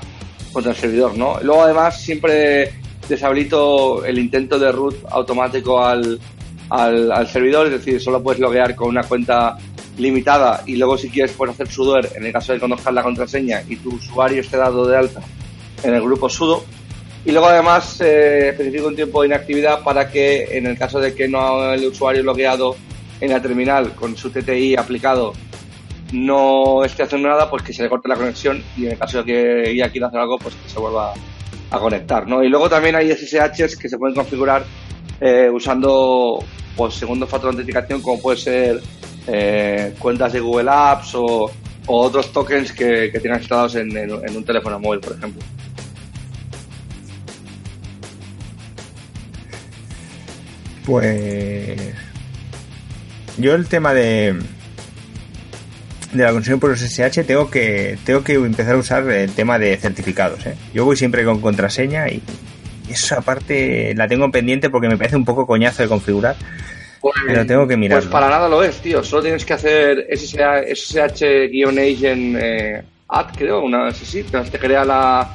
contra 0.53 0.73
el 0.73 0.77
servidor, 0.77 1.17
¿no? 1.17 1.39
Luego 1.43 1.63
además 1.63 2.01
siempre 2.01 2.71
deshabilito 3.11 4.05
el 4.05 4.19
intento 4.19 4.59
de 4.59 4.73
root 4.73 4.97
automático 5.11 5.85
al, 5.85 6.19
al, 6.71 7.29
servidor, 7.29 7.67
es 7.67 7.73
decir, 7.73 8.01
solo 8.01 8.23
puedes 8.23 8.41
loguear 8.41 8.75
con 8.75 8.89
una 8.89 9.03
cuenta 9.03 9.59
limitada 9.99 10.63
y 10.67 10.77
luego 10.77 10.97
si 10.97 11.11
quieres 11.11 11.33
puedes 11.33 11.55
hacer 11.55 11.69
sudoer 11.69 12.09
en 12.15 12.25
el 12.25 12.33
caso 12.33 12.53
de 12.53 12.61
conozcas 12.61 12.95
la 12.95 13.03
contraseña 13.03 13.63
y 13.69 13.77
tu 13.77 13.91
usuario 13.95 14.41
esté 14.41 14.57
dado 14.57 14.87
de 14.87 14.97
alta 14.97 15.21
en 15.83 15.95
el 15.95 16.01
grupo 16.01 16.29
sudo. 16.29 16.65
Y 17.25 17.33
luego 17.33 17.49
además 17.49 18.01
eh, 18.01 18.49
especifico 18.51 18.87
un 18.87 18.97
tiempo 18.97 19.21
de 19.21 19.29
inactividad 19.29 19.83
para 19.83 20.11
que 20.11 20.57
en 20.57 20.67
el 20.67 20.79
caso 20.79 21.01
de 21.01 21.15
que 21.15 21.29
no 21.29 21.73
el 21.75 21.85
usuario 21.85 22.23
logueado 22.23 22.77
en 23.21 23.31
la 23.31 23.43
terminal 23.43 23.95
con 23.95 24.17
su 24.17 24.31
TTI 24.31 24.77
aplicado 24.77 25.35
no 26.13 26.83
esté 26.85 27.03
haciendo 27.03 27.29
nada, 27.29 27.51
pues 27.51 27.63
que 27.63 27.73
se 27.73 27.83
le 27.83 27.89
corte 27.89 28.09
la 28.09 28.17
conexión 28.17 28.63
y 28.77 28.87
en 28.87 28.93
el 28.93 28.99
caso 28.99 29.19
de 29.19 29.25
que 29.25 29.71
ella 29.71 29.91
quiera 29.91 30.07
hacer 30.07 30.21
algo, 30.21 30.39
pues 30.39 30.55
que 30.55 30.69
se 30.69 30.79
vuelva 30.79 31.13
a 31.71 31.79
conectar, 31.79 32.27
¿no? 32.27 32.43
Y 32.43 32.49
luego 32.49 32.69
también 32.69 32.97
hay 32.97 33.11
SSHs 33.13 33.77
que 33.77 33.89
se 33.89 33.97
pueden 33.99 34.15
configurar 34.15 34.65
eh, 35.21 35.49
usando 35.53 36.43
pues 36.77 36.95
segundo 36.95 37.27
factor 37.27 37.51
de 37.55 37.61
autenticación 37.61 38.01
como 38.03 38.21
puede 38.21 38.39
ser 38.39 38.81
eh, 39.27 39.95
cuentas 39.99 40.33
de 40.33 40.41
Google 40.41 40.71
Apps 40.73 41.15
o, 41.15 41.51
otros 41.87 42.33
tokens 42.33 42.73
que, 42.73 43.11
que 43.13 43.19
tengan 43.21 43.41
instalados 43.41 43.75
en, 43.75 43.97
en- 43.97 44.11
en 44.29 44.37
un 44.37 44.45
teléfono 44.45 44.79
móvil, 44.79 45.01
por 45.01 45.13
ejemplo. 45.17 45.43
Pues 50.87 51.79
yo 53.39 53.55
el 53.55 53.67
tema 53.69 53.93
de 53.95 54.39
de 56.13 56.25
la 56.25 56.31
conexión 56.31 56.59
por 56.59 56.77
SSH 56.77 57.25
tengo 57.25 57.49
que 57.51 57.97
tengo 58.05 58.25
que 58.25 58.35
empezar 58.35 58.75
a 58.75 58.79
usar 58.79 59.09
el 59.11 59.33
tema 59.33 59.59
de 59.59 59.77
certificados. 59.77 60.45
¿eh? 60.47 60.55
Yo 60.75 60.85
voy 60.85 60.97
siempre 60.97 61.25
con 61.25 61.41
contraseña 61.41 62.09
y 62.09 62.21
esa 62.89 63.21
parte 63.21 63.95
la 63.95 64.09
tengo 64.09 64.29
pendiente 64.31 64.71
porque 64.71 64.89
me 64.89 64.97
parece 64.97 65.17
un 65.17 65.25
poco 65.25 65.47
coñazo 65.47 65.83
de 65.83 65.89
configurar. 65.89 66.37
Pero 67.27 67.47
tengo 67.47 67.67
que 67.67 67.79
mirarlo. 67.79 68.03
Pues 68.03 68.13
para 68.13 68.29
nada 68.29 68.47
lo 68.49 68.63
es, 68.63 68.79
tío. 68.81 69.03
Solo 69.03 69.23
tienes 69.23 69.45
que 69.45 69.55
hacer 69.55 70.07
SSH-agent 70.11 72.37
eh, 72.39 72.83
add, 73.09 73.35
creo, 73.37 73.63
una 73.63 73.91
sí, 73.93 74.05
sí. 74.05 74.23
Te 74.23 74.59
crea 74.59 74.85
la. 74.85 75.35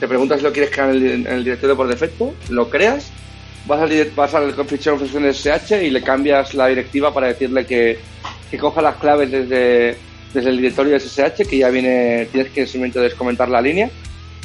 Te 0.00 0.08
preguntas 0.08 0.38
si 0.38 0.44
lo 0.44 0.52
quieres 0.52 0.70
crear 0.70 0.88
en 0.90 0.96
el, 0.96 1.26
en 1.26 1.28
el 1.32 1.44
directorio 1.44 1.76
por 1.76 1.88
defecto, 1.88 2.34
lo 2.48 2.70
creas, 2.70 3.10
vas 3.66 3.80
al, 3.80 4.10
vas 4.16 4.34
al 4.34 4.54
de 4.54 5.32
SSH 5.32 5.82
y 5.82 5.90
le 5.90 6.02
cambias 6.02 6.54
la 6.54 6.66
directiva 6.66 7.14
para 7.14 7.28
decirle 7.28 7.64
que, 7.64 7.98
que 8.54 8.60
coja 8.60 8.80
las 8.80 8.96
claves 8.96 9.30
desde, 9.32 9.96
desde 10.32 10.50
el 10.50 10.56
directorio 10.58 10.98
SSH, 10.98 11.44
que 11.48 11.58
ya 11.58 11.70
viene, 11.70 12.28
tienes 12.30 12.52
que 12.52 12.66
simplemente 12.66 13.00
descomentar 13.00 13.48
la 13.48 13.60
línea, 13.60 13.90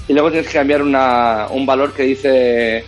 y 0.08 0.14
luego 0.14 0.32
tienes 0.32 0.48
que 0.48 0.58
cambiar 0.58 0.82
una, 0.82 1.48
un 1.52 1.66
valor 1.68 1.94
que 1.94 2.04
dice 2.04 2.84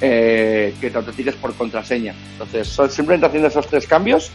eh, 0.00 0.74
que 0.80 0.90
te 0.90 0.98
autentiques 0.98 1.36
por 1.36 1.54
contraseña. 1.54 2.12
Entonces, 2.32 2.68
simplemente 2.92 3.26
haciendo 3.26 3.48
esos 3.48 3.68
tres 3.68 3.86
cambios, 3.86 4.32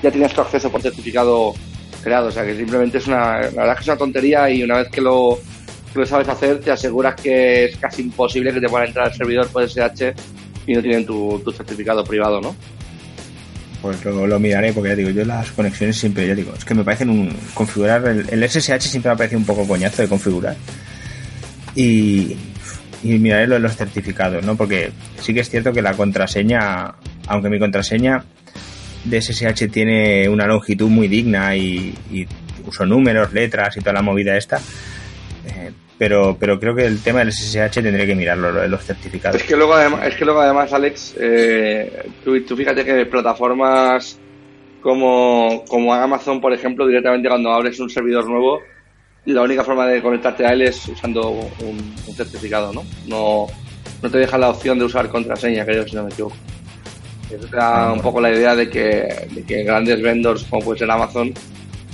ya 0.00 0.12
tienes 0.12 0.32
tu 0.32 0.40
acceso 0.40 0.70
por 0.70 0.80
certificado 0.80 1.54
creado. 2.04 2.28
O 2.28 2.30
sea 2.30 2.46
que 2.46 2.56
simplemente 2.56 2.98
es 2.98 3.08
una, 3.08 3.40
la 3.40 3.48
verdad 3.50 3.72
es 3.72 3.74
que 3.74 3.82
es 3.82 3.88
una 3.88 3.96
tontería 3.96 4.48
y 4.48 4.62
una 4.62 4.76
vez 4.76 4.88
que 4.90 5.00
lo, 5.00 5.40
que 5.92 5.98
lo 5.98 6.06
sabes 6.06 6.28
hacer, 6.28 6.60
te 6.60 6.70
aseguras 6.70 7.16
que 7.16 7.64
es 7.64 7.76
casi 7.78 8.02
imposible 8.02 8.54
que 8.54 8.60
te 8.60 8.68
puedan 8.68 8.86
entrar 8.86 9.06
al 9.06 9.14
servidor 9.14 9.48
por 9.48 9.64
SH 9.64 10.14
y 10.68 10.74
no 10.74 10.82
tienen 10.82 11.04
tu, 11.04 11.40
tu 11.44 11.50
certificado 11.50 12.04
privado, 12.04 12.40
¿no? 12.40 12.54
Pues 13.82 14.04
lo, 14.04 14.26
lo, 14.26 14.38
miraré 14.38 14.72
porque 14.72 14.90
ya 14.90 14.96
digo, 14.96 15.10
yo 15.10 15.24
las 15.24 15.50
conexiones 15.52 15.96
siempre, 15.96 16.26
ya 16.26 16.34
digo, 16.34 16.52
es 16.56 16.64
que 16.64 16.74
me 16.74 16.84
parecen 16.84 17.08
un 17.08 17.34
configurar 17.54 18.06
el, 18.06 18.26
el 18.28 18.48
SSH 18.48 18.80
siempre 18.82 19.10
me 19.10 19.16
parece 19.16 19.36
un 19.36 19.44
poco 19.44 19.66
coñazo 19.66 20.02
de 20.02 20.08
configurar. 20.08 20.54
Y, 21.74 22.36
y 23.02 23.18
miraré 23.18 23.46
lo 23.46 23.54
de 23.54 23.60
los 23.60 23.76
certificados, 23.76 24.44
¿no? 24.44 24.56
Porque 24.56 24.92
sí 25.20 25.32
que 25.32 25.40
es 25.40 25.48
cierto 25.48 25.72
que 25.72 25.80
la 25.80 25.94
contraseña, 25.94 26.94
aunque 27.26 27.48
mi 27.48 27.58
contraseña 27.58 28.22
de 29.04 29.22
SSH 29.22 29.68
tiene 29.70 30.28
una 30.28 30.46
longitud 30.46 30.88
muy 30.88 31.08
digna 31.08 31.56
y, 31.56 31.94
y 32.12 32.26
uso 32.66 32.84
números, 32.84 33.32
letras 33.32 33.76
y 33.78 33.80
toda 33.80 33.94
la 33.94 34.02
movida 34.02 34.36
esta, 34.36 34.60
pero, 36.00 36.34
pero 36.40 36.58
creo 36.58 36.74
que 36.74 36.86
el 36.86 37.02
tema 37.02 37.18
del 37.18 37.30
SSH 37.30 37.82
tendré 37.82 38.06
que 38.06 38.14
mirarlo, 38.14 38.50
lo 38.50 38.62
de 38.62 38.68
los 38.68 38.82
certificados. 38.82 39.38
Es 39.38 39.46
que 39.46 39.54
luego 39.54 39.74
además, 39.74 40.08
es 40.08 40.16
que 40.16 40.24
luego 40.24 40.40
además 40.40 40.72
Alex, 40.72 41.14
eh, 41.20 42.08
tú, 42.24 42.40
tú, 42.40 42.56
fíjate 42.56 42.86
que 42.86 43.04
plataformas 43.04 44.18
como, 44.80 45.62
como 45.68 45.92
Amazon, 45.92 46.40
por 46.40 46.54
ejemplo, 46.54 46.86
directamente 46.86 47.28
cuando 47.28 47.52
abres 47.52 47.78
un 47.80 47.90
servidor 47.90 48.26
nuevo, 48.26 48.62
la 49.26 49.42
única 49.42 49.62
forma 49.62 49.86
de 49.88 50.00
conectarte 50.00 50.46
a 50.46 50.54
él 50.54 50.62
es 50.62 50.88
usando 50.88 51.32
un, 51.32 51.94
un 52.06 52.14
certificado, 52.14 52.72
¿no? 52.72 52.82
¿no? 53.06 53.46
No 54.00 54.10
te 54.10 54.16
deja 54.16 54.38
la 54.38 54.48
opción 54.48 54.78
de 54.78 54.86
usar 54.86 55.06
contraseña, 55.10 55.66
creo, 55.66 55.86
si 55.86 55.96
no 55.96 56.04
me 56.04 56.08
equivoco. 56.08 56.36
Eso 57.30 57.46
te 57.46 57.56
da 57.58 57.92
un 57.92 58.00
poco 58.00 58.22
la 58.22 58.32
idea 58.32 58.56
de 58.56 58.70
que, 58.70 59.28
de 59.32 59.44
que 59.46 59.64
grandes 59.64 60.00
vendors, 60.00 60.44
como 60.44 60.64
puede 60.64 60.78
ser 60.78 60.90
Amazon, 60.90 61.34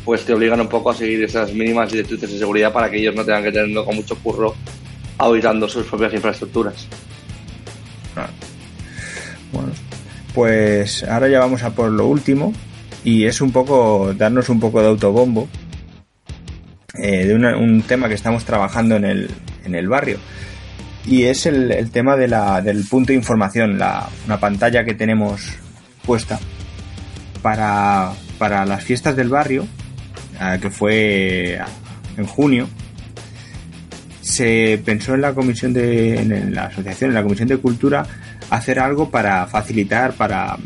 pues 0.07 0.25
te 0.25 0.33
obligan 0.33 0.61
un 0.61 0.69
poco 0.69 0.91
a 0.91 0.95
seguir 0.95 1.23
esas 1.25 1.53
mínimas 1.53 1.91
directrices 1.91 2.31
de 2.31 2.39
seguridad 2.39 2.73
para 2.73 2.89
que 2.89 2.97
ellos 2.97 3.15
no 3.17 3.25
tengan 3.25 3.43
que 3.43 3.51
tenerlo 3.51 3.85
con 3.85 3.97
mucho 3.97 4.17
curro 4.17 4.55
auditando 5.19 5.69
sus 5.69 5.85
propias 5.87 6.15
infraestructuras. 6.15 6.87
Bueno, 9.53 9.73
pues 10.33 11.03
ahora 11.03 11.29
ya 11.29 11.41
vamos 11.41 11.65
a 11.65 11.75
por 11.75 11.91
lo 11.91 12.07
último 12.07 12.53
y 13.03 13.25
es 13.25 13.41
un 13.41 13.51
poco 13.51 14.15
darnos 14.15 14.49
un 14.49 14.61
poco 14.61 14.81
de 14.81 14.87
autobombo 14.87 15.49
eh, 17.03 17.27
de 17.27 17.35
un 17.35 17.83
tema 17.83 18.09
que 18.09 18.15
estamos 18.15 18.45
trabajando 18.45 18.95
en 18.95 19.05
el, 19.05 19.29
en 19.65 19.75
el 19.75 19.89
barrio 19.89 20.19
y 21.05 21.25
es 21.25 21.47
el, 21.47 21.91
tema 21.91 22.17
de 22.17 22.29
la, 22.29 22.61
del 22.61 22.85
punto 22.85 23.09
de 23.09 23.15
información, 23.15 23.77
la, 23.77 24.09
una 24.27 24.39
pantalla 24.39 24.85
que 24.85 24.95
tenemos 24.95 25.53
puesta 26.05 26.39
para, 27.43 28.13
para 28.39 28.65
las 28.67 28.85
fiestas 28.85 29.17
del 29.17 29.29
barrio, 29.29 29.67
que 30.61 30.71
fue 30.71 31.59
en 32.17 32.27
junio, 32.27 32.69
se 34.21 34.81
pensó 34.85 35.15
en 35.15 35.21
la 35.21 35.35
comisión 35.35 35.73
de, 35.73 36.51
la 36.51 36.65
asociación, 36.65 37.11
en 37.11 37.15
la 37.15 37.23
comisión 37.23 37.49
de 37.49 37.59
cultura, 37.59 38.05
hacer 38.51 38.79
algo 38.79 39.11
para 39.11 39.47
facilitar, 39.47 40.15
para, 40.15 40.57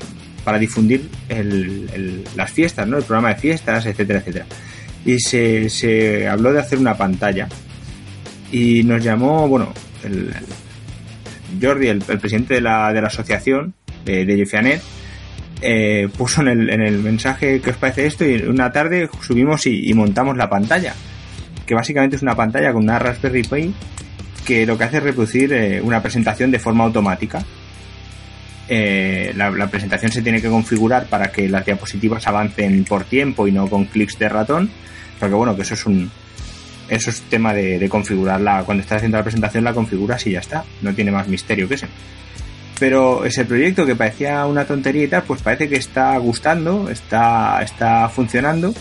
para 0.44 0.58
difundir 0.58 1.08
el, 1.28 1.90
el, 1.92 2.24
las 2.36 2.50
fiestas, 2.50 2.88
¿no? 2.88 2.96
El 2.96 3.04
programa 3.04 3.34
de 3.34 3.40
fiestas, 3.40 3.84
etcétera, 3.84 4.20
etcétera. 4.20 4.46
Y 5.04 5.18
se, 5.18 5.68
se 5.68 6.26
habló 6.26 6.52
de 6.52 6.60
hacer 6.60 6.78
una 6.78 6.96
pantalla. 6.96 7.48
Y 8.50 8.82
nos 8.82 9.04
llamó, 9.04 9.46
bueno, 9.46 9.72
el, 10.04 10.32
Jordi, 11.60 11.88
el, 11.88 12.02
el, 12.08 12.18
presidente 12.18 12.54
de 12.54 12.60
la, 12.62 12.92
de 12.92 13.02
la 13.02 13.08
asociación 13.08 13.74
de, 14.04 14.24
de 14.24 14.36
Jefianet, 14.36 14.82
eh, 15.62 16.08
puso 16.16 16.40
en 16.42 16.48
el, 16.48 16.70
en 16.70 16.80
el 16.80 16.98
mensaje 16.98 17.60
que 17.60 17.70
os 17.70 17.76
parece 17.76 18.06
esto 18.06 18.24
y 18.24 18.42
una 18.42 18.72
tarde 18.72 19.08
subimos 19.20 19.66
y, 19.66 19.92
montamos 19.94 20.36
la 20.36 20.48
pantalla, 20.48 20.94
que 21.66 21.74
básicamente 21.74 22.16
es 22.16 22.22
una 22.22 22.34
pantalla 22.34 22.72
con 22.72 22.84
una 22.84 22.98
Raspberry 22.98 23.42
Pi 23.42 23.74
que 24.44 24.66
lo 24.66 24.78
que 24.78 24.84
hace 24.84 24.96
es 24.98 25.02
reproducir 25.02 25.52
eh, 25.52 25.80
una 25.80 26.02
presentación 26.02 26.50
de 26.50 26.58
forma 26.58 26.84
automática. 26.84 27.44
Eh, 28.68 29.32
la, 29.36 29.50
la, 29.50 29.66
presentación 29.66 30.12
se 30.12 30.22
tiene 30.22 30.40
que 30.40 30.48
configurar 30.48 31.06
para 31.06 31.30
que 31.30 31.48
las 31.48 31.66
diapositivas 31.66 32.26
avancen 32.26 32.84
por 32.84 33.04
tiempo 33.04 33.46
y 33.48 33.52
no 33.52 33.68
con 33.68 33.84
clics 33.84 34.18
de 34.18 34.28
ratón, 34.28 34.70
porque 35.18 35.34
bueno, 35.34 35.56
que 35.56 35.62
eso 35.62 35.74
es 35.74 35.84
un, 35.86 36.10
eso 36.88 37.10
es 37.10 37.22
tema 37.22 37.52
de, 37.52 37.78
de, 37.78 37.88
configurarla. 37.88 38.64
Cuando 38.64 38.82
estás 38.82 38.96
haciendo 38.96 39.18
la 39.18 39.24
presentación 39.24 39.64
la 39.64 39.72
configuras 39.72 40.26
y 40.26 40.32
ya 40.32 40.40
está. 40.40 40.64
No 40.82 40.92
tiene 40.94 41.10
más 41.10 41.28
misterio 41.28 41.68
que 41.68 41.74
ese. 41.74 41.86
Pero 42.80 43.24
ese 43.24 43.44
proyecto 43.44 43.86
que 43.86 43.94
parecía 43.94 44.44
una 44.46 44.64
tontería 44.64 45.04
y 45.04 45.08
tal, 45.08 45.22
pues 45.22 45.42
parece 45.42 45.68
que 45.68 45.76
está 45.76 46.16
gustando, 46.18 46.90
está, 46.90 47.62
está 47.62 48.08
funcionando. 48.08 48.74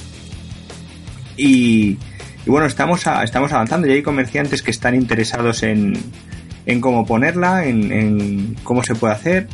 Y, 1.37 1.97
y 2.45 2.49
bueno, 2.49 2.65
estamos, 2.65 3.05
estamos 3.23 3.51
avanzando. 3.51 3.85
Ya 3.87 3.93
hay 3.93 4.01
comerciantes 4.01 4.63
que 4.63 4.71
están 4.71 4.95
interesados 4.95 5.61
en, 5.61 5.93
en 6.65 6.81
cómo 6.81 7.05
ponerla, 7.05 7.65
en, 7.65 7.91
en 7.91 8.55
cómo 8.63 8.83
se 8.83 8.95
puede 8.95 9.13
hacer 9.13 9.47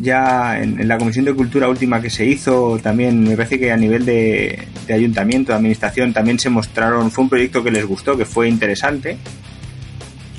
ya 0.00 0.58
en, 0.60 0.80
en, 0.80 0.88
la 0.88 0.98
Comisión 0.98 1.24
de 1.26 1.34
Cultura 1.34 1.68
última 1.68 2.00
que 2.00 2.10
se 2.10 2.24
hizo, 2.24 2.78
también 2.82 3.22
me 3.22 3.36
parece 3.36 3.58
que 3.58 3.70
a 3.70 3.76
nivel 3.76 4.04
de, 4.04 4.58
de, 4.86 4.94
ayuntamiento, 4.94 5.52
de 5.52 5.58
administración, 5.58 6.12
también 6.12 6.38
se 6.38 6.48
mostraron, 6.48 7.10
fue 7.10 7.24
un 7.24 7.30
proyecto 7.30 7.62
que 7.62 7.70
les 7.70 7.84
gustó, 7.84 8.16
que 8.16 8.24
fue 8.24 8.48
interesante. 8.48 9.18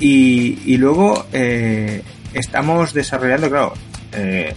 Y, 0.00 0.58
y 0.66 0.78
luego 0.78 1.26
eh, 1.32 2.02
estamos 2.34 2.94
desarrollando, 2.94 3.48
claro, 3.48 3.74
eh, 4.12 4.54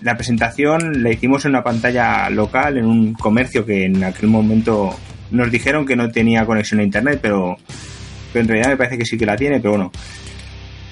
la 0.00 0.16
presentación 0.16 1.02
la 1.02 1.10
hicimos 1.10 1.44
en 1.44 1.52
una 1.52 1.64
pantalla 1.64 2.28
local, 2.30 2.78
en 2.78 2.86
un 2.86 3.14
comercio 3.14 3.64
que 3.64 3.84
en 3.84 4.04
aquel 4.04 4.28
momento 4.28 4.94
nos 5.30 5.50
dijeron 5.50 5.86
que 5.86 5.96
no 5.96 6.10
tenía 6.10 6.46
conexión 6.46 6.80
a 6.80 6.84
internet, 6.84 7.18
pero, 7.22 7.56
en 8.34 8.46
realidad 8.46 8.70
me 8.70 8.76
parece 8.76 8.98
que 8.98 9.04
sí 9.04 9.16
que 9.16 9.26
la 9.26 9.36
tiene, 9.36 9.60
pero 9.60 9.70
bueno. 9.70 9.92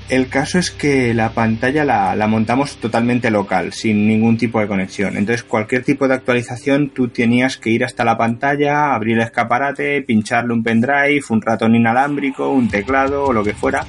El 0.08 0.28
caso 0.28 0.58
es 0.58 0.70
que 0.70 1.14
la 1.14 1.30
pantalla 1.30 1.82
la, 1.82 2.14
la, 2.14 2.26
montamos 2.26 2.76
totalmente 2.76 3.30
local, 3.30 3.72
sin 3.72 4.06
ningún 4.06 4.36
tipo 4.36 4.60
de 4.60 4.66
conexión. 4.66 5.16
Entonces, 5.16 5.44
cualquier 5.44 5.82
tipo 5.82 6.06
de 6.06 6.14
actualización, 6.14 6.90
tú 6.90 7.08
tenías 7.08 7.56
que 7.56 7.70
ir 7.70 7.84
hasta 7.84 8.04
la 8.04 8.18
pantalla, 8.18 8.94
abrir 8.94 9.16
el 9.16 9.22
escaparate, 9.22 10.02
pincharle 10.02 10.52
un 10.52 10.62
pendrive, 10.62 11.22
un 11.30 11.40
ratón 11.40 11.74
inalámbrico, 11.74 12.50
un 12.50 12.68
teclado 12.68 13.24
o 13.24 13.32
lo 13.32 13.42
que 13.42 13.54
fuera, 13.54 13.86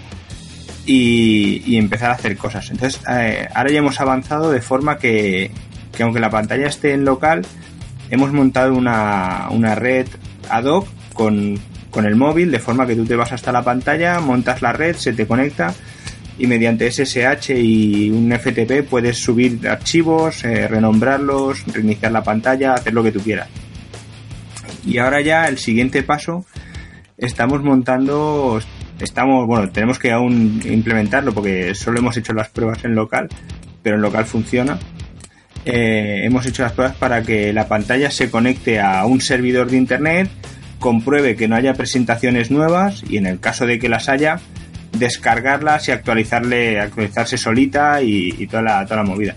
y, 0.85 1.77
empezar 1.77 2.11
a 2.11 2.13
hacer 2.13 2.37
cosas. 2.37 2.69
Entonces, 2.71 3.01
eh, 3.09 3.47
ahora 3.53 3.71
ya 3.71 3.79
hemos 3.79 3.99
avanzado 3.99 4.51
de 4.51 4.61
forma 4.61 4.97
que, 4.97 5.51
que, 5.95 6.03
aunque 6.03 6.19
la 6.19 6.29
pantalla 6.29 6.67
esté 6.67 6.93
en 6.93 7.05
local, 7.05 7.45
hemos 8.09 8.31
montado 8.31 8.73
una, 8.73 9.47
una 9.49 9.75
red 9.75 10.07
ad 10.49 10.65
hoc 10.65 10.87
con, 11.13 11.59
con 11.89 12.05
el 12.05 12.15
móvil, 12.15 12.51
de 12.51 12.59
forma 12.59 12.85
que 12.85 12.95
tú 12.95 13.05
te 13.05 13.15
vas 13.15 13.31
hasta 13.31 13.51
la 13.51 13.63
pantalla, 13.63 14.19
montas 14.19 14.61
la 14.61 14.73
red, 14.73 14.95
se 14.95 15.13
te 15.13 15.25
conecta 15.25 15.73
y 16.37 16.47
mediante 16.47 16.91
SSH 16.91 17.51
y 17.51 18.09
un 18.09 18.31
FTP 18.31 18.87
puedes 18.89 19.17
subir 19.17 19.67
archivos, 19.67 20.43
eh, 20.43 20.67
renombrarlos, 20.67 21.65
reiniciar 21.67 22.11
la 22.11 22.23
pantalla, 22.23 22.73
hacer 22.73 22.93
lo 22.93 23.03
que 23.03 23.11
tú 23.11 23.21
quieras. 23.21 23.47
Y 24.85 24.97
ahora 24.97 25.21
ya 25.21 25.47
el 25.47 25.57
siguiente 25.57 26.03
paso, 26.03 26.45
estamos 27.17 27.63
montando, 27.63 28.59
estamos, 28.99 29.45
bueno, 29.47 29.69
tenemos 29.69 29.99
que 29.99 30.11
aún 30.11 30.61
implementarlo 30.65 31.33
porque 31.33 31.75
solo 31.75 31.99
hemos 31.99 32.17
hecho 32.17 32.33
las 32.33 32.49
pruebas 32.49 32.83
en 32.85 32.95
local, 32.95 33.29
pero 33.81 33.95
en 33.95 34.01
local 34.01 34.25
funciona. 34.25 34.79
Eh, 35.65 36.21
hemos 36.23 36.45
hecho 36.45 36.63
las 36.63 36.73
pruebas 36.73 36.95
para 36.95 37.23
que 37.23 37.51
la 37.51 37.67
pantalla 37.67 38.11
se 38.11 38.29
conecte 38.29 38.79
a 38.79 39.05
un 39.05 39.21
servidor 39.21 39.69
de 39.69 39.77
internet, 39.77 40.29
compruebe 40.79 41.35
que 41.35 41.47
no 41.47 41.55
haya 41.55 41.73
presentaciones 41.73 42.51
nuevas 42.51 43.03
y 43.09 43.17
en 43.17 43.25
el 43.25 43.39
caso 43.39 43.65
de 43.65 43.79
que 43.79 43.89
las 43.89 44.07
haya, 44.07 44.39
descargarlas 44.97 45.87
y 45.87 45.91
actualizarle, 45.91 46.79
actualizarse 46.79 47.37
solita 47.37 48.01
y, 48.01 48.35
y 48.37 48.47
toda, 48.47 48.61
la, 48.61 48.83
toda 48.85 48.97
la 48.97 49.03
movida. 49.03 49.35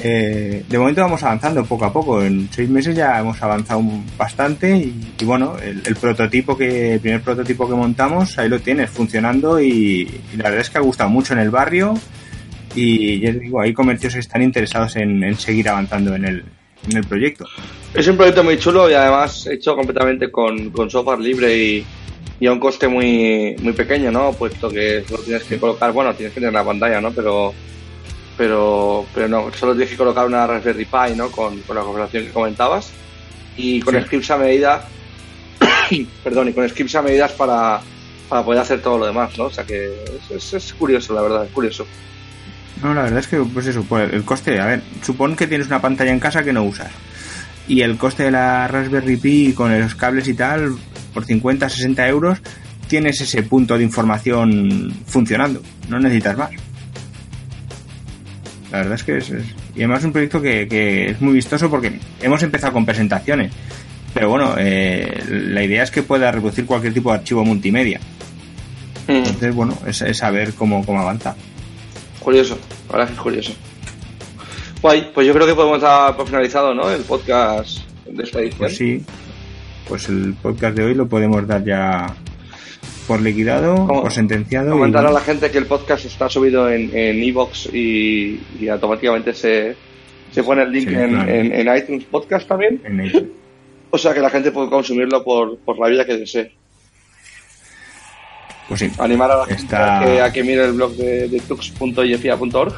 Eh, 0.00 0.64
de 0.68 0.78
momento 0.78 1.02
vamos 1.02 1.22
avanzando 1.22 1.64
poco 1.64 1.84
a 1.84 1.92
poco. 1.92 2.22
En 2.22 2.48
seis 2.50 2.68
meses 2.68 2.96
ya 2.96 3.20
hemos 3.20 3.40
avanzado 3.42 3.82
bastante 4.16 4.76
y, 4.76 5.24
bueno, 5.24 5.56
el, 5.58 5.96
prototipo 5.96 6.56
que, 6.56 6.94
el 6.94 7.00
primer 7.00 7.20
prototipo 7.20 7.68
que 7.68 7.74
montamos, 7.74 8.38
ahí 8.38 8.48
lo 8.48 8.60
tienes 8.60 8.90
funcionando 8.90 9.60
y, 9.60 10.04
la 10.36 10.44
verdad 10.44 10.60
es 10.60 10.70
que 10.70 10.78
ha 10.78 10.82
gustado 10.82 11.10
mucho 11.10 11.34
en 11.34 11.40
el 11.40 11.50
barrio 11.50 11.94
y 12.74 13.20
ya 13.20 13.32
digo, 13.32 13.60
hay 13.60 13.74
comercios 13.74 14.14
que 14.14 14.20
están 14.20 14.42
interesados 14.42 14.96
en, 14.96 15.34
seguir 15.36 15.68
avanzando 15.68 16.14
en 16.14 16.24
el, 16.24 16.44
en 16.88 16.96
el 16.96 17.04
proyecto. 17.04 17.46
Es 17.92 18.08
un 18.08 18.16
proyecto 18.16 18.42
muy 18.42 18.58
chulo 18.58 18.90
y 18.90 18.94
además 18.94 19.46
hecho 19.46 19.76
completamente 19.76 20.30
con, 20.30 20.70
con 20.70 20.90
software 20.90 21.20
libre 21.20 21.56
y, 21.56 21.86
a 22.44 22.50
un 22.50 22.58
coste 22.58 22.88
muy, 22.88 23.54
muy 23.62 23.72
pequeño, 23.72 24.10
¿no? 24.10 24.32
Puesto 24.32 24.68
que 24.68 25.04
solo 25.06 25.22
tienes 25.22 25.44
que 25.44 25.58
colocar, 25.58 25.92
bueno, 25.92 26.12
tienes 26.12 26.34
que 26.34 26.40
tener 26.40 26.52
la 26.52 26.64
pantalla, 26.64 27.00
¿no? 27.00 27.12
Pero, 27.12 27.54
pero, 28.42 29.06
pero 29.14 29.28
no, 29.28 29.52
solo 29.52 29.70
tienes 29.70 29.90
que 29.90 29.96
colocar 29.96 30.26
una 30.26 30.44
Raspberry 30.48 30.84
Pi, 30.84 31.14
¿no? 31.14 31.30
Con, 31.30 31.60
con 31.60 31.76
la 31.76 31.82
configuración 31.82 32.24
que 32.24 32.32
comentabas 32.32 32.90
y 33.56 33.80
con 33.80 33.94
sí. 33.94 34.00
scripts 34.00 34.32
a 34.32 34.36
medida, 34.36 34.84
perdón, 36.24 36.48
y 36.48 36.52
con 36.52 36.68
scripts 36.68 36.96
a 36.96 37.02
medidas 37.02 37.30
para, 37.34 37.80
para 38.28 38.44
poder 38.44 38.60
hacer 38.60 38.82
todo 38.82 38.98
lo 38.98 39.06
demás, 39.06 39.38
¿no? 39.38 39.44
O 39.44 39.50
sea 39.50 39.62
que 39.62 39.94
es, 40.28 40.30
es, 40.32 40.54
es 40.54 40.74
curioso, 40.74 41.14
la 41.14 41.22
verdad, 41.22 41.44
es 41.44 41.52
curioso. 41.52 41.86
No, 42.82 42.92
la 42.92 43.02
verdad 43.02 43.20
es 43.20 43.28
que, 43.28 43.36
pues 43.38 43.68
eso, 43.68 43.84
pues 43.88 44.12
el 44.12 44.24
coste, 44.24 44.58
a 44.58 44.66
ver, 44.66 44.82
supón 45.04 45.36
que 45.36 45.46
tienes 45.46 45.68
una 45.68 45.80
pantalla 45.80 46.10
en 46.10 46.18
casa 46.18 46.42
que 46.42 46.52
no 46.52 46.64
usas. 46.64 46.90
y 47.68 47.82
el 47.82 47.96
coste 47.96 48.24
de 48.24 48.32
la 48.32 48.66
Raspberry 48.66 49.18
Pi 49.18 49.52
con 49.52 49.80
los 49.80 49.94
cables 49.94 50.26
y 50.26 50.34
tal, 50.34 50.74
por 51.14 51.24
50, 51.24 51.68
60 51.68 52.08
euros, 52.08 52.38
tienes 52.88 53.20
ese 53.20 53.44
punto 53.44 53.78
de 53.78 53.84
información 53.84 54.92
funcionando. 55.06 55.62
No 55.88 56.00
necesitas 56.00 56.36
más. 56.36 56.50
La 58.72 58.78
verdad 58.78 58.94
es 58.94 59.04
que 59.04 59.18
es, 59.18 59.30
y 59.30 59.80
además 59.80 59.98
es 59.98 60.06
un 60.06 60.12
proyecto 60.12 60.40
que, 60.40 61.10
es 61.10 61.20
muy 61.20 61.34
vistoso 61.34 61.68
porque 61.68 62.00
hemos 62.22 62.42
empezado 62.42 62.72
con 62.72 62.86
presentaciones. 62.86 63.52
Pero 64.14 64.30
bueno, 64.30 64.54
eh, 64.58 65.22
la 65.28 65.62
idea 65.62 65.82
es 65.82 65.90
que 65.90 66.02
pueda 66.02 66.32
reproducir 66.32 66.64
cualquier 66.64 66.94
tipo 66.94 67.10
de 67.10 67.18
archivo 67.18 67.44
multimedia. 67.44 68.00
Mm. 69.08 69.10
Entonces, 69.10 69.54
bueno, 69.54 69.76
es, 69.86 69.98
saber 70.16 70.54
cómo, 70.54 70.86
cómo 70.86 71.00
avanza. 71.00 71.36
Curioso, 72.18 72.58
ahora 72.88 73.04
es 73.04 73.10
curioso. 73.10 73.52
Guay, 74.80 75.10
pues 75.12 75.26
yo 75.26 75.34
creo 75.34 75.46
que 75.46 75.54
podemos 75.54 75.82
dar 75.82 76.16
por 76.16 76.26
finalizado, 76.26 76.74
¿no? 76.74 76.90
El 76.90 77.02
podcast 77.02 77.80
de 78.06 78.22
esta 78.22 78.40
edición. 78.40 78.58
Pues 78.58 78.76
sí, 78.76 79.04
pues 79.86 80.08
el 80.08 80.34
podcast 80.40 80.76
de 80.76 80.84
hoy 80.84 80.94
lo 80.94 81.06
podemos 81.06 81.46
dar 81.46 81.62
ya 81.62 82.16
por 83.06 83.20
liquidado, 83.20 83.86
por 83.86 84.12
sentenciado. 84.12 84.70
Comentar 84.70 85.06
a 85.06 85.12
la 85.12 85.20
gente 85.20 85.50
que 85.50 85.58
el 85.58 85.66
podcast 85.66 86.04
está 86.04 86.28
subido 86.28 86.70
en 86.70 86.92
Evox 86.94 87.66
y, 87.72 88.40
automáticamente 88.68 89.34
se, 89.34 89.76
se 90.32 90.42
pone 90.42 90.62
el 90.62 90.72
link 90.72 90.88
en, 90.88 91.76
iTunes 91.76 92.04
Podcast 92.04 92.48
también. 92.48 92.80
O 93.90 93.98
sea 93.98 94.14
que 94.14 94.20
la 94.20 94.30
gente 94.30 94.50
puede 94.50 94.70
consumirlo 94.70 95.22
por, 95.22 95.58
por 95.58 95.78
la 95.78 95.88
vida 95.88 96.06
que 96.06 96.16
desee. 96.16 96.52
Pues 98.68 98.80
sí. 98.80 98.90
Animar 98.98 99.30
a 99.30 99.36
la 99.38 99.46
gente 99.46 99.76
a, 99.76 100.32
que, 100.32 100.42
mire 100.42 100.64
el 100.64 100.72
blog 100.72 100.92
de, 100.96 101.28
de 101.28 101.40
tux.yefia.org 101.40 102.74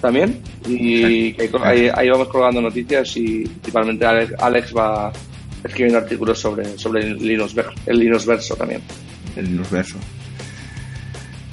también. 0.00 0.40
Y 0.66 1.36
ahí, 1.62 2.10
vamos 2.10 2.28
colgando 2.28 2.60
noticias 2.60 3.16
y 3.16 3.44
principalmente 3.44 4.04
Alex, 4.06 4.76
va 4.76 5.12
escribiendo 5.62 5.98
artículos 5.98 6.38
sobre, 6.38 6.78
sobre 6.78 7.02
el 7.02 7.18
Linux, 7.18 7.54
el 7.86 7.98
Linux 7.98 8.26
Verso 8.26 8.56
también 8.56 8.80
el 9.38 9.58
verso 9.70 9.98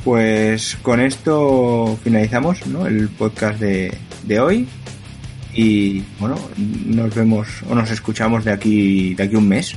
Pues 0.03 0.77
con 0.81 0.99
esto 0.99 1.97
finalizamos 2.03 2.65
¿no? 2.67 2.85
el 2.87 3.09
podcast 3.09 3.59
de, 3.59 3.93
de 4.23 4.39
hoy 4.39 4.67
y 5.53 6.03
bueno, 6.19 6.35
nos 6.85 7.15
vemos 7.15 7.47
o 7.69 7.75
nos 7.75 7.89
escuchamos 7.89 8.43
de 8.43 8.51
aquí 8.51 9.15
de 9.15 9.23
aquí 9.23 9.35
un 9.35 9.47
mes. 9.47 9.73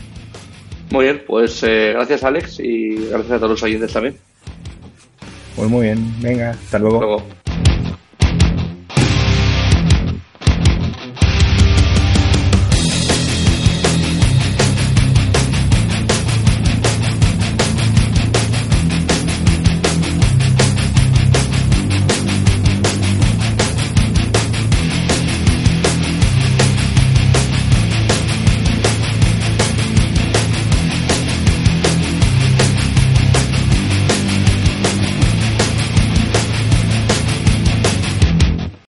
Muy 0.90 1.04
bien, 1.04 1.22
pues 1.26 1.62
eh, 1.62 1.92
gracias 1.92 2.24
Alex 2.24 2.58
y 2.60 2.96
gracias 3.10 3.32
a 3.32 3.36
todos 3.36 3.50
los 3.50 3.62
oyentes 3.62 3.92
también. 3.92 4.16
Pues 5.54 5.68
muy 5.70 5.86
bien, 5.86 6.14
venga, 6.20 6.50
hasta 6.50 6.78
luego. 6.78 6.96
Hasta 6.96 7.06
luego. 7.06 7.37